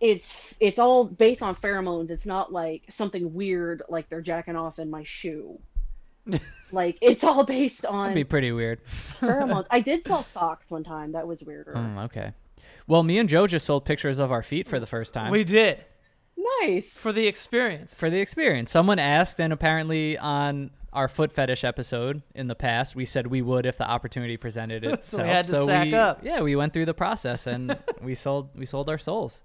it's 0.00 0.56
it's 0.58 0.80
all 0.80 1.04
based 1.04 1.40
on 1.40 1.54
pheromones. 1.54 2.10
It's 2.10 2.26
not 2.26 2.52
like 2.52 2.82
something 2.90 3.32
weird 3.32 3.84
like 3.88 4.08
they're 4.08 4.22
jacking 4.22 4.56
off 4.56 4.80
in 4.80 4.90
my 4.90 5.04
shoe. 5.04 5.56
like 6.72 6.98
it's 7.00 7.22
all 7.22 7.44
based 7.44 7.86
on 7.86 8.08
That'd 8.08 8.14
be 8.16 8.24
pretty 8.24 8.50
weird. 8.50 8.80
pheromones. 9.20 9.66
I 9.70 9.78
did 9.78 10.02
sell 10.02 10.24
socks 10.24 10.68
one 10.68 10.82
time. 10.82 11.12
That 11.12 11.28
was 11.28 11.44
weirder. 11.44 11.74
Mm, 11.76 12.06
okay. 12.06 12.32
Well, 12.86 13.02
me 13.02 13.18
and 13.18 13.28
Joe 13.28 13.46
just 13.46 13.66
sold 13.66 13.84
pictures 13.84 14.18
of 14.18 14.30
our 14.32 14.42
feet 14.42 14.68
for 14.68 14.78
the 14.80 14.86
first 14.86 15.14
time. 15.14 15.30
We 15.30 15.44
did 15.44 15.84
Nice. 16.62 16.92
for 16.92 17.12
the 17.12 17.26
experience. 17.26 17.94
for 17.98 18.10
the 18.10 18.20
experience. 18.20 18.70
Someone 18.70 18.98
asked, 18.98 19.40
and 19.40 19.52
apparently 19.52 20.16
on 20.18 20.70
our 20.92 21.06
foot 21.08 21.32
fetish 21.32 21.62
episode 21.64 22.22
in 22.34 22.48
the 22.48 22.54
past, 22.54 22.96
we 22.96 23.04
said 23.04 23.26
we 23.28 23.42
would 23.42 23.64
if 23.66 23.76
the 23.78 23.88
opportunity 23.88 24.36
presented 24.36 24.84
itself. 24.84 25.04
So 25.04 25.22
we 25.22 25.28
had 25.28 25.44
to 25.46 25.64
sack 25.64 25.86
we, 25.86 25.94
up. 25.94 26.20
Yeah, 26.24 26.40
we 26.40 26.56
went 26.56 26.72
through 26.72 26.86
the 26.86 26.94
process 26.94 27.46
and 27.46 27.76
we 28.02 28.14
sold 28.14 28.48
we 28.56 28.66
sold 28.66 28.88
our 28.90 28.98
souls. 28.98 29.42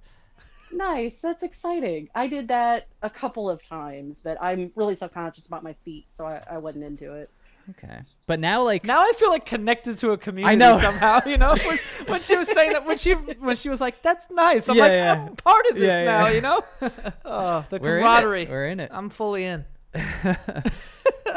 nice. 0.71 1.19
That's 1.19 1.43
exciting. 1.43 2.09
I 2.15 2.27
did 2.27 2.47
that 2.47 2.87
a 3.01 3.09
couple 3.09 3.49
of 3.49 3.63
times, 3.67 4.21
but 4.21 4.37
I'm 4.41 4.71
really 4.75 4.95
subconscious 4.95 5.45
about 5.45 5.63
my 5.63 5.73
feet, 5.85 6.05
so 6.09 6.25
I, 6.25 6.41
I 6.49 6.57
wasn't 6.57 6.83
into 6.85 7.13
it. 7.13 7.29
Okay, 7.71 7.99
but 8.27 8.39
now 8.39 8.61
like 8.63 8.85
now 8.85 9.01
I 9.01 9.11
feel 9.17 9.29
like 9.31 9.45
connected 9.45 9.97
to 9.99 10.11
a 10.11 10.17
community 10.17 10.53
I 10.53 10.55
know. 10.55 10.77
somehow. 10.81 11.21
You 11.25 11.37
know, 11.37 11.55
when, 11.65 11.79
when 12.05 12.21
she 12.21 12.35
was 12.35 12.47
saying 12.47 12.73
that, 12.73 12.85
when 12.85 12.97
she 12.97 13.13
when 13.13 13.55
she 13.55 13.69
was 13.69 13.81
like, 13.81 14.03
"That's 14.03 14.29
nice," 14.29 14.69
I'm 14.69 14.75
Yeah, 14.75 14.83
like, 14.83 14.91
yeah. 14.91 15.25
"I'm 15.29 15.35
part 15.35 15.65
of 15.71 15.75
this 15.75 15.83
Yeah, 15.87 16.03
now." 16.03 16.27
yeah. 16.27 16.33
You 16.33 16.41
know? 16.41 16.63
oh, 17.25 17.65
the 17.69 17.79
we're 17.79 17.99
camaraderie. 18.01 18.43
in. 18.43 18.49
We're 18.49 18.67
in 18.67 18.79
it. 18.79 18.91
I'm 18.93 19.09
fully 19.09 19.45
in. 19.45 19.65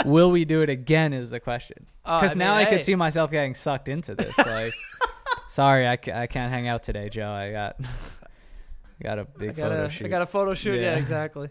Will 0.05 0.31
we 0.31 0.45
do 0.45 0.62
it 0.62 0.69
again? 0.69 1.12
Is 1.12 1.31
the 1.31 1.41
question. 1.41 1.87
Oh, 2.05 2.21
Because 2.21 2.35
I 2.37 2.38
now 2.38 2.57
mean, 2.59 2.67
I 2.67 2.71
could 2.71 2.85
see 2.85 2.95
myself 2.95 3.31
getting 3.31 3.55
sucked 3.55 3.88
into 3.88 4.14
this. 4.14 4.37
Like, 4.38 4.73
sorry, 5.49 5.87
I, 5.87 5.93
I 5.93 6.27
can't 6.27 6.53
hang 6.53 6.69
out 6.69 6.83
today, 6.83 7.09
Joe. 7.09 7.31
I 7.31 7.51
got 7.53 7.77
got 9.03 9.19
a 9.19 9.25
big 9.25 9.57
got 9.57 9.71
photo 9.71 9.85
a, 9.87 9.91
shoot. 9.91 10.05
I 10.07 10.09
got 10.09 10.23
a 10.23 10.27
photo 10.27 10.55
shoot. 10.55 10.75
Yeah, 10.77 10.93
Yeah. 10.93 10.97
exactly. 10.99 11.49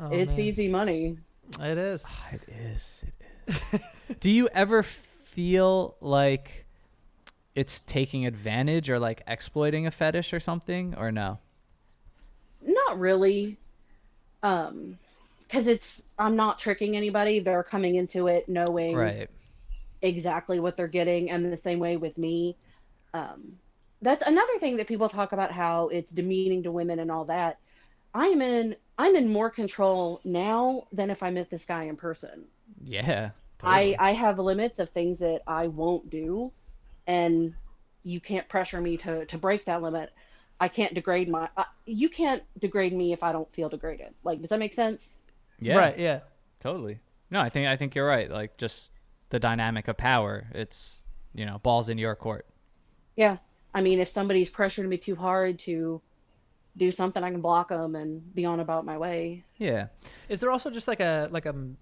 Oh, 0.00 0.10
it's 0.12 0.30
man. 0.32 0.40
easy 0.40 0.68
money. 0.68 1.18
It 1.60 1.78
is. 1.78 2.06
Ah, 2.08 2.28
it 2.32 2.42
is. 2.72 3.04
It 3.06 3.14
is. 3.20 3.26
Do 4.20 4.30
you 4.30 4.48
ever 4.54 4.82
feel 4.82 5.96
like 6.00 6.66
it's 7.54 7.80
taking 7.80 8.26
advantage 8.26 8.88
or 8.90 8.98
like 8.98 9.22
exploiting 9.26 9.86
a 9.86 9.90
fetish 9.90 10.32
or 10.32 10.40
something, 10.40 10.94
or 10.96 11.10
no? 11.12 11.38
Not 12.62 12.98
really. 12.98 13.56
Um, 14.42 14.98
because 15.40 15.66
it's 15.66 16.04
I'm 16.18 16.36
not 16.36 16.58
tricking 16.58 16.96
anybody. 16.96 17.40
They're 17.40 17.62
coming 17.64 17.96
into 17.96 18.28
it 18.28 18.48
knowing 18.48 18.94
Right. 18.94 19.28
exactly 20.02 20.60
what 20.60 20.76
they're 20.76 20.88
getting 20.88 21.30
and 21.30 21.52
the 21.52 21.56
same 21.56 21.78
way 21.78 21.96
with 21.96 22.16
me 22.18 22.56
um, 23.12 23.58
that's 24.02 24.22
another 24.26 24.58
thing 24.60 24.76
that 24.76 24.86
people 24.86 25.08
talk 25.08 25.32
about 25.32 25.52
how 25.52 25.88
it's 25.88 26.10
demeaning 26.10 26.62
to 26.62 26.70
women 26.72 27.00
and 27.00 27.10
all 27.10 27.24
that 27.26 27.58
i'm 28.14 28.40
in 28.40 28.74
i'm 28.98 29.14
in 29.16 29.28
more 29.28 29.50
control 29.50 30.20
now 30.24 30.86
than 30.92 31.10
if 31.10 31.22
i 31.22 31.30
met 31.30 31.50
this 31.50 31.66
guy 31.66 31.84
in 31.84 31.96
person 31.96 32.44
Yeah. 32.84 33.30
I 33.64 33.76
totally. 33.76 33.98
i 33.98 34.12
have 34.12 34.38
limits 34.38 34.78
of 34.78 34.90
things 34.90 35.18
that 35.18 35.40
i 35.46 35.66
won't 35.66 36.08
do 36.10 36.52
and 37.06 37.54
you 38.02 38.20
can't 38.20 38.48
pressure 38.48 38.80
me 38.80 38.96
to 38.96 39.24
to 39.26 39.38
break 39.38 39.64
that 39.64 39.82
limit 39.82 40.12
i 40.60 40.68
can't 40.68 40.94
degrade 40.94 41.28
my 41.28 41.48
uh, 41.56 41.64
you 41.86 42.08
can't 42.08 42.42
degrade 42.58 42.92
me 42.92 43.12
if 43.12 43.22
i 43.22 43.32
don't 43.32 43.52
feel 43.52 43.68
degraded 43.68 44.14
like 44.24 44.40
does 44.40 44.50
that 44.50 44.58
make 44.58 44.74
sense 44.74 45.18
yeah. 45.60 45.76
Right. 45.76 45.98
Yeah. 45.98 46.20
Totally. 46.58 46.98
No, 47.30 47.40
I 47.40 47.48
think 47.48 47.68
I 47.68 47.76
think 47.76 47.94
you're 47.94 48.06
right. 48.06 48.30
Like 48.30 48.56
just 48.56 48.92
the 49.28 49.38
dynamic 49.38 49.88
of 49.88 49.96
power. 49.96 50.48
It's 50.52 51.06
you 51.34 51.46
know 51.46 51.58
balls 51.58 51.88
in 51.88 51.98
your 51.98 52.16
court. 52.16 52.46
Yeah. 53.16 53.36
I 53.72 53.82
mean, 53.82 54.00
if 54.00 54.08
somebody's 54.08 54.50
pressuring 54.50 54.88
me 54.88 54.96
too 54.96 55.14
hard 55.14 55.60
to 55.60 56.00
do 56.76 56.90
something, 56.90 57.22
I 57.22 57.30
can 57.30 57.40
block 57.40 57.68
them 57.68 57.94
and 57.94 58.34
be 58.34 58.44
on 58.44 58.58
about 58.58 58.84
my 58.84 58.98
way. 58.98 59.44
Yeah. 59.58 59.88
Is 60.28 60.40
there 60.40 60.50
also 60.50 60.70
just 60.70 60.88
like 60.88 61.00
a 61.00 61.28
like 61.30 61.46
a 61.46 61.50
m- 61.50 61.76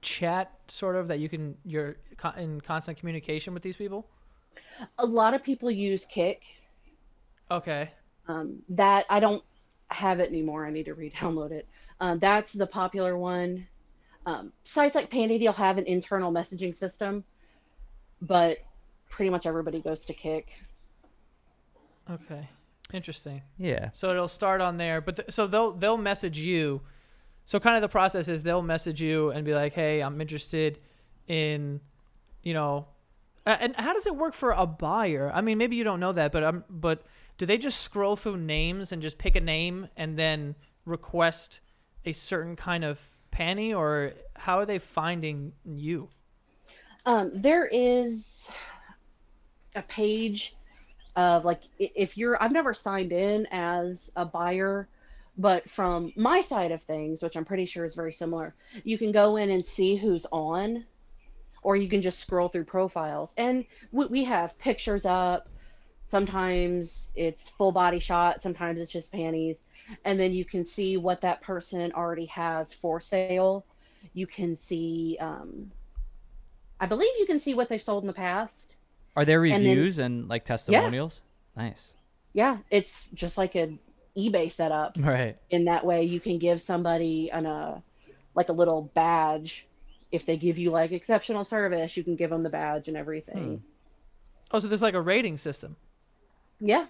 chat 0.00 0.52
sort 0.68 0.96
of 0.96 1.08
that 1.08 1.18
you 1.18 1.28
can 1.28 1.56
you're 1.64 1.96
in 2.36 2.60
constant 2.60 2.98
communication 2.98 3.54
with 3.54 3.62
these 3.62 3.76
people? 3.76 4.06
A 4.98 5.06
lot 5.06 5.34
of 5.34 5.42
people 5.42 5.70
use 5.70 6.04
Kik. 6.04 6.42
Okay. 7.50 7.90
Um, 8.28 8.58
that 8.68 9.06
I 9.08 9.20
don't 9.20 9.42
have 9.88 10.20
it 10.20 10.28
anymore. 10.28 10.66
I 10.66 10.70
need 10.70 10.84
to 10.84 10.94
re-download 10.94 11.50
it. 11.50 11.66
Um, 12.00 12.18
that's 12.18 12.52
the 12.52 12.66
popular 12.66 13.16
one. 13.16 13.66
Um, 14.26 14.52
sites 14.64 14.94
like 14.94 15.10
PantyDeal 15.10 15.54
have 15.54 15.78
an 15.78 15.86
internal 15.86 16.30
messaging 16.30 16.74
system, 16.74 17.24
but 18.20 18.58
pretty 19.08 19.30
much 19.30 19.46
everybody 19.46 19.80
goes 19.80 20.04
to 20.04 20.12
Kik. 20.12 20.48
Okay. 22.10 22.48
Interesting. 22.92 23.42
Yeah. 23.56 23.90
So 23.92 24.10
it'll 24.10 24.28
start 24.28 24.60
on 24.60 24.76
there, 24.76 25.00
but 25.00 25.16
th- 25.16 25.30
so 25.30 25.46
they'll 25.46 25.72
they'll 25.72 25.98
message 25.98 26.38
you. 26.38 26.82
So 27.48 27.58
kind 27.58 27.76
of 27.76 27.80
the 27.80 27.88
process 27.88 28.28
is 28.28 28.42
they'll 28.42 28.60
message 28.60 29.00
you 29.00 29.30
and 29.30 29.42
be 29.42 29.54
like, 29.54 29.72
"Hey, 29.72 30.02
I'm 30.02 30.20
interested 30.20 30.80
in, 31.26 31.80
you 32.42 32.52
know, 32.52 32.88
and 33.46 33.74
how 33.76 33.94
does 33.94 34.06
it 34.06 34.14
work 34.14 34.34
for 34.34 34.50
a 34.50 34.66
buyer? 34.66 35.32
I 35.32 35.40
mean, 35.40 35.56
maybe 35.56 35.74
you 35.74 35.82
don't 35.82 35.98
know 35.98 36.12
that, 36.12 36.30
but 36.30 36.44
um, 36.44 36.64
but 36.68 37.04
do 37.38 37.46
they 37.46 37.56
just 37.56 37.80
scroll 37.80 38.16
through 38.16 38.36
names 38.36 38.92
and 38.92 39.00
just 39.00 39.16
pick 39.16 39.34
a 39.34 39.40
name 39.40 39.88
and 39.96 40.18
then 40.18 40.56
request 40.84 41.60
a 42.04 42.12
certain 42.12 42.54
kind 42.54 42.84
of 42.84 43.00
panty, 43.32 43.74
or 43.74 44.12
how 44.36 44.58
are 44.58 44.66
they 44.66 44.78
finding 44.78 45.54
you? 45.64 46.10
Um, 47.06 47.30
there 47.32 47.64
is 47.64 48.50
a 49.74 49.80
page 49.80 50.54
of 51.16 51.46
like 51.46 51.62
if 51.78 52.18
you're 52.18 52.42
I've 52.42 52.52
never 52.52 52.74
signed 52.74 53.12
in 53.12 53.46
as 53.50 54.12
a 54.16 54.26
buyer, 54.26 54.86
but 55.38 55.70
from 55.70 56.12
my 56.16 56.40
side 56.40 56.72
of 56.72 56.82
things, 56.82 57.22
which 57.22 57.36
I'm 57.36 57.44
pretty 57.44 57.64
sure 57.64 57.84
is 57.84 57.94
very 57.94 58.12
similar, 58.12 58.54
you 58.82 58.98
can 58.98 59.12
go 59.12 59.36
in 59.36 59.50
and 59.50 59.64
see 59.64 59.96
who's 59.96 60.26
on, 60.32 60.84
or 61.62 61.76
you 61.76 61.88
can 61.88 62.02
just 62.02 62.18
scroll 62.18 62.48
through 62.48 62.64
profiles. 62.64 63.34
And 63.36 63.64
we, 63.92 64.06
we 64.06 64.24
have 64.24 64.58
pictures 64.58 65.06
up. 65.06 65.48
Sometimes 66.08 67.12
it's 67.14 67.48
full 67.48 67.70
body 67.70 68.00
shot, 68.00 68.42
sometimes 68.42 68.80
it's 68.80 68.90
just 68.90 69.12
panties. 69.12 69.62
And 70.04 70.18
then 70.18 70.32
you 70.32 70.44
can 70.44 70.64
see 70.64 70.96
what 70.96 71.20
that 71.20 71.40
person 71.40 71.92
already 71.92 72.26
has 72.26 72.72
for 72.72 73.00
sale. 73.00 73.64
You 74.14 74.26
can 74.26 74.56
see, 74.56 75.16
um, 75.20 75.70
I 76.80 76.86
believe 76.86 77.12
you 77.18 77.26
can 77.26 77.38
see 77.38 77.54
what 77.54 77.68
they've 77.68 77.82
sold 77.82 78.02
in 78.02 78.06
the 78.06 78.12
past. 78.12 78.74
Are 79.16 79.24
there 79.24 79.40
reviews 79.40 79.98
and, 79.98 80.28
like 80.28 80.44
testimonials? 80.44 81.22
Yeah. 81.56 81.62
Nice. 81.62 81.94
Yeah, 82.32 82.58
it's 82.70 83.08
just 83.14 83.38
like 83.38 83.54
an 83.54 83.78
eBay 84.16 84.50
setup. 84.50 84.96
Right. 84.98 85.36
In 85.50 85.64
that 85.66 85.84
way, 85.84 86.04
you 86.04 86.20
can 86.20 86.38
give 86.38 86.60
somebody 86.60 87.30
an 87.30 87.46
uh, 87.46 87.80
like 88.34 88.48
a 88.48 88.52
little 88.52 88.90
badge. 88.94 89.66
If 90.10 90.24
they 90.26 90.36
give 90.36 90.58
you 90.58 90.70
like 90.70 90.92
exceptional 90.92 91.44
service, 91.44 91.96
you 91.96 92.02
can 92.04 92.16
give 92.16 92.30
them 92.30 92.42
the 92.42 92.48
badge 92.50 92.88
and 92.88 92.96
everything. 92.96 93.62
Oh, 94.50 94.58
so 94.58 94.66
there's 94.68 94.80
like 94.82 94.94
a 94.94 95.00
rating 95.00 95.36
system. 95.36 95.76
Yeah, 96.60 96.86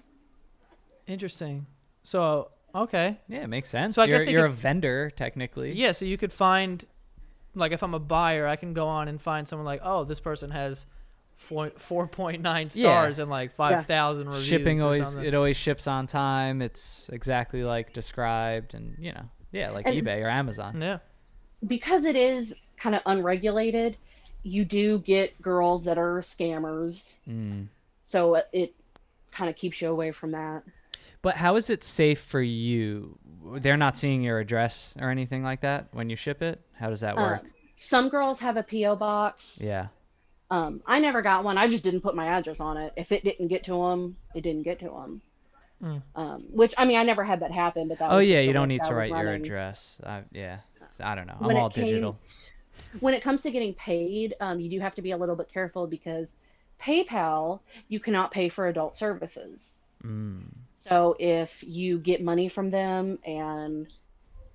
Interesting. 1.06 1.66
So 2.02 2.50
okay, 2.74 3.18
Yeah, 3.28 3.40
it 3.40 3.48
makes 3.48 3.70
sense. 3.70 3.96
So 3.96 4.02
I 4.02 4.04
you're 4.06 4.18
guess 4.18 4.26
they 4.26 4.32
you're 4.32 4.42
could- 4.42 4.50
a 4.52 4.54
vendor 4.54 5.10
technically. 5.10 5.72
Yeah, 5.72 5.92
so 5.92 6.04
you 6.04 6.16
could 6.18 6.32
find, 6.32 6.84
like, 7.54 7.72
if 7.72 7.82
I'm 7.82 7.94
a 7.94 7.98
buyer, 7.98 8.46
I 8.46 8.56
can 8.56 8.72
go 8.74 8.86
on 8.86 9.08
and 9.08 9.20
find 9.20 9.48
someone 9.48 9.66
like, 9.66 9.80
oh, 9.82 10.04
this 10.04 10.20
person 10.20 10.50
has 10.50 10.86
four 11.38 11.70
four 11.78 12.06
point 12.06 12.42
nine 12.42 12.68
Yeah. 12.74 12.90
stars 12.90 13.18
and 13.18 13.30
like 13.30 13.52
five 13.52 13.86
thousand 13.86 14.26
reviews. 14.28 14.44
Shipping 14.46 14.82
always 14.82 15.06
something. 15.06 15.24
it 15.24 15.34
always 15.34 15.56
ships 15.56 15.86
on 15.86 16.06
time. 16.06 16.60
It's 16.60 17.08
exactly 17.12 17.64
like 17.64 17.92
described 17.94 18.74
and 18.74 18.94
you 18.98 19.12
know, 19.12 19.24
yeah, 19.52 19.70
like 19.70 19.86
And- 19.88 19.96
eBay 19.96 20.22
or 20.22 20.28
Amazon. 20.28 20.80
yeah. 20.80 20.98
because 21.66 22.04
it 22.04 22.14
is 22.16 22.54
kind 22.76 22.94
of 22.94 23.02
unregulated. 23.06 23.96
you 24.44 24.64
do 24.64 25.00
get 25.00 25.40
girls 25.42 25.84
that 25.84 25.98
are 25.98 26.20
scammers, 26.20 27.14
Mm. 27.28 27.66
so 28.04 28.36
it, 28.36 28.48
it 28.52 28.74
kind 29.32 29.50
of 29.50 29.56
keeps 29.56 29.82
you 29.82 29.88
away 29.90 30.12
from 30.12 30.30
that. 30.30 30.62
But 31.22 31.34
how 31.36 31.56
is 31.56 31.68
it 31.70 31.82
safe 31.82 32.20
for 32.20 32.40
you? 32.40 33.18
They're 33.56 33.76
not 33.76 33.96
seeing 33.96 34.22
your 34.22 34.38
address 34.38 34.96
or 35.00 35.10
anything 35.10 35.42
like 35.42 35.60
that 35.62 35.88
when 35.92 36.08
you 36.08 36.14
ship 36.16 36.40
it. 36.40 36.60
How 36.74 36.88
does 36.88 37.00
that 37.00 37.16
work? 37.16 37.40
Um, 37.42 37.50
some 37.76 38.08
girls 38.08 38.38
have 38.38 38.56
a 38.56 38.62
PO 38.62 38.94
box. 38.96 39.58
yeah. 39.60 39.88
Um, 40.50 40.82
I 40.86 40.98
never 40.98 41.22
got 41.22 41.44
one. 41.44 41.58
I 41.58 41.68
just 41.68 41.82
didn't 41.82 42.00
put 42.00 42.14
my 42.14 42.26
address 42.26 42.60
on 42.60 42.76
it. 42.76 42.92
If 42.96 43.12
it 43.12 43.22
didn't 43.22 43.48
get 43.48 43.64
to 43.64 43.72
them, 43.72 44.16
it 44.34 44.42
didn't 44.42 44.62
get 44.62 44.80
to 44.80 44.86
them. 44.86 45.22
Mm. 45.82 46.02
Um, 46.16 46.44
which 46.50 46.74
I 46.76 46.84
mean, 46.84 46.96
I 46.98 47.02
never 47.04 47.22
had 47.22 47.40
that 47.40 47.52
happen. 47.52 47.88
But 47.88 47.98
that 47.98 48.10
Oh 48.10 48.18
yeah, 48.18 48.40
you 48.40 48.52
don't 48.52 48.68
need 48.68 48.82
to 48.84 48.94
write 48.94 49.10
your 49.10 49.34
address. 49.34 49.98
I, 50.04 50.22
yeah. 50.32 50.58
I 51.00 51.14
don't 51.14 51.26
know. 51.26 51.36
I'm 51.40 51.50
it 51.50 51.56
all 51.56 51.70
came- 51.70 51.84
digital. 51.84 52.18
When 53.00 53.12
it 53.12 53.22
comes 53.22 53.42
to 53.42 53.50
getting 53.50 53.74
paid, 53.74 54.34
um, 54.40 54.60
you 54.60 54.70
do 54.70 54.80
have 54.80 54.94
to 54.94 55.02
be 55.02 55.10
a 55.10 55.16
little 55.16 55.36
bit 55.36 55.52
careful 55.52 55.86
because 55.86 56.34
PayPal, 56.80 57.60
you 57.88 58.00
cannot 58.00 58.30
pay 58.30 58.48
for 58.48 58.68
adult 58.68 58.96
services. 58.96 59.78
Mm. 60.04 60.44
So 60.74 61.16
if 61.18 61.64
you 61.66 61.98
get 61.98 62.22
money 62.22 62.48
from 62.48 62.70
them 62.70 63.18
and 63.26 63.88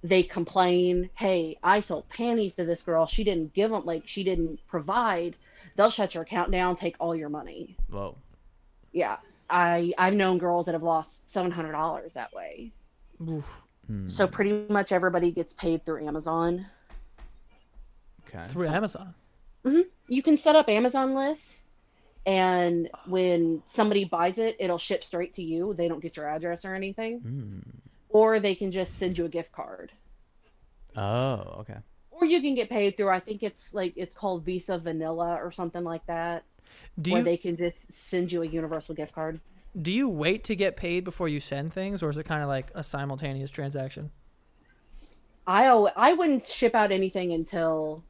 they 0.04 0.24
complain, 0.24 1.10
hey, 1.16 1.58
I 1.64 1.82
sold 1.82 2.08
panties 2.10 2.56
to 2.56 2.66
this 2.66 2.82
girl, 2.82 3.06
she 3.06 3.24
didn't 3.24 3.54
give 3.54 3.72
them, 3.72 3.86
like, 3.86 4.08
she 4.08 4.24
didn't 4.24 4.60
provide, 4.68 5.36
they'll 5.76 5.90
shut 5.90 6.14
your 6.14 6.24
account 6.24 6.52
down, 6.52 6.76
take 6.76 6.96
all 7.00 7.16
your 7.16 7.30
money. 7.30 7.76
Whoa. 7.90 8.16
Yeah. 8.92 9.18
I, 9.50 9.94
I've 9.98 10.14
known 10.14 10.38
girls 10.38 10.66
that 10.66 10.74
have 10.74 10.84
lost 10.84 11.28
$700 11.30 12.14
that 12.14 12.34
way. 12.34 12.72
Oof. 13.22 13.46
Hmm. 13.88 14.08
So 14.08 14.28
pretty 14.28 14.66
much 14.70 14.92
everybody 14.92 15.32
gets 15.32 15.54
paid 15.54 15.86
through 15.86 16.08
Amazon. 16.08 16.66
Okay. 18.28 18.44
Through 18.50 18.70
Amazon. 18.70 19.14
You 20.08 20.22
can 20.22 20.36
set 20.38 20.56
up 20.56 20.68
Amazon 20.70 21.16
lists, 21.16 21.68
and 22.26 22.90
when 23.06 23.62
somebody 23.66 24.04
buys 24.04 24.38
it, 24.38 24.58
it'll 24.60 24.78
ship 24.78 25.04
straight 25.04 25.36
to 25.36 25.42
you. 25.42 25.74
They 25.74 25.88
don't 25.88 26.02
get 26.02 26.18
your 26.18 26.28
address 26.28 26.66
or 26.66 26.76
anything. 26.76 27.22
Mm. 27.22 27.62
Or 28.10 28.40
they 28.40 28.56
can 28.56 28.72
just 28.72 28.98
send 29.00 29.18
you 29.18 29.26
a 29.26 29.30
gift 29.30 29.52
card. 29.52 29.92
Oh, 30.96 31.60
okay. 31.62 31.78
Or 32.24 32.26
you 32.26 32.42
can 32.42 32.56
get 32.56 32.70
paid 32.70 32.96
through 32.96 33.10
i 33.10 33.20
think 33.20 33.44
it's 33.44 33.74
like 33.74 33.94
it's 33.98 34.14
called 34.14 34.44
visa 34.46 34.78
vanilla 34.78 35.38
or 35.42 35.52
something 35.52 35.84
like 35.84 36.06
that 36.08 36.44
Do 37.02 37.12
where 37.12 37.20
you 37.20 37.26
they 37.26 37.38
can 37.38 37.58
just 37.58 37.92
send 37.92 38.32
you 38.32 38.42
a 38.42 38.46
universal 38.46 38.96
gift 38.96 39.14
card 39.14 39.40
do 39.80 39.92
you 39.92 40.08
wait 40.08 40.44
to 40.46 40.56
get 40.56 40.78
paid 40.78 41.04
before 41.04 41.28
you 41.28 41.40
send 41.40 41.74
things, 41.74 42.04
or 42.04 42.10
is 42.12 42.20
it 42.20 42.26
kind 42.26 42.44
of 42.44 42.48
like 42.48 42.70
a 42.76 42.84
simultaneous 42.84 43.50
transaction? 43.50 44.12
i 45.46 45.66
i 45.66 46.14
wouldn't 46.14 46.44
ship 46.46 46.74
out 46.74 46.92
anything 46.92 47.34
until 47.34 48.04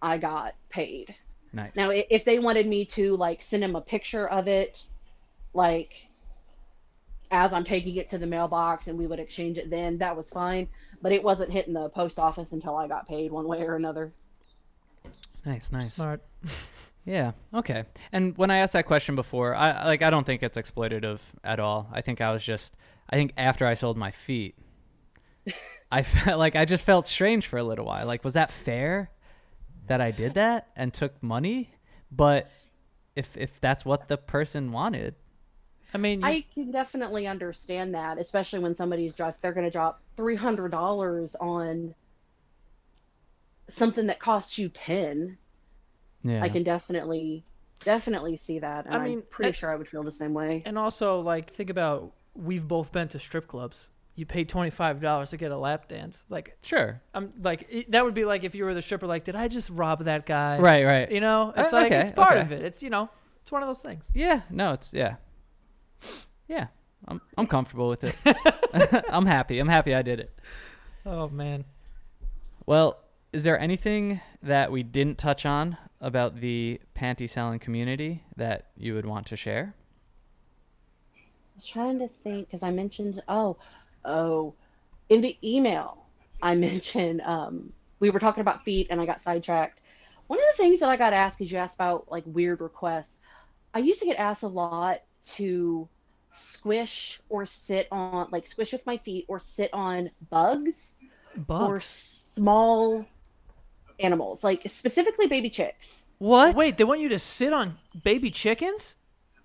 i 0.00 0.16
got 0.16 0.54
paid 0.70 1.14
Nice. 1.52 1.72
now 1.76 1.90
if 1.90 2.24
they 2.24 2.38
wanted 2.38 2.66
me 2.66 2.84
to 2.86 3.16
like 3.16 3.42
send 3.42 3.62
them 3.62 3.76
a 3.76 3.80
picture 3.82 4.26
of 4.28 4.48
it 4.48 4.82
like 5.52 6.06
as 7.30 7.52
i'm 7.52 7.64
taking 7.64 7.96
it 7.96 8.10
to 8.10 8.18
the 8.18 8.26
mailbox 8.26 8.86
and 8.86 8.98
we 8.98 9.06
would 9.06 9.20
exchange 9.20 9.58
it 9.58 9.70
then 9.70 9.98
that 9.98 10.16
was 10.16 10.30
fine 10.30 10.68
but 11.02 11.12
it 11.12 11.22
wasn't 11.22 11.50
hitting 11.50 11.74
the 11.74 11.88
post 11.90 12.18
office 12.18 12.52
until 12.52 12.76
i 12.76 12.86
got 12.86 13.08
paid 13.08 13.30
one 13.30 13.46
way 13.46 13.62
or 13.62 13.76
another 13.76 14.12
nice, 15.44 15.72
nice. 15.72 15.94
Smart. 15.94 16.22
Yeah. 17.04 17.32
Okay. 17.54 17.84
And 18.12 18.36
when 18.36 18.50
I 18.50 18.58
asked 18.58 18.74
that 18.74 18.86
question 18.86 19.14
before, 19.14 19.54
I 19.54 19.86
like 19.86 20.02
I 20.02 20.10
don't 20.10 20.24
think 20.24 20.42
it's 20.42 20.58
exploitative 20.58 21.20
at 21.42 21.58
all. 21.58 21.88
I 21.92 22.02
think 22.02 22.20
I 22.20 22.32
was 22.32 22.44
just 22.44 22.74
I 23.08 23.16
think 23.16 23.32
after 23.36 23.66
I 23.66 23.74
sold 23.74 23.96
my 23.96 24.10
feet, 24.10 24.56
I 25.90 26.02
felt 26.02 26.38
like 26.38 26.56
I 26.56 26.64
just 26.64 26.84
felt 26.84 27.06
strange 27.06 27.46
for 27.46 27.58
a 27.58 27.64
little 27.64 27.86
while. 27.86 28.06
Like 28.06 28.22
was 28.22 28.34
that 28.34 28.50
fair 28.50 29.10
that 29.86 30.00
I 30.00 30.10
did 30.10 30.34
that 30.34 30.68
and 30.76 30.92
took 30.92 31.22
money? 31.22 31.70
But 32.12 32.50
if 33.16 33.36
if 33.36 33.60
that's 33.60 33.84
what 33.84 34.08
the 34.08 34.18
person 34.18 34.70
wanted, 34.70 35.14
I 35.92 35.98
mean, 35.98 36.22
I 36.24 36.44
can 36.54 36.70
definitely 36.70 37.26
understand 37.26 37.94
that, 37.94 38.18
especially 38.18 38.60
when 38.60 38.74
somebody's 38.74 39.14
drop 39.14 39.40
they're 39.40 39.52
going 39.52 39.66
to 39.66 39.70
drop 39.72 40.00
three 40.16 40.36
hundred 40.36 40.70
dollars 40.70 41.34
on 41.36 41.94
something 43.68 44.06
that 44.06 44.18
costs 44.18 44.58
you 44.58 44.68
ten. 44.68 45.38
yeah. 46.22 46.42
I 46.42 46.48
can 46.48 46.62
definitely, 46.62 47.44
definitely 47.84 48.36
see 48.36 48.58
that. 48.58 48.86
And 48.86 48.94
I 48.94 48.98
I 48.98 49.04
mean, 49.04 49.18
am 49.18 49.24
pretty 49.30 49.50
it- 49.50 49.56
sure 49.56 49.70
I 49.72 49.76
would 49.76 49.88
feel 49.88 50.02
the 50.02 50.12
same 50.12 50.34
way. 50.34 50.62
and 50.66 50.78
also 50.78 51.20
like 51.20 51.50
think 51.50 51.70
about 51.70 52.12
we've 52.34 52.66
both 52.66 52.92
been 52.92 53.08
to 53.08 53.18
strip 53.18 53.46
clubs. 53.48 53.88
You 54.16 54.26
pay 54.26 54.44
twenty 54.44 54.70
five 54.70 55.00
dollars 55.00 55.30
to 55.30 55.36
get 55.36 55.50
a 55.50 55.56
lap 55.56 55.88
dance. 55.88 56.24
Like 56.28 56.56
sure. 56.62 57.00
I'm 57.14 57.30
like 57.40 57.66
it- 57.70 57.90
that 57.92 58.04
would 58.04 58.14
be 58.14 58.24
like 58.24 58.44
if 58.44 58.54
you 58.54 58.64
were 58.64 58.74
the 58.74 58.82
stripper. 58.82 59.06
Like, 59.06 59.24
did 59.24 59.34
I 59.36 59.48
just 59.48 59.70
rob 59.70 60.04
that 60.04 60.26
guy? 60.26 60.58
Right, 60.58 60.84
right. 60.84 61.10
You 61.10 61.20
know, 61.20 61.52
it's 61.56 61.72
Uh, 61.72 61.76
like 61.76 61.92
okay, 61.92 62.02
it's 62.02 62.10
part 62.10 62.32
okay. 62.32 62.40
of 62.42 62.52
it. 62.52 62.62
It's 62.62 62.82
you 62.82 62.90
know, 62.90 63.08
it's 63.42 63.50
one 63.50 63.62
of 63.62 63.68
those 63.68 63.80
things. 63.80 64.10
Yeah, 64.14 64.42
no, 64.50 64.72
it's 64.72 64.92
yeah. 64.92 65.16
Yeah. 66.48 66.66
I'm 67.08 67.20
I'm 67.36 67.46
comfortable 67.46 67.88
with 67.88 68.04
it. 68.04 68.14
I'm 69.10 69.26
happy. 69.26 69.58
I'm 69.58 69.68
happy 69.68 69.94
I 69.94 70.02
did 70.02 70.20
it. 70.20 70.38
Oh 71.06 71.28
man. 71.28 71.64
Well, 72.66 72.98
is 73.32 73.44
there 73.44 73.58
anything 73.58 74.20
that 74.42 74.70
we 74.70 74.82
didn't 74.82 75.18
touch 75.18 75.46
on 75.46 75.76
about 76.00 76.40
the 76.40 76.80
panty 76.96 77.28
selling 77.28 77.58
community 77.58 78.24
that 78.36 78.66
you 78.76 78.94
would 78.94 79.06
want 79.06 79.26
to 79.26 79.36
share? 79.36 79.74
I 81.14 81.20
was 81.56 81.66
trying 81.66 81.98
to 81.98 82.08
think 82.22 82.48
because 82.48 82.62
I 82.62 82.70
mentioned, 82.70 83.22
oh, 83.28 83.56
oh, 84.04 84.54
in 85.08 85.20
the 85.20 85.36
email 85.42 86.04
I 86.42 86.54
mentioned 86.56 87.20
um, 87.22 87.72
we 87.98 88.10
were 88.10 88.20
talking 88.20 88.40
about 88.40 88.64
feet 88.64 88.88
and 88.90 89.00
I 89.00 89.06
got 89.06 89.20
sidetracked. 89.20 89.80
One 90.26 90.38
of 90.38 90.44
the 90.56 90.62
things 90.62 90.80
that 90.80 90.88
I 90.88 90.96
got 90.96 91.12
asked 91.12 91.40
is 91.40 91.50
you 91.50 91.58
asked 91.58 91.76
about 91.76 92.10
like 92.10 92.24
weird 92.26 92.60
requests. 92.60 93.18
I 93.74 93.80
used 93.80 94.00
to 94.00 94.06
get 94.06 94.18
asked 94.18 94.42
a 94.42 94.48
lot 94.48 95.02
to 95.22 95.88
squish 96.32 97.20
or 97.28 97.44
sit 97.46 97.88
on 97.90 98.28
like 98.30 98.46
squish 98.46 98.72
with 98.72 98.86
my 98.86 98.96
feet 98.98 99.24
or 99.28 99.40
sit 99.40 99.68
on 99.72 100.10
bugs 100.30 100.94
bugs. 101.36 101.68
or 101.68 101.80
small 101.80 103.04
animals, 103.98 104.44
like 104.44 104.62
specifically 104.68 105.26
baby 105.26 105.50
chicks. 105.50 106.06
What? 106.18 106.54
Wait, 106.54 106.76
they 106.76 106.84
want 106.84 107.00
you 107.00 107.08
to 107.10 107.18
sit 107.18 107.52
on 107.52 107.74
baby 108.02 108.30
chickens 108.30 108.96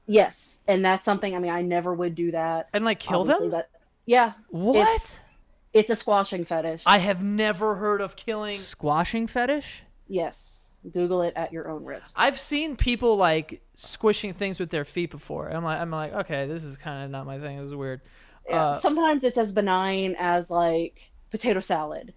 Yes, 0.07 0.59
and 0.67 0.85
that's 0.85 1.03
something. 1.03 1.35
I 1.35 1.39
mean, 1.39 1.51
I 1.51 1.61
never 1.61 1.93
would 1.93 2.15
do 2.15 2.31
that. 2.31 2.69
and 2.73 2.85
like 2.85 2.99
kill 2.99 3.21
Obviously, 3.21 3.49
them? 3.49 3.51
That, 3.51 3.69
yeah, 4.05 4.33
what? 4.49 4.87
It's, 4.95 5.19
it's 5.73 5.89
a 5.89 5.95
squashing 5.95 6.45
fetish. 6.45 6.83
I 6.85 6.99
have 6.99 7.23
never 7.23 7.75
heard 7.75 8.01
of 8.01 8.15
killing. 8.15 8.55
Squashing 8.55 9.27
fetish? 9.27 9.83
yes, 10.07 10.54
Google 10.93 11.21
it 11.21 11.33
at 11.35 11.51
your 11.51 11.67
own 11.69 11.83
risk. 11.83 12.13
I've 12.15 12.39
seen 12.39 12.75
people 12.75 13.17
like 13.17 13.61
squishing 13.75 14.33
things 14.33 14.59
with 14.59 14.69
their 14.69 14.85
feet 14.85 15.11
before. 15.11 15.49
I'm 15.49 15.63
like, 15.63 15.79
I'm 15.79 15.91
like, 15.91 16.13
okay, 16.13 16.45
this 16.47 16.63
is 16.63 16.77
kind 16.77 17.03
of 17.05 17.11
not 17.11 17.25
my 17.25 17.39
thing. 17.39 17.57
This 17.57 17.67
is 17.67 17.75
weird. 17.75 18.01
Yeah, 18.49 18.65
Uh, 18.65 18.79
sometimes 18.79 19.23
it's 19.23 19.37
as 19.37 19.51
benign 19.53 20.15
as 20.19 20.51
like 20.51 21.01
potato 21.31 21.59
salad, 21.59 22.13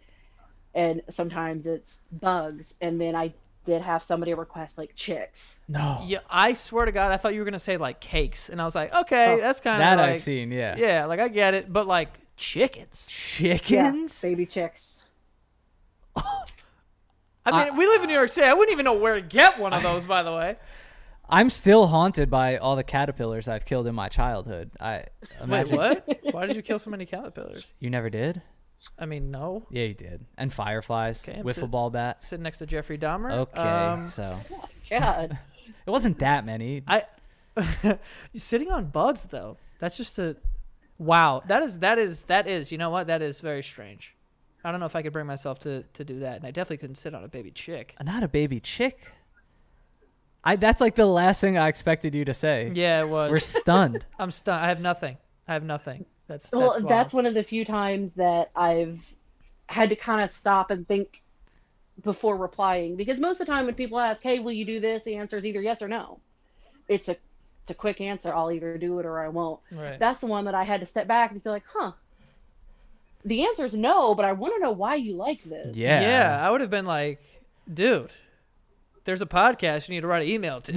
and 0.75 1.03
sometimes 1.11 1.67
it's 1.67 2.01
bugs. 2.13 2.75
And 2.81 3.01
then 3.01 3.15
I 3.17 3.33
did 3.65 3.81
have 3.81 4.03
somebody 4.03 4.35
request 4.35 4.79
like 4.79 4.95
chicks. 4.95 5.61
No. 5.69 6.01
Yeah, 6.05 6.21
I 6.31 6.53
swear 6.53 6.85
to 6.85 6.93
God, 6.93 7.13
I 7.13 7.17
thought 7.17 7.35
you 7.35 7.41
were 7.41 7.45
gonna 7.45 7.59
say 7.59 7.77
like 7.77 8.01
cakes, 8.01 8.49
and 8.49 8.61
I 8.61 8.65
was 8.65 8.75
like, 8.75 8.93
okay, 8.95 9.33
Oh, 9.33 9.41
that's 9.41 9.61
kind 9.61 9.77
of 9.77 9.81
That 9.81 9.97
like, 9.97 10.11
I've 10.13 10.19
seen, 10.21 10.53
yeah. 10.53 10.77
Yeah, 10.77 11.05
like 11.07 11.21
I 11.21 11.29
get 11.29 11.55
it, 11.55 11.73
but 11.73 11.87
like 11.87 12.19
chickens. 12.37 13.07
Chickens? 13.11 14.23
Yeah, 14.23 14.29
baby 14.29 14.47
chicks. 14.47 14.98
I 17.55 17.65
mean, 17.67 17.77
we 17.77 17.87
live 17.87 18.03
in 18.03 18.09
New 18.09 18.15
York 18.15 18.29
City. 18.29 18.47
I 18.47 18.53
wouldn't 18.55 18.73
even 18.73 18.85
know 18.85 18.95
where 18.95 19.15
to 19.15 19.23
get 19.23 19.59
one 19.59 19.73
of 19.73 19.83
those, 19.83 20.07
by 20.07 20.23
the 20.23 20.33
way. 20.33 20.57
I'm 21.31 21.51
still 21.51 21.89
haunted 21.89 22.31
by 22.31 22.57
all 22.57 22.75
the 22.77 22.83
caterpillars 22.83 23.49
I've 23.49 23.67
killed 23.67 23.87
in 23.87 23.95
my 23.95 24.09
childhood. 24.09 24.71
I 24.81 25.05
Wait, 25.47 25.71
what? 25.71 26.09
Why 26.33 26.47
did 26.47 26.57
you 26.57 26.63
kill 26.63 26.79
so 26.79 26.91
many 26.91 27.05
caterpillars? 27.05 27.67
you 27.81 27.91
never 27.91 28.09
did? 28.09 28.41
I 28.99 29.05
mean, 29.07 29.31
no. 29.31 29.67
Yeah, 29.71 29.85
you 29.85 29.95
did. 29.95 30.25
And 30.39 30.53
fireflies, 30.53 31.23
Okay, 31.29 31.39
I'm 31.41 31.45
wiffle 31.45 31.55
sit- 31.55 31.71
ball 31.71 31.91
bat. 31.91 32.23
Sitting 32.25 32.45
next 32.45 32.59
to 32.59 32.67
Jeffrey 32.67 32.97
Dahmer. 32.97 33.31
Okay, 33.31 33.61
Um, 33.61 34.09
so 34.09 34.39
God, 34.89 35.37
it 35.87 35.91
wasn't 35.91 36.19
that 36.21 36.47
many. 36.47 36.83
I 36.87 37.05
sitting 38.35 38.71
on 38.71 38.87
bugs 38.87 39.25
though. 39.25 39.57
That's 39.81 39.97
just 39.97 40.19
a 40.19 40.37
wow. 40.99 41.43
That 41.47 41.63
is 41.63 41.81
that 41.81 41.99
is 41.99 42.23
that 42.25 42.47
is. 42.47 42.73
You 42.73 42.79
know 42.79 42.91
what? 42.91 43.07
That 43.07 43.21
is 43.23 43.41
very 43.41 43.63
strange. 43.63 44.15
I 44.69 44.71
don't 44.71 44.81
know 44.81 44.87
if 44.87 44.95
I 44.95 45.01
could 45.01 45.15
bring 45.15 45.27
myself 45.27 45.59
to 45.61 45.83
to 45.95 46.05
do 46.05 46.19
that, 46.21 46.37
and 46.37 46.45
I 46.45 46.51
definitely 46.51 46.77
couldn't 46.77 46.97
sit 46.97 47.15
on 47.15 47.25
a 47.25 47.29
baby 47.29 47.51
chick. 47.51 47.95
Not 48.05 48.23
a 48.23 48.29
baby 48.29 48.61
chick. 48.61 49.01
I 50.45 50.57
that's 50.57 50.83
like 50.83 50.95
the 50.95 51.07
last 51.07 51.41
thing 51.41 51.57
I 51.57 51.69
expected 51.69 52.15
you 52.15 52.27
to 52.27 52.35
say. 52.35 52.71
Yeah, 52.75 53.01
it 53.01 53.09
was. 53.09 53.31
We're 53.31 53.41
stunned. 53.41 54.05
I'm 54.19 54.31
stunned. 54.31 54.63
I 54.63 54.69
have 54.69 54.83
nothing. 54.83 55.17
I 55.49 55.55
have 55.55 55.65
nothing. 55.65 56.05
That's 56.27 56.53
well, 56.53 56.73
that's, 56.73 56.87
that's, 56.87 57.13
one 57.15 57.25
of 57.25 57.33
the 57.33 57.43
few 57.43 57.65
times 57.65 58.17
that 58.17 58.51
I've 58.55 59.03
had 59.69 59.89
to 59.89 59.97
kind 59.97 60.23
of 60.23 60.31
stop 60.31 60.71
and 60.71 60.87
think 60.87 61.23
before 62.03 62.37
replying 62.37 62.97
because 62.97 63.19
most 63.19 63.41
of 63.41 63.47
the 63.47 63.53
time 63.53 63.65
when 63.65 63.75
people 63.75 63.99
ask, 63.99 64.23
"Hey, 64.23 64.39
will 64.39 64.53
you 64.53 64.67
do 64.67 64.81
this?" 64.81 65.05
the 65.05 65.17
answer 65.17 65.39
is 65.39 65.47
either 65.47 65.63
yes 65.63 65.81
or 65.81 65.89
no. 65.89 66.21
It's 66.89 67.09
a 67.09 67.17
it's 67.63 67.71
a 67.71 67.75
quick 67.75 68.03
answer. 68.03 68.35
I'll 68.35 68.53
either 68.53 68.77
do 68.77 68.99
it 68.99 69.07
or 69.07 69.19
I 69.19 69.29
won't. 69.29 69.61
right. 69.73 69.99
That's 69.99 70.21
the 70.21 70.27
one 70.27 70.45
that 70.45 70.55
I 70.55 70.65
had 70.65 70.81
to 70.81 70.87
step 70.87 71.07
back 71.07 71.33
and 71.33 71.43
feel 71.43 71.53
like, 71.53 71.65
huh. 71.67 71.93
The 73.25 73.45
answer 73.47 73.65
is 73.65 73.75
no, 73.75 74.15
but 74.15 74.25
I 74.25 74.33
want 74.33 74.55
to 74.55 74.61
know 74.61 74.71
why 74.71 74.95
you 74.95 75.15
like 75.15 75.43
this. 75.45 75.77
Yeah. 75.77 76.01
Yeah, 76.01 76.47
I 76.47 76.51
would 76.51 76.61
have 76.61 76.71
been 76.71 76.87
like, 76.87 77.21
dude, 77.73 78.13
there's 79.05 79.23
a 79.23 79.27
podcast 79.27 79.89
you 79.89 79.95
need 79.95 80.03
to 80.03 80.07
write 80.07 80.23
an 80.23 80.29
email 80.29 80.61
to. 80.63 80.73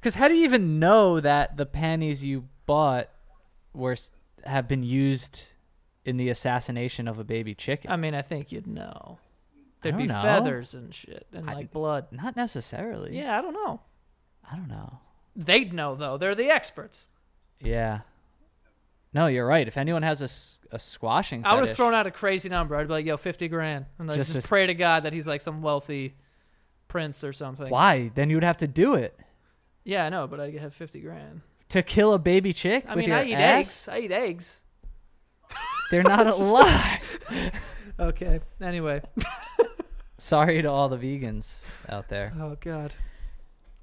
Because 0.00 0.14
how 0.14 0.28
do 0.28 0.34
you 0.34 0.44
even 0.44 0.78
know 0.78 1.20
that 1.20 1.56
the 1.56 1.66
panties 1.66 2.24
you 2.24 2.48
bought 2.66 3.08
were 3.72 3.96
have 4.44 4.68
been 4.68 4.82
used 4.82 5.52
in 6.04 6.16
the 6.16 6.28
assassination 6.28 7.08
of 7.08 7.18
a 7.18 7.24
baby 7.24 7.54
chicken? 7.54 7.90
I 7.90 7.96
mean, 7.96 8.14
I 8.14 8.22
think 8.22 8.52
you'd 8.52 8.66
know. 8.66 9.18
There'd 9.82 9.98
be 9.98 10.06
know. 10.06 10.22
feathers 10.22 10.74
and 10.74 10.94
shit 10.94 11.26
and 11.32 11.48
I- 11.48 11.54
like 11.54 11.70
blood. 11.70 12.06
Not 12.10 12.36
necessarily. 12.36 13.16
Yeah, 13.16 13.38
I 13.38 13.42
don't 13.42 13.52
know. 13.52 13.80
I 14.50 14.56
don't 14.56 14.68
know. 14.68 14.98
They'd 15.36 15.72
know 15.72 15.94
though. 15.94 16.16
They're 16.16 16.34
the 16.34 16.50
experts. 16.50 17.08
Yeah. 17.60 18.00
No, 19.14 19.28
you're 19.28 19.46
right. 19.46 19.66
If 19.66 19.76
anyone 19.78 20.02
has 20.02 20.20
a, 20.22 20.24
s- 20.24 20.60
a 20.72 20.78
squashing, 20.78 21.44
I 21.46 21.54
would 21.54 21.60
have 21.60 21.68
fetish- 21.68 21.76
thrown 21.76 21.94
out 21.94 22.06
a 22.06 22.10
crazy 22.10 22.48
number. 22.48 22.74
I'd 22.76 22.88
be 22.88 22.92
like, 22.94 23.06
"Yo, 23.06 23.16
fifty 23.16 23.46
grand," 23.48 23.86
and 23.98 24.08
like, 24.08 24.16
Just 24.16 24.32
just, 24.32 24.44
to 24.44 24.48
pray 24.48 24.66
to 24.66 24.74
God 24.74 25.04
that 25.04 25.12
he's 25.12 25.26
like 25.28 25.40
some 25.40 25.62
wealthy 25.62 26.14
prince 26.88 27.22
or 27.24 27.32
something. 27.32 27.68
Why? 27.70 28.10
Then 28.14 28.28
you 28.28 28.36
would 28.36 28.44
have 28.44 28.56
to 28.58 28.66
do 28.68 28.94
it 28.94 29.18
Yeah, 29.84 30.04
I 30.04 30.08
know, 30.08 30.26
but 30.26 30.40
I 30.40 30.50
have 30.60 30.74
fifty 30.74 31.00
grand. 31.00 31.42
to 31.70 31.82
kill 31.82 32.12
a 32.12 32.18
baby 32.18 32.52
chick 32.52 32.84
I 32.88 32.90
with 32.96 32.98
mean, 33.02 33.08
your 33.10 33.18
I 33.18 33.24
eat 33.24 33.34
ass. 33.34 33.88
eggs. 33.88 33.88
I 33.88 33.98
eat 34.00 34.12
eggs. 34.12 34.62
They're 35.90 36.02
not 36.02 36.26
alive. 36.34 37.00
Okay. 38.00 38.40
Anyway. 38.60 39.00
Sorry 40.18 40.60
to 40.62 40.68
all 40.68 40.88
the 40.88 40.96
vegans 40.96 41.62
out 41.88 42.08
there. 42.08 42.32
Oh 42.40 42.56
God. 42.58 42.92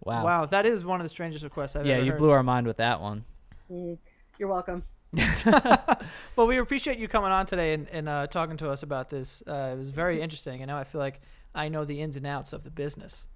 Wow. 0.03 0.25
Wow, 0.25 0.45
that 0.47 0.65
is 0.65 0.83
one 0.83 0.99
of 0.99 1.05
the 1.05 1.09
strangest 1.09 1.43
requests 1.45 1.77
I've 1.77 1.85
yeah, 1.85 1.93
ever 1.95 2.03
you 2.05 2.11
heard. 2.11 2.17
blew 2.17 2.31
our 2.31 2.43
mind 2.43 2.67
with 2.67 2.75
that 2.77 2.99
one. 2.99 3.23
Mm, 3.71 3.97
You're 4.37 4.49
welcome. 4.49 4.83
Well, 6.35 6.47
we 6.47 6.57
appreciate 6.57 6.97
you 6.97 7.07
coming 7.07 7.31
on 7.31 7.45
today 7.45 7.73
and, 7.73 7.87
and 7.89 8.09
uh, 8.09 8.27
talking 8.27 8.57
to 8.57 8.69
us 8.69 8.83
about 8.83 9.09
this. 9.09 9.43
Uh, 9.47 9.71
it 9.73 9.77
was 9.77 9.89
very 9.89 10.21
interesting, 10.21 10.61
and 10.61 10.69
now 10.69 10.77
I 10.77 10.83
feel 10.83 10.99
like 10.99 11.21
I 11.53 11.69
know 11.69 11.85
the 11.85 12.01
ins 12.01 12.15
and 12.15 12.25
outs 12.25 12.53
of 12.53 12.63
the 12.63 12.71
business. 12.71 13.27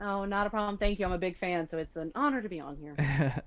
Oh, 0.00 0.24
not 0.24 0.46
a 0.46 0.50
problem. 0.50 0.76
Thank 0.78 0.98
you. 0.98 1.06
I'm 1.06 1.12
a 1.12 1.18
big 1.18 1.36
fan, 1.36 1.68
so 1.68 1.78
it's 1.78 1.96
an 1.96 2.12
honor 2.14 2.40
to 2.40 2.48
be 2.48 2.60
on 2.60 2.76
here. 2.76 2.96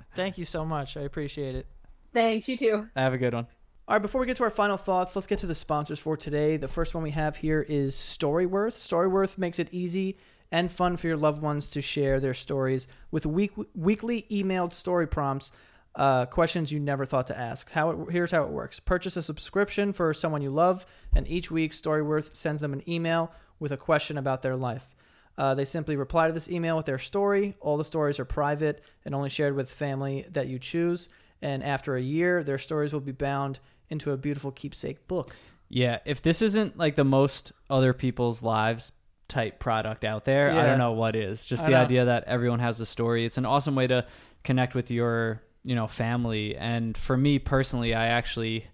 Thank 0.15 0.37
you 0.37 0.45
so 0.45 0.63
much. 0.63 0.95
I 0.97 1.01
appreciate 1.01 1.55
it. 1.55 1.65
Thanks. 2.13 2.47
You 2.47 2.57
too. 2.57 2.87
Have 2.95 3.13
a 3.13 3.17
good 3.17 3.33
one. 3.33 3.47
All 3.87 3.95
right, 3.95 4.01
before 4.01 4.21
we 4.21 4.27
get 4.27 4.37
to 4.37 4.43
our 4.43 4.49
final 4.49 4.77
thoughts, 4.77 5.15
let's 5.15 5.27
get 5.27 5.39
to 5.39 5.47
the 5.47 5.55
sponsors 5.55 5.99
for 5.99 6.15
today. 6.15 6.55
The 6.57 6.67
first 6.67 6.93
one 6.93 7.03
we 7.03 7.11
have 7.11 7.37
here 7.37 7.61
is 7.67 7.95
Storyworth. 7.95 8.73
Storyworth 8.75 9.37
makes 9.37 9.59
it 9.59 9.67
easy 9.71 10.17
and 10.51 10.71
fun 10.71 10.97
for 10.97 11.07
your 11.07 11.17
loved 11.17 11.41
ones 11.41 11.69
to 11.69 11.81
share 11.81 12.19
their 12.19 12.33
stories 12.33 12.87
with 13.09 13.25
week- 13.25 13.51
weekly 13.73 14.27
emailed 14.29 14.73
story 14.73 15.07
prompts, 15.07 15.51
uh, 15.95 16.25
questions 16.25 16.71
you 16.71 16.79
never 16.79 17.05
thought 17.05 17.27
to 17.27 17.37
ask. 17.37 17.69
How 17.71 17.89
it, 17.91 18.11
here's 18.11 18.31
how 18.31 18.43
it 18.43 18.49
works: 18.49 18.79
purchase 18.79 19.17
a 19.17 19.21
subscription 19.21 19.93
for 19.93 20.13
someone 20.13 20.41
you 20.41 20.51
love, 20.51 20.85
and 21.13 21.27
each 21.27 21.51
week 21.51 21.71
Storyworth 21.71 22.35
sends 22.35 22.61
them 22.61 22.73
an 22.73 22.87
email 22.89 23.31
with 23.59 23.71
a 23.71 23.77
question 23.77 24.17
about 24.17 24.41
their 24.41 24.55
life. 24.55 24.95
Uh, 25.37 25.55
they 25.55 25.65
simply 25.65 25.95
reply 25.95 26.27
to 26.27 26.33
this 26.33 26.49
email 26.49 26.75
with 26.77 26.85
their 26.85 26.99
story. 26.99 27.55
All 27.61 27.77
the 27.77 27.85
stories 27.85 28.19
are 28.19 28.25
private 28.25 28.83
and 29.05 29.15
only 29.15 29.29
shared 29.29 29.55
with 29.55 29.71
family 29.71 30.25
that 30.29 30.47
you 30.47 30.59
choose. 30.59 31.09
And 31.41 31.63
after 31.63 31.95
a 31.95 32.01
year, 32.01 32.43
their 32.43 32.57
stories 32.57 32.93
will 32.93 32.99
be 32.99 33.11
bound 33.11 33.59
into 33.89 34.11
a 34.11 34.17
beautiful 34.17 34.51
keepsake 34.51 35.07
book. 35.07 35.35
Yeah, 35.69 35.99
if 36.05 36.21
this 36.21 36.41
isn't 36.41 36.77
like 36.77 36.95
the 36.95 37.05
most 37.05 37.53
other 37.69 37.93
people's 37.93 38.43
lives 38.43 38.91
type 39.29 39.59
product 39.59 40.03
out 40.03 40.25
there, 40.25 40.51
I 40.51 40.65
don't 40.65 40.77
know 40.77 40.91
what 40.91 41.15
is. 41.15 41.45
Just 41.45 41.63
I 41.63 41.67
the 41.67 41.71
know. 41.71 41.81
idea 41.81 42.05
that 42.05 42.25
everyone 42.25 42.59
has 42.59 42.81
a 42.81 42.85
story. 42.85 43.25
It's 43.25 43.37
an 43.37 43.45
awesome 43.45 43.73
way 43.73 43.87
to 43.87 44.05
connect 44.43 44.75
with 44.75 44.91
your, 44.91 45.41
you 45.63 45.75
know, 45.75 45.87
family. 45.87 46.55
And 46.55 46.97
for 46.97 47.17
me 47.17 47.39
personally, 47.39 47.93
I 47.93 48.07
actually 48.07 48.67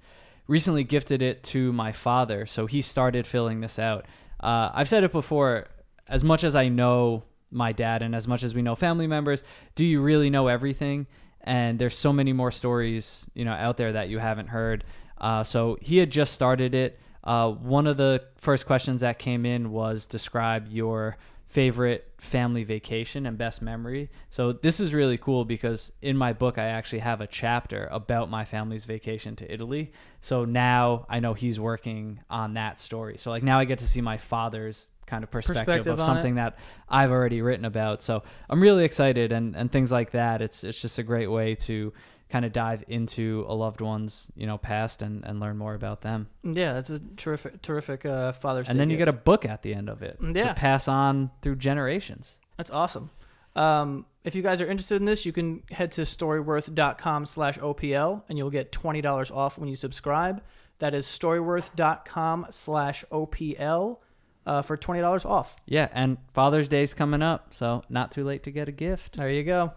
recently 0.48 0.84
gifted 0.84 1.22
it 1.22 1.44
to 1.44 1.74
my 1.74 1.92
father, 1.92 2.46
so 2.46 2.66
he 2.66 2.82
started 2.82 3.28
filling 3.28 3.60
this 3.62 3.78
out. 3.78 4.06
Uh, 4.40 4.72
I've 4.74 4.90
said 4.90 5.04
it 5.04 5.12
before. 5.12 5.68
As 6.10 6.24
much 6.24 6.46
as 6.46 6.56
I 6.56 6.70
know 6.70 7.24
my 7.52 7.74
dad, 7.74 8.02
and 8.02 8.16
as 8.16 8.28
much 8.28 8.44
as 8.44 8.56
we 8.56 8.62
know 8.62 8.76
family 8.76 9.08
members, 9.08 9.44
do 9.76 9.84
you 9.84 10.02
really 10.02 10.30
know 10.30 10.48
everything? 10.48 11.06
And 11.42 11.80
there's 11.80 11.98
so 11.98 12.14
many 12.14 12.32
more 12.32 12.52
stories, 12.52 13.28
you 13.34 13.44
know, 13.44 13.52
out 13.52 13.76
there 13.76 13.92
that 13.92 14.08
you 14.08 14.20
haven't 14.20 14.48
heard. 14.48 14.86
Uh, 15.18 15.44
so 15.44 15.78
he 15.82 15.98
had 15.98 16.10
just 16.10 16.34
started 16.34 16.74
it. 16.74 17.00
Uh, 17.24 17.52
one 17.52 17.88
of 17.88 17.98
the 17.98 18.24
first 18.38 18.66
questions 18.66 19.02
that 19.02 19.20
came 19.20 19.46
in 19.46 19.72
was 19.72 20.06
describe 20.06 20.68
your 20.70 21.18
favorite 21.48 22.12
family 22.18 22.64
vacation 22.64 23.26
and 23.26 23.38
best 23.38 23.62
memory. 23.62 24.10
So 24.30 24.52
this 24.52 24.80
is 24.80 24.94
really 24.94 25.18
cool 25.18 25.46
because 25.46 25.92
in 26.02 26.18
my 26.18 26.34
book 26.34 26.58
I 26.58 26.66
actually 26.66 27.00
have 27.00 27.22
a 27.22 27.28
chapter 27.28 27.88
about 27.92 28.30
my 28.30 28.44
family's 28.44 28.86
vacation 28.86 29.36
to 29.38 29.52
Italy. 29.52 29.92
So 30.20 30.44
now 30.46 31.06
I 31.10 31.20
know 31.20 31.34
he's 31.34 31.60
working 31.60 32.20
on 32.30 32.56
that 32.56 32.80
story. 32.80 33.18
So 33.18 33.30
like 33.30 33.44
now 33.44 33.60
I 33.60 33.66
get 33.66 33.80
to 33.80 33.88
see 33.88 34.02
my 34.02 34.18
father's 34.18 34.92
kind 35.06 35.24
of 35.24 35.32
perspective, 35.32 35.66
Perspective 35.66 35.94
of 35.94 36.06
something 36.06 36.36
that 36.36 36.58
I've 36.90 37.12
already 37.12 37.42
written 37.42 37.64
about. 37.64 38.04
So 38.04 38.24
I'm 38.50 38.62
really 38.62 38.84
excited 38.84 39.32
and 39.32 39.56
and 39.56 39.72
things 39.72 39.92
like 39.92 40.12
that. 40.12 40.42
It's 40.42 40.66
it's 40.66 40.82
just 40.82 41.00
a 41.00 41.04
great 41.04 41.28
way 41.28 41.56
to 41.56 41.94
kind 42.30 42.44
of 42.46 42.52
dive 42.52 42.84
into 42.88 43.46
a 43.48 43.54
loved 43.56 43.80
one's, 43.82 44.28
you 44.36 44.46
know, 44.48 44.58
past 44.58 45.02
and 45.02 45.24
and 45.26 45.40
learn 45.40 45.58
more 45.58 45.74
about 45.76 46.02
them. 46.02 46.28
Yeah, 46.44 46.74
that's 46.74 46.90
a 46.90 47.00
terrific, 47.16 47.62
terrific 47.62 48.06
uh, 48.06 48.32
Father's 48.34 48.68
And 48.68 48.76
Day 48.76 48.80
then 48.80 48.90
you 48.90 48.98
gift. 48.98 49.06
get 49.08 49.14
a 49.16 49.18
book 49.18 49.46
at 49.46 49.62
the 49.64 49.74
end 49.74 49.90
of 49.90 50.02
it 50.04 50.18
Yeah. 50.22 50.50
to 50.50 50.54
pass 50.54 50.88
on 50.88 51.32
through 51.42 51.56
generations. 51.58 52.38
That's 52.58 52.72
awesome. 52.72 53.12
Um, 53.56 54.06
if 54.24 54.36
you 54.36 54.42
guys 54.44 54.62
are 54.62 54.68
interested 54.68 54.98
in 54.98 55.06
this, 55.06 55.26
you 55.26 55.32
can 55.34 55.64
head 55.72 55.92
to 55.94 56.02
storyworth.com 56.02 57.26
slash 57.26 57.58
OPL 57.58 58.24
and 58.30 58.38
you'll 58.38 58.52
get 58.52 58.72
$20 58.72 59.32
off 59.36 59.58
when 59.58 59.68
you 59.70 59.76
subscribe. 59.76 60.44
That 60.80 60.94
is 60.94 61.08
storyworth.com 61.08 62.48
slash 62.52 63.04
OPL 63.12 63.98
uh, 64.46 64.62
for 64.62 64.78
$20 64.78 65.26
off. 65.26 65.56
Yeah, 65.66 65.88
and 65.92 66.18
Father's 66.34 66.68
Day's 66.68 66.94
coming 66.94 67.22
up, 67.24 67.54
so 67.54 67.84
not 67.90 68.12
too 68.12 68.24
late 68.24 68.44
to 68.44 68.52
get 68.52 68.70
a 68.70 68.72
gift. 68.72 69.18
There 69.18 69.30
you 69.32 69.44
go. 69.44 69.74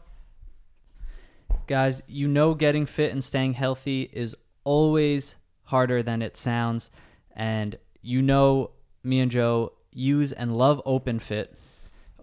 Guys, 1.66 2.02
you 2.08 2.26
know 2.26 2.54
getting 2.54 2.86
fit 2.86 3.12
and 3.12 3.22
staying 3.22 3.54
healthy 3.54 4.10
is 4.12 4.34
always 4.64 5.36
harder 5.64 6.02
than 6.02 6.20
it 6.20 6.36
sounds, 6.36 6.90
and 7.34 7.78
you 8.02 8.20
know 8.20 8.72
me 9.04 9.20
and 9.20 9.30
Joe 9.30 9.72
use 9.92 10.32
and 10.32 10.56
love 10.56 10.82
OpenFit. 10.84 11.48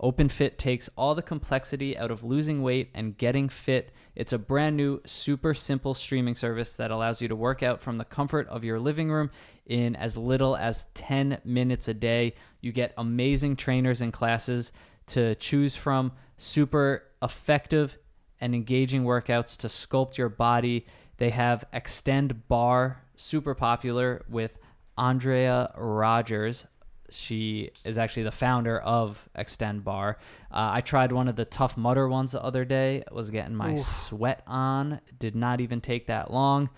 OpenFit 0.02 0.58
takes 0.58 0.90
all 0.96 1.16
the 1.16 1.22
complexity 1.22 1.98
out 1.98 2.12
of 2.12 2.24
losing 2.24 2.62
weight 2.62 2.90
and 2.94 3.18
getting 3.18 3.50
fit. 3.50 3.92
It's 4.16 4.34
a 4.34 4.38
brand 4.38 4.78
new, 4.78 5.02
super 5.06 5.54
simple 5.54 5.94
streaming 5.94 6.36
service 6.36 6.74
that 6.74 6.92
allows 6.92 7.22
you 7.22 7.28
to 7.28 7.36
work 7.36 7.64
out 7.64 7.82
from 7.82 7.98
the 7.98 8.06
comfort 8.06 8.48
of 8.48 8.64
your 8.64 8.80
living 8.80 9.10
room 9.10 9.32
in 9.66 9.96
as 9.96 10.16
little 10.16 10.56
as 10.56 10.86
10 10.94 11.40
minutes 11.44 11.88
a 11.88 11.94
day. 11.94 12.36
You 12.62 12.72
get 12.72 12.94
amazing 12.98 13.56
trainers 13.56 14.02
and 14.02 14.14
classes 14.14 14.72
to 15.08 15.36
choose 15.36 15.76
from, 15.76 16.12
super 16.38 17.04
effective 17.22 17.98
and 18.40 18.54
engaging 18.54 19.04
workouts 19.04 19.58
to 19.58 19.68
sculpt 19.68 20.18
your 20.18 20.30
body. 20.30 20.86
They 21.18 21.32
have 21.32 21.66
Xtend 21.74 22.42
Barre, 22.48 22.98
super 23.16 23.56
popular 23.56 24.24
with 24.30 24.58
Andrea 24.98 25.72
Rogers. 25.78 26.66
She 27.10 27.72
is 27.86 27.98
actually 27.98 28.24
the 28.24 28.32
founder 28.32 28.80
of 28.80 29.30
Xtend 29.38 29.84
Barre. 29.84 30.18
Uh, 30.52 30.72
I 30.74 30.82
tried 30.82 31.12
one 31.12 31.28
of 31.28 31.36
the 31.36 31.46
Tough 31.46 31.78
Mudder 31.78 32.08
ones 32.08 32.34
the 32.34 32.44
other 32.44 32.66
day. 32.66 33.04
Was 33.12 33.30
getting 33.30 33.56
my 33.56 33.74
Oof. 33.74 33.80
sweat 33.80 34.44
on. 34.46 35.00
Did 35.18 35.36
not 35.36 35.62
even 35.62 35.80
take 35.80 36.08
that 36.08 36.32
long. 36.32 36.70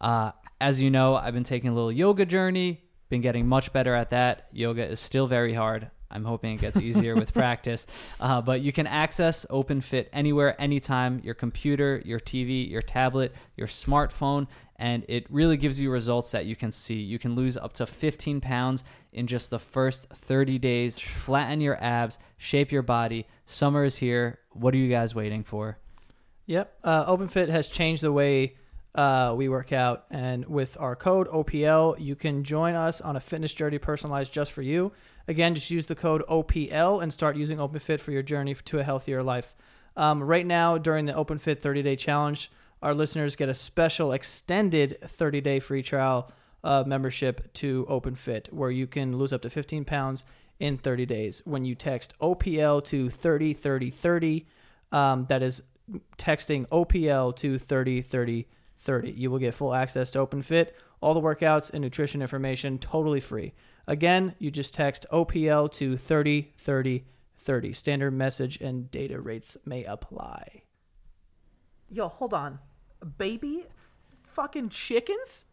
Uh, 0.00 0.32
as 0.60 0.80
you 0.80 0.90
know, 0.90 1.16
I've 1.16 1.34
been 1.34 1.44
taking 1.44 1.70
a 1.70 1.74
little 1.74 1.92
yoga 1.92 2.26
journey. 2.26 2.82
Been 3.08 3.22
getting 3.22 3.46
much 3.46 3.72
better 3.72 3.94
at 3.94 4.10
that. 4.10 4.48
Yoga 4.52 4.84
is 4.86 5.00
still 5.00 5.26
very 5.26 5.54
hard. 5.54 5.90
I'm 6.10 6.24
hoping 6.24 6.54
it 6.54 6.60
gets 6.60 6.78
easier 6.78 7.14
with 7.14 7.32
practice. 7.34 7.86
Uh, 8.20 8.40
but 8.40 8.60
you 8.60 8.72
can 8.72 8.86
access 8.86 9.44
OpenFit 9.50 10.06
anywhere, 10.12 10.60
anytime, 10.60 11.20
your 11.22 11.34
computer, 11.34 12.02
your 12.04 12.20
TV, 12.20 12.68
your 12.70 12.82
tablet, 12.82 13.34
your 13.56 13.66
smartphone, 13.66 14.46
and 14.76 15.04
it 15.08 15.26
really 15.28 15.56
gives 15.56 15.80
you 15.80 15.90
results 15.90 16.30
that 16.30 16.46
you 16.46 16.54
can 16.56 16.72
see. 16.72 16.94
You 16.94 17.18
can 17.18 17.34
lose 17.34 17.56
up 17.56 17.72
to 17.74 17.86
15 17.86 18.40
pounds 18.40 18.84
in 19.12 19.26
just 19.26 19.50
the 19.50 19.58
first 19.58 20.06
30 20.10 20.58
days, 20.58 20.96
flatten 20.98 21.60
your 21.60 21.82
abs, 21.82 22.18
shape 22.36 22.70
your 22.70 22.82
body. 22.82 23.26
Summer 23.46 23.84
is 23.84 23.96
here. 23.96 24.38
What 24.52 24.74
are 24.74 24.78
you 24.78 24.88
guys 24.88 25.14
waiting 25.14 25.42
for? 25.42 25.78
Yep. 26.46 26.78
Uh, 26.82 27.14
OpenFit 27.14 27.48
has 27.48 27.68
changed 27.68 28.02
the 28.02 28.12
way 28.12 28.54
uh, 28.98 29.32
we 29.32 29.48
work 29.48 29.72
out. 29.72 30.06
And 30.10 30.44
with 30.46 30.76
our 30.80 30.96
code 30.96 31.28
OPL, 31.28 32.00
you 32.00 32.16
can 32.16 32.42
join 32.42 32.74
us 32.74 33.00
on 33.00 33.14
a 33.14 33.20
fitness 33.20 33.54
journey 33.54 33.78
personalized 33.78 34.32
just 34.32 34.50
for 34.50 34.60
you. 34.62 34.90
Again, 35.28 35.54
just 35.54 35.70
use 35.70 35.86
the 35.86 35.94
code 35.94 36.24
OPL 36.28 37.00
and 37.00 37.12
start 37.12 37.36
using 37.36 37.58
OpenFit 37.58 38.00
for 38.00 38.10
your 38.10 38.24
journey 38.24 38.56
to 38.56 38.80
a 38.80 38.82
healthier 38.82 39.22
life. 39.22 39.54
Um, 39.96 40.20
right 40.20 40.44
now, 40.44 40.78
during 40.78 41.06
the 41.06 41.12
OpenFit 41.12 41.60
30 41.60 41.82
day 41.82 41.94
challenge, 41.94 42.50
our 42.82 42.92
listeners 42.92 43.36
get 43.36 43.48
a 43.48 43.54
special 43.54 44.10
extended 44.10 44.98
30 45.00 45.42
day 45.42 45.60
free 45.60 45.84
trial 45.84 46.32
uh, 46.64 46.82
membership 46.84 47.52
to 47.54 47.86
OpenFit 47.88 48.52
where 48.52 48.72
you 48.72 48.88
can 48.88 49.16
lose 49.16 49.32
up 49.32 49.42
to 49.42 49.50
15 49.50 49.84
pounds 49.84 50.24
in 50.58 50.76
30 50.76 51.06
days 51.06 51.40
when 51.44 51.64
you 51.64 51.76
text 51.76 52.14
OPL 52.20 52.84
to 52.86 53.10
303030. 53.10 54.44
Um, 54.90 55.26
that 55.28 55.44
is 55.44 55.62
texting 56.16 56.66
OPL 56.66 57.36
to 57.36 57.58
303030. 58.88 59.16
You 59.16 59.30
will 59.30 59.38
get 59.38 59.54
full 59.54 59.74
access 59.74 60.10
to 60.12 60.26
OpenFit. 60.26 60.68
All 61.00 61.14
the 61.14 61.20
workouts 61.20 61.72
and 61.72 61.82
nutrition 61.82 62.22
information 62.22 62.78
totally 62.78 63.20
free. 63.20 63.54
Again, 63.86 64.34
you 64.38 64.50
just 64.50 64.74
text 64.74 65.06
OPL 65.12 65.70
to 65.72 65.96
30 65.96 66.52
30 66.56 67.04
30. 67.38 67.72
Standard 67.72 68.10
message 68.12 68.60
and 68.60 68.90
data 68.90 69.20
rates 69.20 69.56
may 69.64 69.84
apply. 69.84 70.62
Yo, 71.88 72.08
hold 72.08 72.34
on. 72.34 72.58
Baby 73.16 73.64
fucking 74.24 74.68
chickens? 74.68 75.46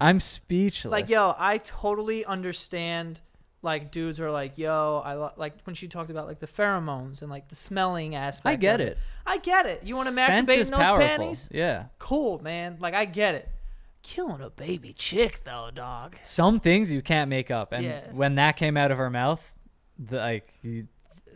I'm 0.00 0.18
speechless. 0.18 0.90
Like, 0.90 1.08
yo, 1.08 1.34
I 1.38 1.58
totally 1.58 2.24
understand. 2.24 3.20
Like, 3.62 3.90
dudes 3.90 4.18
are 4.20 4.30
like, 4.30 4.56
yo, 4.56 5.02
I 5.04 5.14
lo-, 5.14 5.32
like 5.36 5.54
when 5.64 5.74
she 5.74 5.86
talked 5.86 6.08
about 6.10 6.26
like 6.26 6.38
the 6.40 6.46
pheromones 6.46 7.20
and 7.20 7.30
like 7.30 7.48
the 7.48 7.54
smelling 7.54 8.14
aspect. 8.14 8.52
I 8.52 8.56
get 8.56 8.80
of 8.80 8.86
it. 8.88 8.98
I 9.26 9.36
get 9.36 9.66
it. 9.66 9.82
You 9.84 9.96
want 9.96 10.08
to 10.08 10.14
masturbate 10.14 10.56
in 10.64 10.70
those 10.70 10.70
powerful. 10.70 11.06
panties? 11.06 11.48
Yeah. 11.52 11.86
Cool, 11.98 12.42
man. 12.42 12.78
Like, 12.80 12.94
I 12.94 13.04
get 13.04 13.34
it. 13.34 13.48
Killing 14.02 14.40
a 14.40 14.48
baby 14.48 14.94
chick 14.94 15.42
though, 15.44 15.68
dog. 15.74 16.16
Some 16.22 16.58
things 16.58 16.90
you 16.90 17.02
can't 17.02 17.28
make 17.28 17.50
up, 17.50 17.72
and 17.72 17.84
Yeah. 17.84 18.00
when 18.12 18.36
that 18.36 18.56
came 18.56 18.78
out 18.78 18.90
of 18.90 18.96
her 18.96 19.10
mouth, 19.10 19.52
the, 19.98 20.16
like 20.16 20.54
you- 20.62 20.88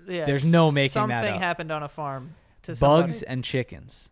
Yeah, 0.08 0.24
There's 0.24 0.44
no 0.46 0.70
making 0.70 0.88
that 1.08 1.14
something 1.14 1.34
up. 1.34 1.38
happened 1.40 1.70
on 1.70 1.82
a 1.82 1.88
farm 1.88 2.34
to 2.62 2.74
somebody. 2.74 3.02
bugs 3.02 3.22
and 3.22 3.44
chickens. 3.44 4.08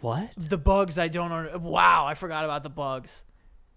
What? 0.00 0.30
The 0.36 0.58
bugs, 0.58 0.98
I 0.98 1.08
don't 1.08 1.30
know. 1.30 1.58
Wow, 1.58 2.04
I 2.06 2.12
forgot 2.12 2.44
about 2.44 2.62
the 2.62 2.68
bugs. 2.70 3.24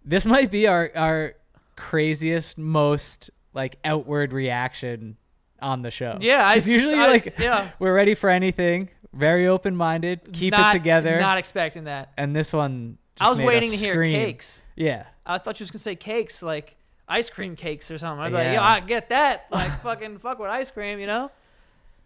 This 0.04 0.26
might 0.26 0.52
be 0.52 0.68
our 0.68 0.92
our 0.94 1.36
craziest, 1.78 2.58
most 2.58 3.30
like 3.58 3.76
outward 3.84 4.32
reaction 4.32 5.18
on 5.62 5.82
the 5.82 5.92
show. 5.92 6.18
Yeah, 6.22 6.48
I 6.48 6.54
usually 6.54 6.94
I- 6.94 7.08
like 7.08 7.38
yeah. 7.40 7.72
we're 7.80 7.94
ready 7.94 8.16
for 8.16 8.30
anything, 8.30 8.90
very 9.12 9.48
open 9.48 9.76
minded, 9.76 10.32
keep 10.32 10.54
Not- 10.54 10.74
it 10.74 10.80
together. 10.80 11.20
Not 11.20 11.38
expecting 11.38 11.84
that. 11.86 12.14
and 12.18 12.34
this 12.34 12.54
one, 12.54 12.98
I 13.20 13.30
was 13.30 13.42
waiting 13.42 13.72
to 13.72 13.76
hear 13.78 14.02
cakes. 14.04 14.64
Yeah, 14.76 15.08
I 15.26 15.40
thought 15.40 15.60
you 15.60 15.64
was 15.66 15.72
gonna 15.72 15.80
say 15.82 15.96
cakes, 15.96 16.42
like 16.42 16.76
ice 17.10 17.30
cream 17.30 17.56
cakes 17.56 17.90
or 17.92 17.98
something. 17.98 18.22
I'd 18.24 18.30
be 18.30 18.36
like, 18.36 18.44
Yeah. 18.46 18.54
yo, 18.54 18.62
I 18.62 18.80
get 18.82 19.10
that. 19.10 19.48
Like, 19.52 19.82
fucking 19.82 20.20
fuck 20.20 20.40
with 20.40 20.50
ice 20.50 20.72
cream, 20.72 21.00
you 21.00 21.08
know? 21.08 21.32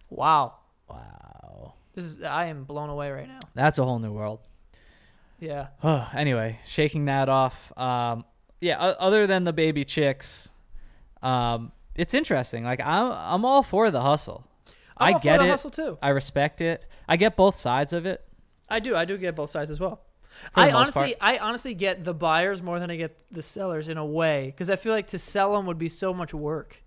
Wow. 0.10 0.56
wow, 0.90 1.74
This 1.96 2.06
is 2.06 2.24
I 2.24 2.46
am 2.46 2.64
blown 2.64 2.90
away 2.90 3.12
right 3.12 3.28
now. 3.28 3.40
that's 3.56 3.78
a 3.78 3.84
whole 3.84 4.00
new 4.00 4.12
world. 4.14 4.40
Yeah. 5.40 5.68
anyway, 6.14 6.60
shaking 6.66 7.06
that 7.06 7.30
off. 7.30 7.76
Um, 7.78 8.26
yeah. 8.60 8.78
Other 8.80 9.26
than 9.28 9.44
the 9.44 9.54
baby 9.54 9.84
chicks, 9.84 10.50
um, 11.22 11.72
it's 11.96 12.14
interesting. 12.14 12.64
Like 12.64 12.82
I'm, 12.82 13.12
I'm 13.12 13.46
all 13.46 13.64
for 13.64 13.92
the 13.92 14.02
hustle. 14.02 14.48
I'm 14.98 15.16
I 15.16 15.20
get 15.20 15.38
the 15.40 15.46
it. 15.46 15.50
hustle, 15.50 15.72
too. 15.72 15.98
I 16.02 16.10
respect 16.10 16.62
it. 16.62 16.86
I 17.08 17.18
get 17.18 17.36
both 17.36 17.56
sides 17.56 17.94
of 17.94 18.06
it. 18.06 18.24
I 18.70 18.80
do. 18.80 18.96
I 18.96 19.06
do 19.06 19.18
get 19.18 19.36
both 19.36 19.50
sides 19.50 19.72
as 19.72 19.80
well. 19.80 20.02
I 20.56 20.72
honestly, 20.72 21.16
I 21.20 21.38
honestly 21.38 21.74
get 21.74 22.04
the 22.04 22.14
buyers 22.14 22.62
more 22.62 22.80
than 22.80 22.90
I 22.90 22.96
get 22.96 23.18
the 23.32 23.42
sellers 23.42 23.90
in 23.90 23.98
a 23.98 24.06
way, 24.06 24.46
because 24.48 24.70
I 24.70 24.76
feel 24.76 24.94
like 24.94 25.08
to 25.08 25.20
sell 25.20 25.54
them 25.54 25.66
would 25.66 25.78
be 25.78 25.90
so 25.90 26.14
much 26.14 26.34
work. 26.34 26.82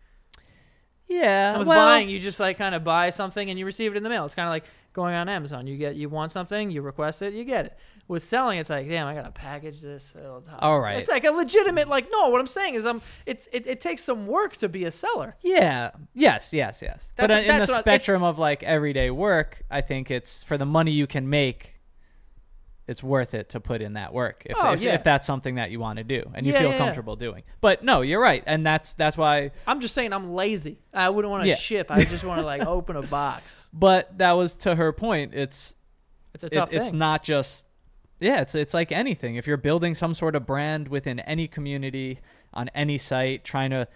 Yeah. 1.06 1.50
And 1.50 1.58
with 1.58 1.68
well, 1.68 1.86
buying, 1.86 2.08
you 2.08 2.18
just 2.18 2.40
like 2.40 2.56
kind 2.56 2.74
of 2.74 2.82
buy 2.84 3.10
something 3.10 3.50
and 3.50 3.58
you 3.58 3.66
receive 3.66 3.92
it 3.92 3.96
in 3.96 4.02
the 4.02 4.08
mail. 4.08 4.24
It's 4.24 4.34
kind 4.34 4.48
of 4.48 4.50
like 4.50 4.64
going 4.92 5.14
on 5.14 5.28
Amazon. 5.28 5.66
You 5.66 5.76
get, 5.76 5.96
you 5.96 6.08
want 6.08 6.32
something, 6.32 6.70
you 6.70 6.80
request 6.82 7.20
it, 7.20 7.34
you 7.34 7.44
get 7.44 7.66
it. 7.66 7.76
With 8.06 8.22
selling, 8.22 8.58
it's 8.58 8.68
like, 8.68 8.86
damn, 8.86 9.06
I 9.06 9.14
gotta 9.14 9.30
package 9.30 9.80
this. 9.80 10.14
all. 10.22 10.42
All 10.58 10.84
It's- 10.84 11.08
like 11.08 11.24
a 11.24 11.30
legitimate, 11.30 11.88
like, 11.88 12.06
no. 12.12 12.28
What 12.28 12.38
I'm 12.38 12.46
saying 12.46 12.74
is, 12.74 12.84
um, 12.84 13.00
it's 13.24 13.48
it, 13.50 13.66
it 13.66 13.80
takes 13.80 14.04
some 14.04 14.26
work 14.26 14.58
to 14.58 14.68
be 14.68 14.84
a 14.84 14.90
seller. 14.90 15.36
Yeah. 15.42 15.92
Yes. 16.12 16.52
Yes. 16.52 16.82
Yes. 16.82 17.12
but 17.16 17.28
That's- 17.28 17.48
in 17.48 17.54
the 17.56 17.60
what 17.62 17.70
I- 17.70 17.80
spectrum 17.80 18.22
of 18.22 18.38
like 18.38 18.62
everyday 18.62 19.10
work, 19.10 19.62
I 19.70 19.80
think 19.80 20.10
it's 20.10 20.42
for 20.42 20.58
the 20.58 20.66
money 20.66 20.90
you 20.92 21.06
can 21.06 21.30
make. 21.30 21.70
It's 22.86 23.02
worth 23.02 23.32
it 23.32 23.48
to 23.50 23.60
put 23.60 23.80
in 23.80 23.94
that 23.94 24.12
work 24.12 24.42
if, 24.44 24.54
Oh, 24.60 24.72
if, 24.74 24.82
yeah. 24.82 24.92
if 24.92 25.02
that's 25.02 25.26
something 25.26 25.54
that 25.54 25.70
you 25.70 25.80
want 25.80 25.96
to 25.96 26.04
do 26.04 26.30
and 26.34 26.44
you 26.44 26.52
Yeah, 26.52 26.58
feel 26.60 26.70
yeah, 26.72 26.76
comfortable 26.76 27.16
doing. 27.16 27.42
But 27.62 27.82
no, 27.82 28.02
you're 28.02 28.20
right, 28.20 28.42
and 28.46 28.66
that's 28.66 28.92
that's 28.92 29.16
why 29.16 29.52
I'm 29.66 29.80
just 29.80 29.94
saying, 29.94 30.12
I'm 30.12 30.34
lazy. 30.34 30.78
I 30.92 31.08
wouldn't 31.08 31.30
want 31.32 31.44
to 31.44 31.56
ship. 31.56 31.86
I 31.90 32.04
just 32.04 32.24
want 32.24 32.40
to 32.40 32.44
like 32.44 32.60
open 32.66 32.96
a 32.96 33.02
box. 33.02 33.70
But 33.72 34.18
that 34.18 34.32
was 34.32 34.54
to 34.56 34.74
her 34.74 34.92
point. 34.92 35.32
It's 35.32 35.74
It's 36.34 36.44
a 36.44 36.48
it- 36.48 36.52
tough 36.52 36.72
it's 36.74 36.92
not 36.92 37.22
just 37.24 37.64
yeah. 38.24 38.40
It's 38.40 38.54
it's 38.54 38.74
like 38.74 38.90
anything. 38.92 39.36
If 39.36 39.46
you're 39.46 39.56
building 39.56 39.94
some 39.94 40.14
sort 40.14 40.34
of 40.34 40.46
brand 40.46 40.88
within 40.88 41.20
any 41.20 41.46
community 41.46 42.20
on 42.52 42.68
any 42.74 42.98
site, 42.98 43.44
trying 43.44 43.70
to 43.70 43.86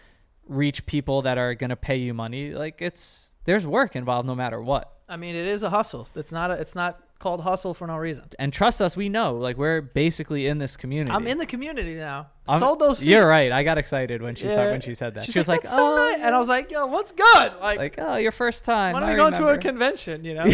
reach 0.46 0.86
people 0.86 1.22
that 1.22 1.38
are 1.38 1.54
gonna 1.54 1.76
pay 1.76 1.96
you 1.96 2.14
money, 2.14 2.52
like 2.52 2.80
it's 2.80 3.30
there's 3.44 3.66
work 3.66 3.96
involved 3.96 4.26
no 4.26 4.34
matter 4.34 4.60
what. 4.62 4.92
I 5.08 5.16
mean, 5.16 5.34
it 5.34 5.46
is 5.46 5.62
a 5.62 5.70
hustle. 5.70 6.06
It's 6.14 6.32
not. 6.32 6.50
A, 6.50 6.54
it's 6.54 6.74
not 6.74 7.00
called 7.18 7.40
hustle 7.40 7.74
for 7.74 7.86
no 7.86 7.96
reason. 7.96 8.24
And 8.38 8.52
trust 8.52 8.80
us, 8.80 8.96
we 8.96 9.08
know. 9.08 9.34
Like 9.36 9.56
we're 9.56 9.80
basically 9.80 10.46
in 10.46 10.58
this 10.58 10.76
community. 10.76 11.10
I'm 11.12 11.26
in 11.26 11.38
the 11.38 11.46
community 11.46 11.94
now. 11.94 12.28
I'm- 12.46 12.60
Sold 12.60 12.78
those. 12.78 12.98
Feet. 13.00 13.08
You're 13.08 13.26
right. 13.26 13.50
I 13.50 13.62
got 13.64 13.78
excited 13.78 14.22
when 14.22 14.34
she 14.34 14.44
Yeah. 14.44 14.50
started, 14.52 14.70
when 14.72 14.80
she 14.82 14.94
said 14.94 15.14
that. 15.14 15.24
She's 15.24 15.32
she 15.32 15.38
was 15.40 15.48
like, 15.48 15.62
"That's 15.62 15.74
so 15.74 15.94
"Oh," 15.94 15.96
nice," 15.96 16.20
and 16.20 16.34
I 16.34 16.38
was 16.38 16.48
like, 16.48 16.70
"Yo, 16.70 16.86
what's 16.86 17.10
good?" 17.12 17.52
Like, 17.60 17.78
like, 17.78 17.94
"Oh, 17.98 18.16
your 18.16 18.32
first 18.32 18.64
time." 18.64 18.92
why 18.92 19.00
don't 19.00 19.08
I 19.08 19.12
we 19.12 19.18
go 19.18 19.30
to 19.30 19.48
a 19.48 19.58
convention? 19.58 20.24
You 20.24 20.34
know, 20.34 20.44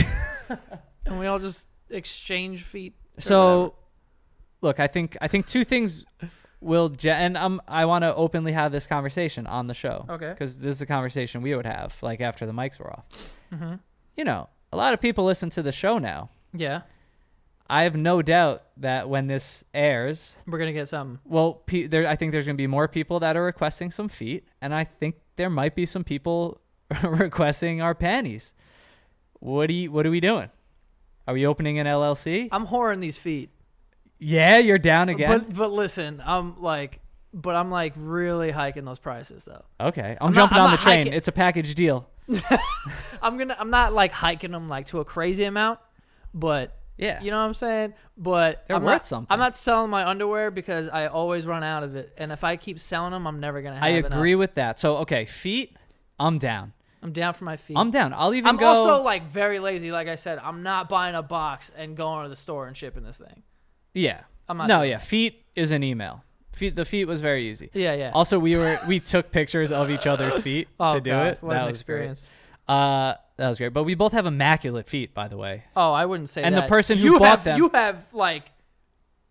and 1.06 1.18
we 1.18 1.26
all 1.26 1.38
just 1.38 1.66
exchange 1.90 2.62
feet. 2.62 2.94
So, 3.18 3.56
whatever. 3.58 3.72
look, 4.62 4.80
I 4.80 4.86
think 4.86 5.16
I 5.20 5.28
think 5.28 5.46
two 5.46 5.64
things 5.64 6.04
will, 6.60 6.92
and 7.04 7.36
um, 7.36 7.60
I 7.68 7.84
want 7.84 8.02
to 8.02 8.14
openly 8.14 8.52
have 8.52 8.72
this 8.72 8.86
conversation 8.86 9.46
on 9.46 9.66
the 9.66 9.74
show. 9.74 10.06
Okay. 10.08 10.30
Because 10.30 10.58
this 10.58 10.76
is 10.76 10.82
a 10.82 10.86
conversation 10.86 11.42
we 11.42 11.54
would 11.54 11.66
have, 11.66 11.94
like 12.02 12.20
after 12.20 12.46
the 12.46 12.52
mics 12.52 12.78
were 12.78 12.90
off. 12.92 13.04
Mm-hmm. 13.52 13.74
You 14.16 14.24
know, 14.24 14.48
a 14.72 14.76
lot 14.76 14.94
of 14.94 15.00
people 15.00 15.24
listen 15.24 15.50
to 15.50 15.62
the 15.62 15.72
show 15.72 15.98
now. 15.98 16.30
yeah, 16.52 16.82
I 17.68 17.82
have 17.84 17.96
no 17.96 18.20
doubt 18.22 18.62
that 18.78 19.08
when 19.08 19.26
this 19.26 19.64
airs, 19.72 20.36
we're 20.46 20.58
gonna 20.58 20.72
get 20.72 20.88
some. 20.88 21.20
well, 21.24 21.54
pe- 21.66 21.86
there, 21.86 22.06
I 22.06 22.16
think 22.16 22.32
there's 22.32 22.44
going 22.46 22.56
to 22.56 22.62
be 22.62 22.66
more 22.66 22.88
people 22.88 23.20
that 23.20 23.36
are 23.36 23.44
requesting 23.44 23.90
some 23.90 24.08
feet, 24.08 24.44
and 24.60 24.74
I 24.74 24.84
think 24.84 25.16
there 25.36 25.50
might 25.50 25.74
be 25.74 25.86
some 25.86 26.04
people 26.04 26.60
requesting 27.02 27.80
our 27.80 27.94
panties. 27.94 28.52
What 29.40 29.66
do 29.68 29.74
you, 29.74 29.90
What 29.92 30.06
are 30.06 30.10
we 30.10 30.20
doing? 30.20 30.50
Are 31.26 31.34
we 31.34 31.46
opening 31.46 31.78
an 31.78 31.86
LLC? 31.86 32.48
I'm 32.52 32.66
whoring 32.66 33.00
these 33.00 33.18
feet. 33.18 33.50
yeah, 34.18 34.58
you're 34.58 34.78
down 34.78 35.08
again. 35.08 35.28
But 35.28 35.54
but 35.54 35.72
listen, 35.72 36.22
I'm 36.24 36.60
like, 36.60 37.00
but 37.32 37.56
I'm 37.56 37.70
like 37.70 37.94
really 37.96 38.50
hiking 38.50 38.84
those 38.84 38.98
prices 38.98 39.44
though. 39.44 39.64
Okay, 39.80 40.16
I'm, 40.20 40.28
I'm 40.28 40.32
not- 40.32 40.34
jumping 40.34 40.58
I'm 40.58 40.64
on 40.66 40.70
the 40.72 40.76
train. 40.78 40.96
hiking- 40.98 41.12
It's 41.14 41.28
a 41.28 41.32
package 41.32 41.74
deal. 41.74 42.08
I'm 43.22 43.36
gonna. 43.38 43.56
I'm 43.58 43.70
not 43.70 43.92
like 43.92 44.12
hiking 44.12 44.52
them 44.52 44.68
like 44.68 44.86
to 44.86 45.00
a 45.00 45.04
crazy 45.04 45.44
amount, 45.44 45.78
but 46.32 46.76
Yeah. 46.96 47.20
you 47.22 47.30
know 47.30 47.38
what 47.38 47.46
I'm 47.46 47.54
saying. 47.54 47.94
But 48.16 48.64
They're 48.68 48.76
I'm 48.76 48.82
worth 48.82 48.92
not, 48.92 49.06
something. 49.06 49.26
I'm 49.32 49.38
not 49.38 49.56
selling 49.56 49.90
my 49.90 50.06
underwear 50.08 50.50
because 50.50 50.88
I 50.88 51.06
always 51.06 51.46
run 51.46 51.62
out 51.64 51.82
of 51.82 51.96
it, 51.96 52.12
and 52.16 52.32
if 52.32 52.44
I 52.44 52.56
keep 52.56 52.78
selling 52.80 53.10
them, 53.12 53.26
I'm 53.26 53.40
never 53.40 53.60
gonna. 53.62 53.76
have 53.76 53.84
I 53.84 53.88
agree 53.88 54.32
enough. 54.32 54.38
with 54.40 54.54
that. 54.54 54.78
So 54.78 54.98
okay, 54.98 55.24
feet, 55.26 55.76
I'm 56.18 56.38
down. 56.38 56.72
I'm 57.04 57.12
down 57.12 57.34
for 57.34 57.44
my 57.44 57.56
feet. 57.58 57.76
I'm 57.76 57.90
down. 57.90 58.12
I'll 58.14 58.34
even 58.34 58.56
go. 58.56 58.66
I'm 58.68 58.74
go. 58.74 58.80
also 58.90 59.02
like 59.04 59.26
very 59.28 59.58
lazy. 59.60 59.92
Like 59.92 60.08
I 60.08 60.14
said, 60.16 60.38
I'm 60.42 60.62
not 60.62 60.88
buying 60.88 61.14
a 61.14 61.22
box 61.22 61.70
and 61.76 61.96
going 61.96 62.24
to 62.24 62.28
the 62.30 62.36
store 62.36 62.66
and 62.66 62.76
shipping 62.76 63.02
this 63.04 63.18
thing. 63.18 63.42
yeah. 63.92 64.22
I'm 64.46 64.58
not 64.58 64.68
No, 64.68 64.78
doing 64.80 64.90
yeah. 64.90 64.98
Feet 64.98 65.42
is 65.56 65.70
an 65.70 65.82
email. 65.82 66.22
Feet. 66.52 66.76
The 66.76 66.84
feet 66.84 67.06
was 67.06 67.22
very 67.22 67.48
easy. 67.48 67.70
Yeah, 67.72 67.94
yeah. 67.94 68.10
Also, 68.12 68.38
we 68.38 68.56
were 68.56 68.78
we 68.86 69.00
took 69.00 69.32
pictures 69.32 69.72
of 69.72 69.90
each 69.90 70.06
other's 70.06 70.38
feet 70.38 70.68
oh, 70.80 70.92
to 70.94 71.00
do 71.00 71.10
God, 71.10 71.26
it. 71.28 71.38
What 71.42 71.52
that 71.54 71.62
an 71.62 71.66
was 71.70 71.82
great. 71.82 72.10
experience. 72.10 72.28
Uh, 72.68 73.14
that 73.38 73.48
was 73.48 73.56
great. 73.58 73.72
But 73.72 73.84
we 73.84 73.94
both 73.94 74.12
have 74.12 74.26
immaculate 74.26 74.86
feet, 74.88 75.14
by 75.14 75.28
the 75.28 75.36
way. 75.38 75.64
Oh, 75.74 75.92
I 75.92 76.04
wouldn't 76.06 76.28
say 76.28 76.42
that. 76.42 76.46
And 76.48 76.56
the 76.56 76.60
that. 76.62 76.68
person 76.68 76.98
who 76.98 77.04
you 77.04 77.18
bought 77.18 77.28
have, 77.28 77.44
them- 77.44 77.58
You 77.58 77.70
have 77.72 78.04
like 78.12 78.44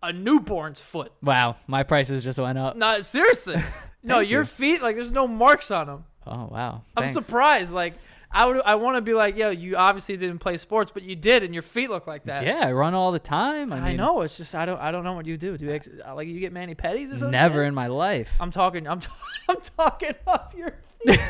a 0.02 0.12
newborn's 0.12 0.80
foot. 0.80 1.12
Wow, 1.22 1.56
my 1.68 1.82
prices 1.84 2.22
just 2.24 2.38
went 2.40 2.58
up. 2.58 2.76
No, 2.76 3.00
seriously. 3.00 3.54
no, 4.02 4.16
Thank 4.18 4.30
your 4.30 4.42
you. 4.42 4.46
feet 4.46 4.82
like 4.82 4.96
there's 4.96 5.10
no 5.12 5.26
marks 5.28 5.70
on 5.70 5.86
them. 5.86 6.04
Oh 6.26 6.48
wow. 6.50 6.82
I'm 6.96 7.12
surprised. 7.12 7.72
Like 7.72 7.94
I 8.34 8.46
would, 8.46 8.60
I 8.64 8.74
want 8.74 8.96
to 8.96 9.00
be 9.00 9.14
like, 9.14 9.36
yo, 9.36 9.50
you 9.50 9.76
obviously 9.76 10.16
didn't 10.16 10.40
play 10.40 10.56
sports, 10.56 10.90
but 10.92 11.04
you 11.04 11.14
did, 11.14 11.44
and 11.44 11.54
your 11.54 11.62
feet 11.62 11.88
look 11.88 12.08
like 12.08 12.24
that. 12.24 12.44
Yeah, 12.44 12.66
I 12.66 12.72
run 12.72 12.92
all 12.92 13.12
the 13.12 13.20
time. 13.20 13.72
I, 13.72 13.78
I, 13.78 13.88
mean, 13.88 13.96
know. 13.96 14.22
It's 14.22 14.36
just 14.36 14.56
I 14.56 14.66
don't, 14.66 14.80
I 14.80 14.90
don't 14.90 15.04
know 15.04 15.12
what 15.12 15.24
you 15.24 15.36
do. 15.36 15.56
Do 15.56 15.66
you 15.66 15.72
ex- 15.72 15.88
like 16.14 16.26
you 16.26 16.40
get 16.40 16.52
mani 16.52 16.74
pedis 16.74 17.06
or 17.12 17.18
something? 17.18 17.30
Never 17.30 17.62
in 17.62 17.74
my 17.74 17.86
life. 17.86 18.32
I'm 18.40 18.50
talking. 18.50 18.88
I'm, 18.88 18.98
t- 18.98 19.08
I'm 19.48 19.60
talking 19.76 20.16
up 20.26 20.52
your 20.56 20.74
feet. 21.06 21.20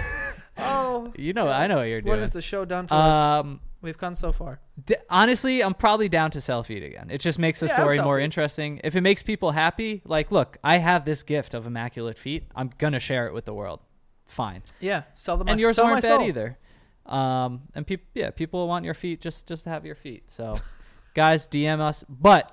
oh. 0.56 1.12
you 1.16 1.34
know, 1.34 1.48
I 1.48 1.66
know 1.66 1.76
what 1.76 1.82
you're 1.82 2.00
doing. 2.00 2.10
What 2.10 2.20
has 2.20 2.32
the 2.32 2.40
show 2.40 2.64
done 2.64 2.86
to 2.86 2.94
us? 2.94 3.40
um, 3.44 3.60
We've 3.82 3.98
come 3.98 4.14
so 4.14 4.32
far. 4.32 4.60
D- 4.82 4.94
honestly, 5.10 5.62
I'm 5.62 5.74
probably 5.74 6.08
down 6.08 6.30
to 6.30 6.40
sell 6.40 6.62
feet 6.62 6.82
again. 6.82 7.10
It 7.10 7.18
just 7.20 7.38
makes 7.38 7.60
the 7.60 7.66
Yeah, 7.66 7.74
story 7.74 8.00
more 8.00 8.18
interesting. 8.18 8.80
If 8.82 8.96
it 8.96 9.02
makes 9.02 9.22
people 9.22 9.50
happy, 9.50 10.00
like, 10.06 10.32
look, 10.32 10.56
I 10.64 10.78
have 10.78 11.04
this 11.04 11.22
gift 11.22 11.52
of 11.52 11.66
immaculate 11.66 12.16
feet. 12.18 12.44
I'm 12.56 12.70
gonna 12.78 12.98
share 12.98 13.26
it 13.26 13.34
with 13.34 13.44
the 13.44 13.52
world. 13.52 13.80
Fine. 14.26 14.62
Yeah, 14.80 15.04
sell 15.14 15.36
them. 15.36 15.48
and 15.48 15.60
yours 15.60 15.76
sell 15.76 15.86
weren't 15.86 16.02
bad 16.02 16.08
soul. 16.08 16.22
either. 16.26 16.58
Um, 17.06 17.62
and 17.74 17.86
people, 17.86 18.06
yeah, 18.14 18.30
people 18.30 18.66
want 18.66 18.84
your 18.84 18.94
feet 18.94 19.20
just 19.20 19.46
just 19.46 19.64
to 19.64 19.70
have 19.70 19.84
your 19.84 19.94
feet. 19.94 20.30
So, 20.30 20.56
guys, 21.14 21.46
DM 21.46 21.80
us. 21.80 22.04
But 22.08 22.50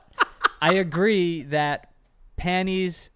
I 0.62 0.74
agree 0.86 1.44
that 1.44 1.92
panties. 2.36 3.10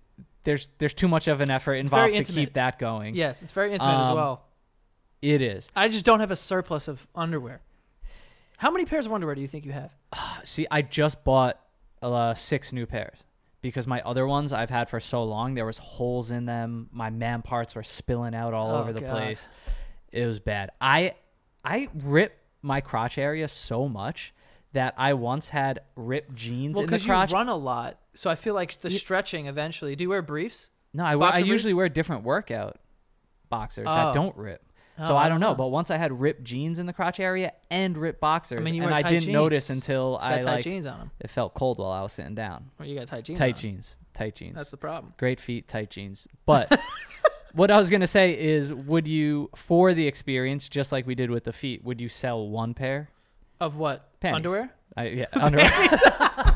There's 0.45 0.67
there's 0.77 0.93
too 0.93 1.07
much 1.07 1.27
of 1.27 1.41
an 1.41 1.49
effort 1.49 1.75
involved 1.75 2.13
to 2.13 2.17
intimate. 2.19 2.39
keep 2.39 2.53
that 2.53 2.79
going. 2.79 3.15
Yes, 3.15 3.41
it's 3.41 3.51
very 3.51 3.73
intimate 3.73 4.01
as 4.03 4.09
Um, 4.09 4.15
well. 4.15 4.45
It 5.21 5.41
is. 5.41 5.69
I 5.75 5.87
just 5.89 6.05
don't 6.05 6.19
have 6.19 6.29
a 6.31 6.35
surplus 6.35 6.87
of 6.87 7.07
underwear. 7.15 7.61
How 8.57 8.69
many 8.71 8.85
pairs 8.85 9.05
of 9.07 9.11
underwear 9.13 9.33
do 9.35 9.41
you 9.41 9.47
think 9.47 9.65
you 9.65 9.71
have? 9.71 9.91
See, 10.43 10.67
I 10.69 10.81
just 10.83 11.23
bought 11.23 11.59
uh, 12.01 12.35
six 12.35 12.71
new 12.71 12.85
pairs 12.85 13.23
because 13.69 13.87
my 13.87 14.01
other 14.01 14.27
ones 14.27 14.53
I've 14.53 14.69
had 14.69 14.89
for 14.89 14.99
so 14.99 15.23
long, 15.23 15.55
there 15.55 15.65
was 15.65 15.77
holes 15.79 16.29
in 16.31 16.45
them. 16.45 16.87
My 16.91 17.09
man 17.09 17.41
parts 17.41 17.73
were 17.75 17.83
spilling 17.83 18.35
out 18.35 18.53
all 18.53 18.75
Oh, 18.75 18.79
over 18.79 18.93
the 18.93 19.01
God. 19.01 19.11
place. 19.11 19.49
It 20.11 20.25
was 20.25 20.39
bad. 20.39 20.69
I 20.79 21.15
I 21.63 21.89
rip 21.95 22.37
my 22.61 22.79
crotch 22.81 23.17
area 23.17 23.47
so 23.47 23.87
much 23.87 24.33
that 24.73 24.93
I 24.97 25.13
once 25.13 25.49
had 25.49 25.79
ripped 25.95 26.35
jeans 26.35 26.75
Well, 26.75 26.83
in 26.83 26.85
the 26.87 26.91
because 26.91 27.05
you 27.05 27.09
crotch. 27.11 27.31
run 27.31 27.49
a 27.49 27.55
lot, 27.55 27.97
so 28.13 28.29
I 28.29 28.35
feel 28.35 28.53
like 28.53 28.79
the 28.81 28.89
stretching 28.91 29.47
eventually. 29.47 29.95
Do 29.95 30.03
you 30.03 30.09
wear 30.09 30.21
briefs? 30.21 30.69
no, 30.93 31.03
I, 31.03 31.15
wear, 31.15 31.29
I 31.29 31.31
briefs? 31.39 31.47
usually 31.49 31.73
wear 31.73 31.89
different 31.89 32.23
workout 32.23 32.77
boxers 33.49 33.87
Oh. 33.89 33.95
that 33.95 34.13
don't 34.13 34.35
rip. 34.37 34.63
So 35.03 35.13
Oh, 35.13 35.17
I 35.17 35.27
don't 35.27 35.41
know, 35.41 35.49
oh. 35.49 35.55
but 35.55 35.67
once 35.67 35.91
I 35.91 35.97
had 35.97 36.19
ripped 36.21 36.43
jeans 36.43 36.79
in 36.79 36.85
the 36.85 36.93
crotch 36.93 37.19
area 37.19 37.51
and 37.69 37.97
ripped 37.97 38.21
boxers, 38.21 38.59
I 38.59 38.63
mean, 38.63 38.75
you 38.75 38.83
and 38.83 38.93
I 38.93 39.01
didn't 39.01 39.31
notice 39.31 39.69
until 39.69 40.17
I 40.21 40.35
tight 40.35 40.45
like 40.45 40.63
jeans 40.63 40.85
on 40.85 40.99
them. 40.99 41.11
it 41.19 41.29
felt 41.29 41.53
cold 41.53 41.79
while 41.79 41.91
I 41.91 42.01
was 42.01 42.13
sitting 42.13 42.35
down. 42.35 42.71
Or 42.79 42.85
you 42.85 42.97
got 42.97 43.07
tight 43.07 43.25
jeans. 43.25 43.39
Tight 43.39 43.55
on. 43.55 43.59
jeans, 43.59 43.97
tight 44.13 44.35
jeans. 44.35 44.55
That's 44.55 44.71
the 44.71 44.77
problem. 44.77 45.13
Great 45.17 45.39
feet, 45.41 45.67
tight 45.67 45.89
jeans. 45.89 46.27
But 46.45 46.79
what 47.53 47.71
I 47.71 47.77
was 47.77 47.89
gonna 47.89 48.07
say 48.07 48.39
is, 48.39 48.73
would 48.73 49.05
you, 49.07 49.49
for 49.55 49.93
the 49.93 50.07
experience, 50.07 50.69
just 50.69 50.91
like 50.93 51.05
we 51.05 51.15
did 51.15 51.29
with 51.29 51.43
the 51.43 51.53
feet, 51.53 51.83
would 51.83 51.99
you 51.99 52.07
sell 52.07 52.47
one 52.47 52.73
pair? 52.73 53.09
Of 53.59 53.75
what? 53.75 54.19
Panties. 54.21 54.37
Underwear? 54.37 54.71
I, 54.95 55.07
yeah, 55.07 55.25
underwear. 55.33 55.71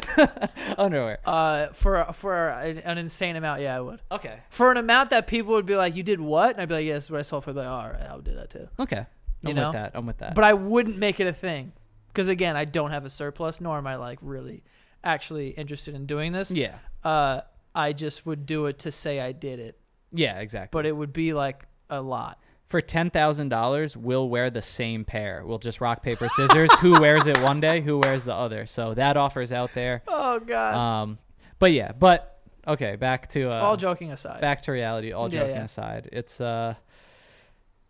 underwear. 0.78 1.18
Uh, 1.24 1.68
for 1.68 2.04
for 2.12 2.48
an 2.48 2.78
an 2.78 2.98
insane 2.98 3.36
amount, 3.36 3.60
yeah, 3.60 3.76
I 3.76 3.80
would. 3.80 4.00
Okay. 4.10 4.38
For 4.50 4.70
an 4.70 4.76
amount 4.76 5.10
that 5.10 5.26
people 5.26 5.54
would 5.54 5.66
be 5.66 5.76
like, 5.76 5.96
"You 5.96 6.02
did 6.02 6.20
what?" 6.20 6.52
And 6.52 6.60
I'd 6.62 6.68
be 6.68 6.74
like, 6.76 6.86
"Yes, 6.86 7.10
what 7.10 7.18
I 7.18 7.22
sold 7.22 7.44
for." 7.44 7.52
Like, 7.52 7.66
all 7.66 7.88
right, 7.88 8.02
I 8.08 8.14
would 8.14 8.24
do 8.24 8.34
that 8.34 8.50
too. 8.50 8.68
Okay. 8.78 9.06
You 9.42 9.50
I'm 9.50 9.56
know? 9.56 9.68
with 9.68 9.72
that. 9.74 9.90
I'm 9.94 10.06
with 10.06 10.18
that. 10.18 10.34
But 10.34 10.44
I 10.44 10.52
wouldn't 10.52 10.98
make 10.98 11.18
it 11.20 11.26
a 11.26 11.32
thing, 11.32 11.72
because 12.08 12.28
again, 12.28 12.56
I 12.56 12.64
don't 12.64 12.90
have 12.92 13.04
a 13.04 13.10
surplus, 13.10 13.60
nor 13.60 13.76
am 13.78 13.86
I 13.86 13.96
like 13.96 14.18
really 14.22 14.62
actually 15.04 15.48
interested 15.48 15.94
in 15.94 16.06
doing 16.06 16.32
this. 16.32 16.50
yeah. 16.50 16.78
Uh, 17.04 17.40
I 17.74 17.92
just 17.92 18.24
would 18.26 18.46
do 18.46 18.66
it 18.66 18.78
to 18.80 18.92
say 18.92 19.18
I 19.18 19.32
did 19.32 19.58
it, 19.58 19.78
Yeah. 20.12 20.38
Exactly. 20.38 20.68
but 20.70 20.86
it 20.86 20.92
would 20.96 21.12
be 21.12 21.32
like 21.32 21.64
a 21.90 22.00
lot. 22.00 22.38
For 22.72 22.80
ten 22.80 23.10
thousand 23.10 23.50
dollars, 23.50 23.98
we'll 23.98 24.30
wear 24.30 24.48
the 24.48 24.62
same 24.62 25.04
pair. 25.04 25.42
We'll 25.44 25.58
just 25.58 25.82
rock 25.82 26.02
paper 26.02 26.26
scissors. 26.30 26.72
who 26.76 26.98
wears 26.98 27.26
it 27.26 27.38
one 27.42 27.60
day? 27.60 27.82
Who 27.82 27.98
wears 27.98 28.24
the 28.24 28.32
other? 28.34 28.66
So 28.66 28.94
that 28.94 29.18
offer's 29.18 29.52
out 29.52 29.74
there. 29.74 30.02
Oh 30.08 30.40
God. 30.40 30.74
Um, 30.74 31.18
but 31.58 31.72
yeah. 31.72 31.92
But 31.92 32.40
okay. 32.66 32.96
Back 32.96 33.28
to 33.30 33.50
uh, 33.50 33.60
All 33.60 33.76
joking 33.76 34.10
aside. 34.10 34.40
back 34.40 34.62
to 34.62 34.72
reality. 34.72 35.12
All 35.12 35.28
joking 35.28 35.56
yeah. 35.56 35.64
aside, 35.64 36.08
it's 36.12 36.40
uh, 36.40 36.74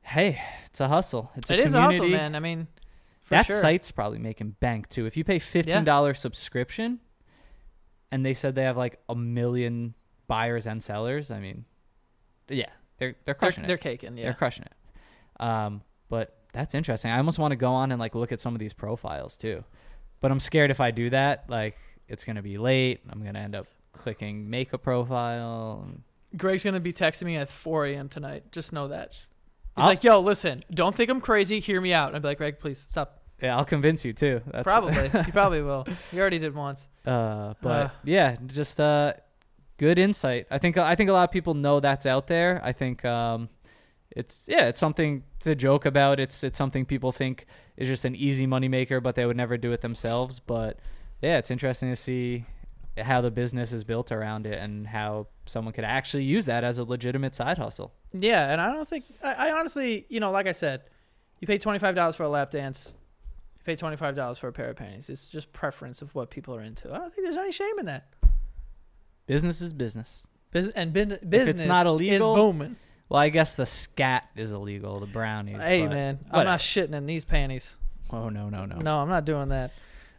hey, 0.02 0.42
it's 0.66 0.80
a 0.80 0.88
hustle. 0.88 1.30
It's 1.36 1.48
a 1.50 1.54
It 1.54 1.60
is 1.60 1.74
a 1.74 1.80
hustle, 1.80 2.08
man. 2.08 2.34
I 2.34 2.40
mean, 2.40 2.66
for 3.22 3.36
that 3.36 3.46
sure. 3.46 3.60
site's 3.60 3.92
probably 3.92 4.18
making 4.18 4.56
bank 4.58 4.88
too. 4.88 5.06
If 5.06 5.16
you 5.16 5.22
pay 5.22 5.38
fifteen 5.38 5.84
dollars 5.84 6.18
subscription, 6.18 6.98
and 8.10 8.26
they 8.26 8.34
said 8.34 8.56
they 8.56 8.64
have 8.64 8.76
like 8.76 8.98
a 9.08 9.14
million 9.14 9.94
buyers 10.26 10.66
and 10.66 10.82
sellers, 10.82 11.30
I 11.30 11.38
mean, 11.38 11.66
yeah, 12.48 12.70
they're 13.02 13.10
they're 13.10 13.16
they're, 13.26 13.34
crushing 13.34 13.66
they're 13.66 13.76
it. 13.76 13.80
caking. 13.80 14.16
Yeah. 14.16 14.24
They're 14.24 14.34
crushing 14.34 14.64
it. 14.64 15.42
Um, 15.42 15.82
but 16.08 16.36
that's 16.52 16.74
interesting. 16.74 17.10
I 17.10 17.18
almost 17.18 17.38
want 17.38 17.52
to 17.52 17.56
go 17.56 17.72
on 17.72 17.90
and 17.92 17.98
like 18.00 18.14
look 18.14 18.32
at 18.32 18.40
some 18.40 18.54
of 18.54 18.60
these 18.60 18.72
profiles 18.72 19.36
too, 19.36 19.64
but 20.20 20.30
I'm 20.30 20.40
scared 20.40 20.70
if 20.70 20.80
I 20.80 20.90
do 20.90 21.10
that, 21.10 21.44
like 21.48 21.76
it's 22.08 22.24
gonna 22.24 22.42
be 22.42 22.58
late. 22.58 23.00
I'm 23.10 23.22
gonna 23.24 23.38
end 23.40 23.54
up 23.54 23.66
clicking 23.92 24.48
make 24.50 24.72
a 24.72 24.78
profile. 24.78 25.88
Greg's 26.36 26.64
gonna 26.64 26.80
be 26.80 26.92
texting 26.92 27.24
me 27.24 27.36
at 27.36 27.48
4 27.48 27.86
a.m. 27.86 28.08
tonight. 28.08 28.52
Just 28.52 28.72
know 28.72 28.88
that. 28.88 29.10
He's 29.12 29.28
I'll- 29.76 29.86
like, 29.86 30.04
"Yo, 30.04 30.20
listen, 30.20 30.62
don't 30.70 30.94
think 30.94 31.10
I'm 31.10 31.20
crazy. 31.20 31.60
Hear 31.60 31.80
me 31.80 31.92
out." 31.92 32.14
I'd 32.14 32.22
be 32.22 32.28
like, 32.28 32.38
"Greg, 32.38 32.58
please 32.60 32.84
stop." 32.88 33.18
Yeah, 33.42 33.56
I'll 33.56 33.64
convince 33.64 34.04
you 34.04 34.12
too. 34.12 34.40
That's, 34.46 34.62
Probably. 34.64 34.94
you 35.26 35.32
probably 35.32 35.62
will. 35.62 35.84
You 36.12 36.20
already 36.20 36.38
did 36.38 36.54
once. 36.54 36.88
Uh, 37.04 37.54
but 37.60 37.86
Uh. 37.86 37.90
yeah, 38.04 38.36
just 38.46 38.78
uh, 38.78 39.14
good 39.82 39.98
insight. 39.98 40.46
I 40.48 40.58
think 40.58 40.78
I 40.78 40.94
think 40.94 41.10
a 41.10 41.12
lot 41.12 41.24
of 41.24 41.32
people 41.32 41.54
know 41.54 41.80
that's 41.80 42.06
out 42.06 42.28
there. 42.28 42.60
I 42.62 42.70
think 42.70 43.04
um, 43.04 43.48
it's 44.12 44.46
yeah, 44.46 44.68
it's 44.68 44.78
something 44.78 45.24
to 45.40 45.56
joke 45.56 45.86
about. 45.86 46.20
It's 46.20 46.44
it's 46.44 46.56
something 46.56 46.84
people 46.84 47.10
think 47.10 47.46
is 47.76 47.88
just 47.88 48.04
an 48.04 48.14
easy 48.14 48.46
moneymaker, 48.46 49.02
but 49.02 49.16
they 49.16 49.26
would 49.26 49.36
never 49.36 49.56
do 49.56 49.72
it 49.72 49.80
themselves. 49.80 50.38
But 50.38 50.78
yeah, 51.20 51.38
it's 51.38 51.50
interesting 51.50 51.90
to 51.90 51.96
see 51.96 52.44
how 52.96 53.22
the 53.22 53.32
business 53.32 53.72
is 53.72 53.82
built 53.82 54.12
around 54.12 54.46
it 54.46 54.56
and 54.60 54.86
how 54.86 55.26
someone 55.46 55.74
could 55.74 55.84
actually 55.84 56.24
use 56.24 56.46
that 56.46 56.62
as 56.62 56.78
a 56.78 56.84
legitimate 56.84 57.34
side 57.34 57.58
hustle. 57.58 57.92
Yeah, 58.12 58.52
and 58.52 58.60
I 58.60 58.72
don't 58.72 58.86
think 58.86 59.06
I, 59.20 59.48
I 59.48 59.52
honestly, 59.58 60.06
you 60.08 60.20
know, 60.20 60.30
like 60.30 60.46
I 60.46 60.52
said, 60.52 60.82
you 61.40 61.48
pay 61.48 61.58
twenty 61.58 61.80
five 61.80 61.96
dollars 61.96 62.14
for 62.14 62.22
a 62.22 62.28
lap 62.28 62.52
dance. 62.52 62.94
You 63.56 63.64
pay 63.64 63.74
twenty 63.74 63.96
five 63.96 64.14
dollars 64.14 64.38
for 64.38 64.46
a 64.46 64.52
pair 64.52 64.70
of 64.70 64.76
panties. 64.76 65.10
It's 65.10 65.26
just 65.26 65.52
preference 65.52 66.02
of 66.02 66.14
what 66.14 66.30
people 66.30 66.54
are 66.54 66.62
into. 66.62 66.92
I 66.94 66.98
don't 66.98 67.12
think 67.12 67.26
there's 67.26 67.36
any 67.36 67.50
shame 67.50 67.80
in 67.80 67.86
that. 67.86 68.06
Business 69.32 69.60
is 69.60 69.72
business. 69.72 70.26
Bus- 70.52 70.68
and 70.76 70.92
bin- 70.92 71.18
business 71.26 71.64
not 71.64 71.86
is 71.86 71.92
illegal, 71.92 72.34
booming. 72.34 72.76
Well, 73.08 73.20
I 73.20 73.30
guess 73.30 73.54
the 73.54 73.66
scat 73.66 74.28
is 74.36 74.50
illegal. 74.50 75.00
The 75.00 75.06
brownies. 75.06 75.60
Hey 75.60 75.86
man, 75.88 76.18
I'm 76.30 76.44
not 76.44 76.60
shitting 76.60 76.92
in 76.92 77.06
these 77.06 77.24
panties. 77.24 77.76
Oh 78.10 78.28
no 78.28 78.48
no 78.50 78.66
no. 78.66 78.76
No, 78.76 78.98
I'm 78.98 79.08
not 79.08 79.24
doing 79.24 79.48
that. 79.48 79.72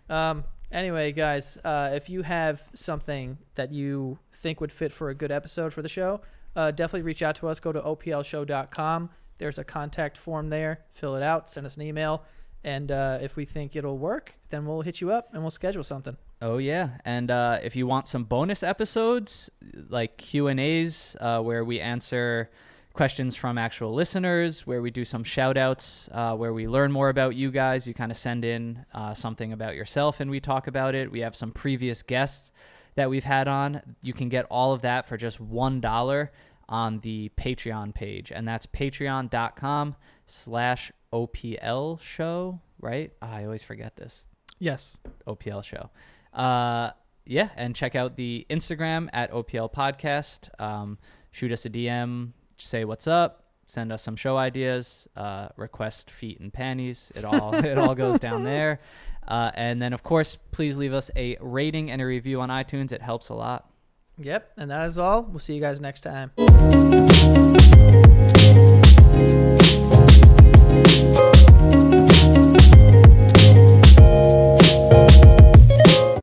Um, 0.10 0.44
anyway, 0.72 1.12
guys, 1.12 1.58
uh, 1.64 1.92
if 1.94 2.10
you 2.10 2.24
have 2.24 2.64
something 2.74 3.38
that 3.56 3.72
you 3.72 4.18
think 4.36 4.60
would 4.60 4.72
fit 4.72 4.92
for 4.92 5.10
a 5.10 5.16
good 5.16 5.32
episode 5.32 5.74
for 5.74 5.82
the 5.82 5.90
show, 5.90 6.22
uh, 6.56 6.72
definitely 6.72 7.04
reach 7.04 7.22
out 7.22 7.36
to 7.36 7.48
us. 7.48 7.60
Go 7.60 7.72
to 7.72 7.82
oplshow.com. 7.82 9.10
There's 9.38 9.58
a 9.58 9.64
contact 9.64 10.18
form 10.18 10.50
there. 10.50 10.82
Fill 10.92 11.16
it 11.16 11.24
out. 11.24 11.50
Send 11.50 11.66
us 11.66 11.76
an 11.76 11.84
email. 11.84 12.24
And 12.64 12.92
uh, 12.92 13.20
if 13.22 13.36
we 13.36 13.46
think 13.46 13.76
it'll 13.76 13.98
work, 13.98 14.36
then 14.50 14.66
we'll 14.66 14.82
hit 14.82 15.02
you 15.02 15.12
up 15.12 15.30
and 15.34 15.44
we'll 15.44 15.52
schedule 15.52 15.84
something. 15.84 16.16
Oh 16.42 16.58
yeah, 16.58 16.98
and 17.06 17.32
uh, 17.32 17.60
if 17.64 17.76
you 17.76 17.88
want 17.88 18.08
some 18.08 18.26
bonus 18.26 18.64
episodes 18.64 19.50
like 19.90 20.18
Q 20.18 20.48
and 20.48 20.60
A's, 20.60 21.16
uh, 21.22 21.40
where 21.42 21.64
we 21.64 21.80
answer 21.80 22.50
questions 22.94 23.36
from 23.36 23.58
actual 23.58 23.94
listeners, 23.94 24.68
where 24.68 24.82
we 24.82 24.92
do 24.92 25.06
some 25.06 25.24
shout 25.24 25.58
outs, 25.58 26.10
uh, 26.12 26.36
where 26.36 26.54
we 26.54 26.68
learn 26.68 26.92
more 26.92 27.10
about 27.10 27.36
you 27.36 27.50
guys, 27.50 27.88
you 27.88 27.94
kind 27.94 28.12
of 28.12 28.18
send 28.18 28.46
in 28.46 28.86
uh, 28.94 29.14
something 29.14 29.52
about 29.52 29.76
yourself 29.76 30.20
and 30.20 30.30
we 30.30 30.40
talk 30.40 30.68
about 30.68 30.94
it. 30.94 31.12
We 31.12 31.22
have 31.22 31.36
some 31.36 31.52
previous 31.52 32.04
guests 32.04 32.52
that 32.96 33.10
we've 33.10 33.24
had 33.24 33.48
on. 33.48 33.82
You 34.04 34.14
can 34.14 34.30
get 34.30 34.46
all 34.52 34.74
of 34.74 34.82
that 34.82 35.08
for 35.08 35.18
just 35.18 35.40
one 35.40 35.82
dollar 35.82 36.32
on 36.70 37.00
the 37.00 37.30
Patreon 37.38 37.94
page, 37.94 38.32
and 38.32 38.48
that's 38.48 38.66
patreon.com 38.66 39.96
slash 40.26 40.92
OPL 41.12 42.00
show, 42.02 42.60
right? 42.80 43.12
Ah, 43.22 43.36
I 43.36 43.46
always 43.46 43.64
forget 43.64 43.96
this. 43.96 44.26
Yes. 44.60 44.98
OPL 45.28 45.64
show. 45.64 45.90
Uh, 46.34 46.92
yeah, 47.26 47.50
and 47.56 47.76
check 47.76 47.96
out 47.96 48.16
the 48.16 48.46
Instagram 48.50 49.10
at 49.14 49.32
OPL 49.32 49.72
Podcast. 49.72 50.50
Um, 50.60 50.98
shoot 51.32 51.52
us 51.52 51.66
a 51.66 51.70
DM, 51.70 52.32
say 52.58 52.86
what's 52.86 53.08
up, 53.08 53.46
send 53.66 53.92
us 53.92 54.04
some 54.04 54.16
show 54.16 54.38
ideas, 54.38 55.08
uh, 55.16 55.50
request 55.56 56.12
feet 56.12 56.40
and 56.40 56.52
panties. 56.52 57.12
It 57.16 57.24
all 57.24 57.56
it 57.66 57.78
all 57.78 57.96
goes 57.96 58.20
down 58.20 58.44
there. 58.44 58.80
Uh, 59.28 59.52
and 59.54 59.82
then 59.82 59.94
of 59.94 60.04
course, 60.04 60.38
please 60.52 60.78
leave 60.78 60.94
us 60.94 61.10
a 61.16 61.38
rating 61.40 61.92
and 61.92 62.02
a 62.02 62.06
review 62.06 62.42
on 62.42 62.50
iTunes. 62.50 62.92
It 62.92 63.02
helps 63.02 63.30
a 63.30 63.36
lot. 63.36 63.70
Yep. 64.18 64.52
And 64.58 64.70
that 64.70 64.86
is 64.86 64.98
all. 64.98 65.24
We'll 65.24 65.40
see 65.40 65.56
you 65.56 65.62
guys 65.62 65.80
next 65.82 66.02
time. 66.02 66.32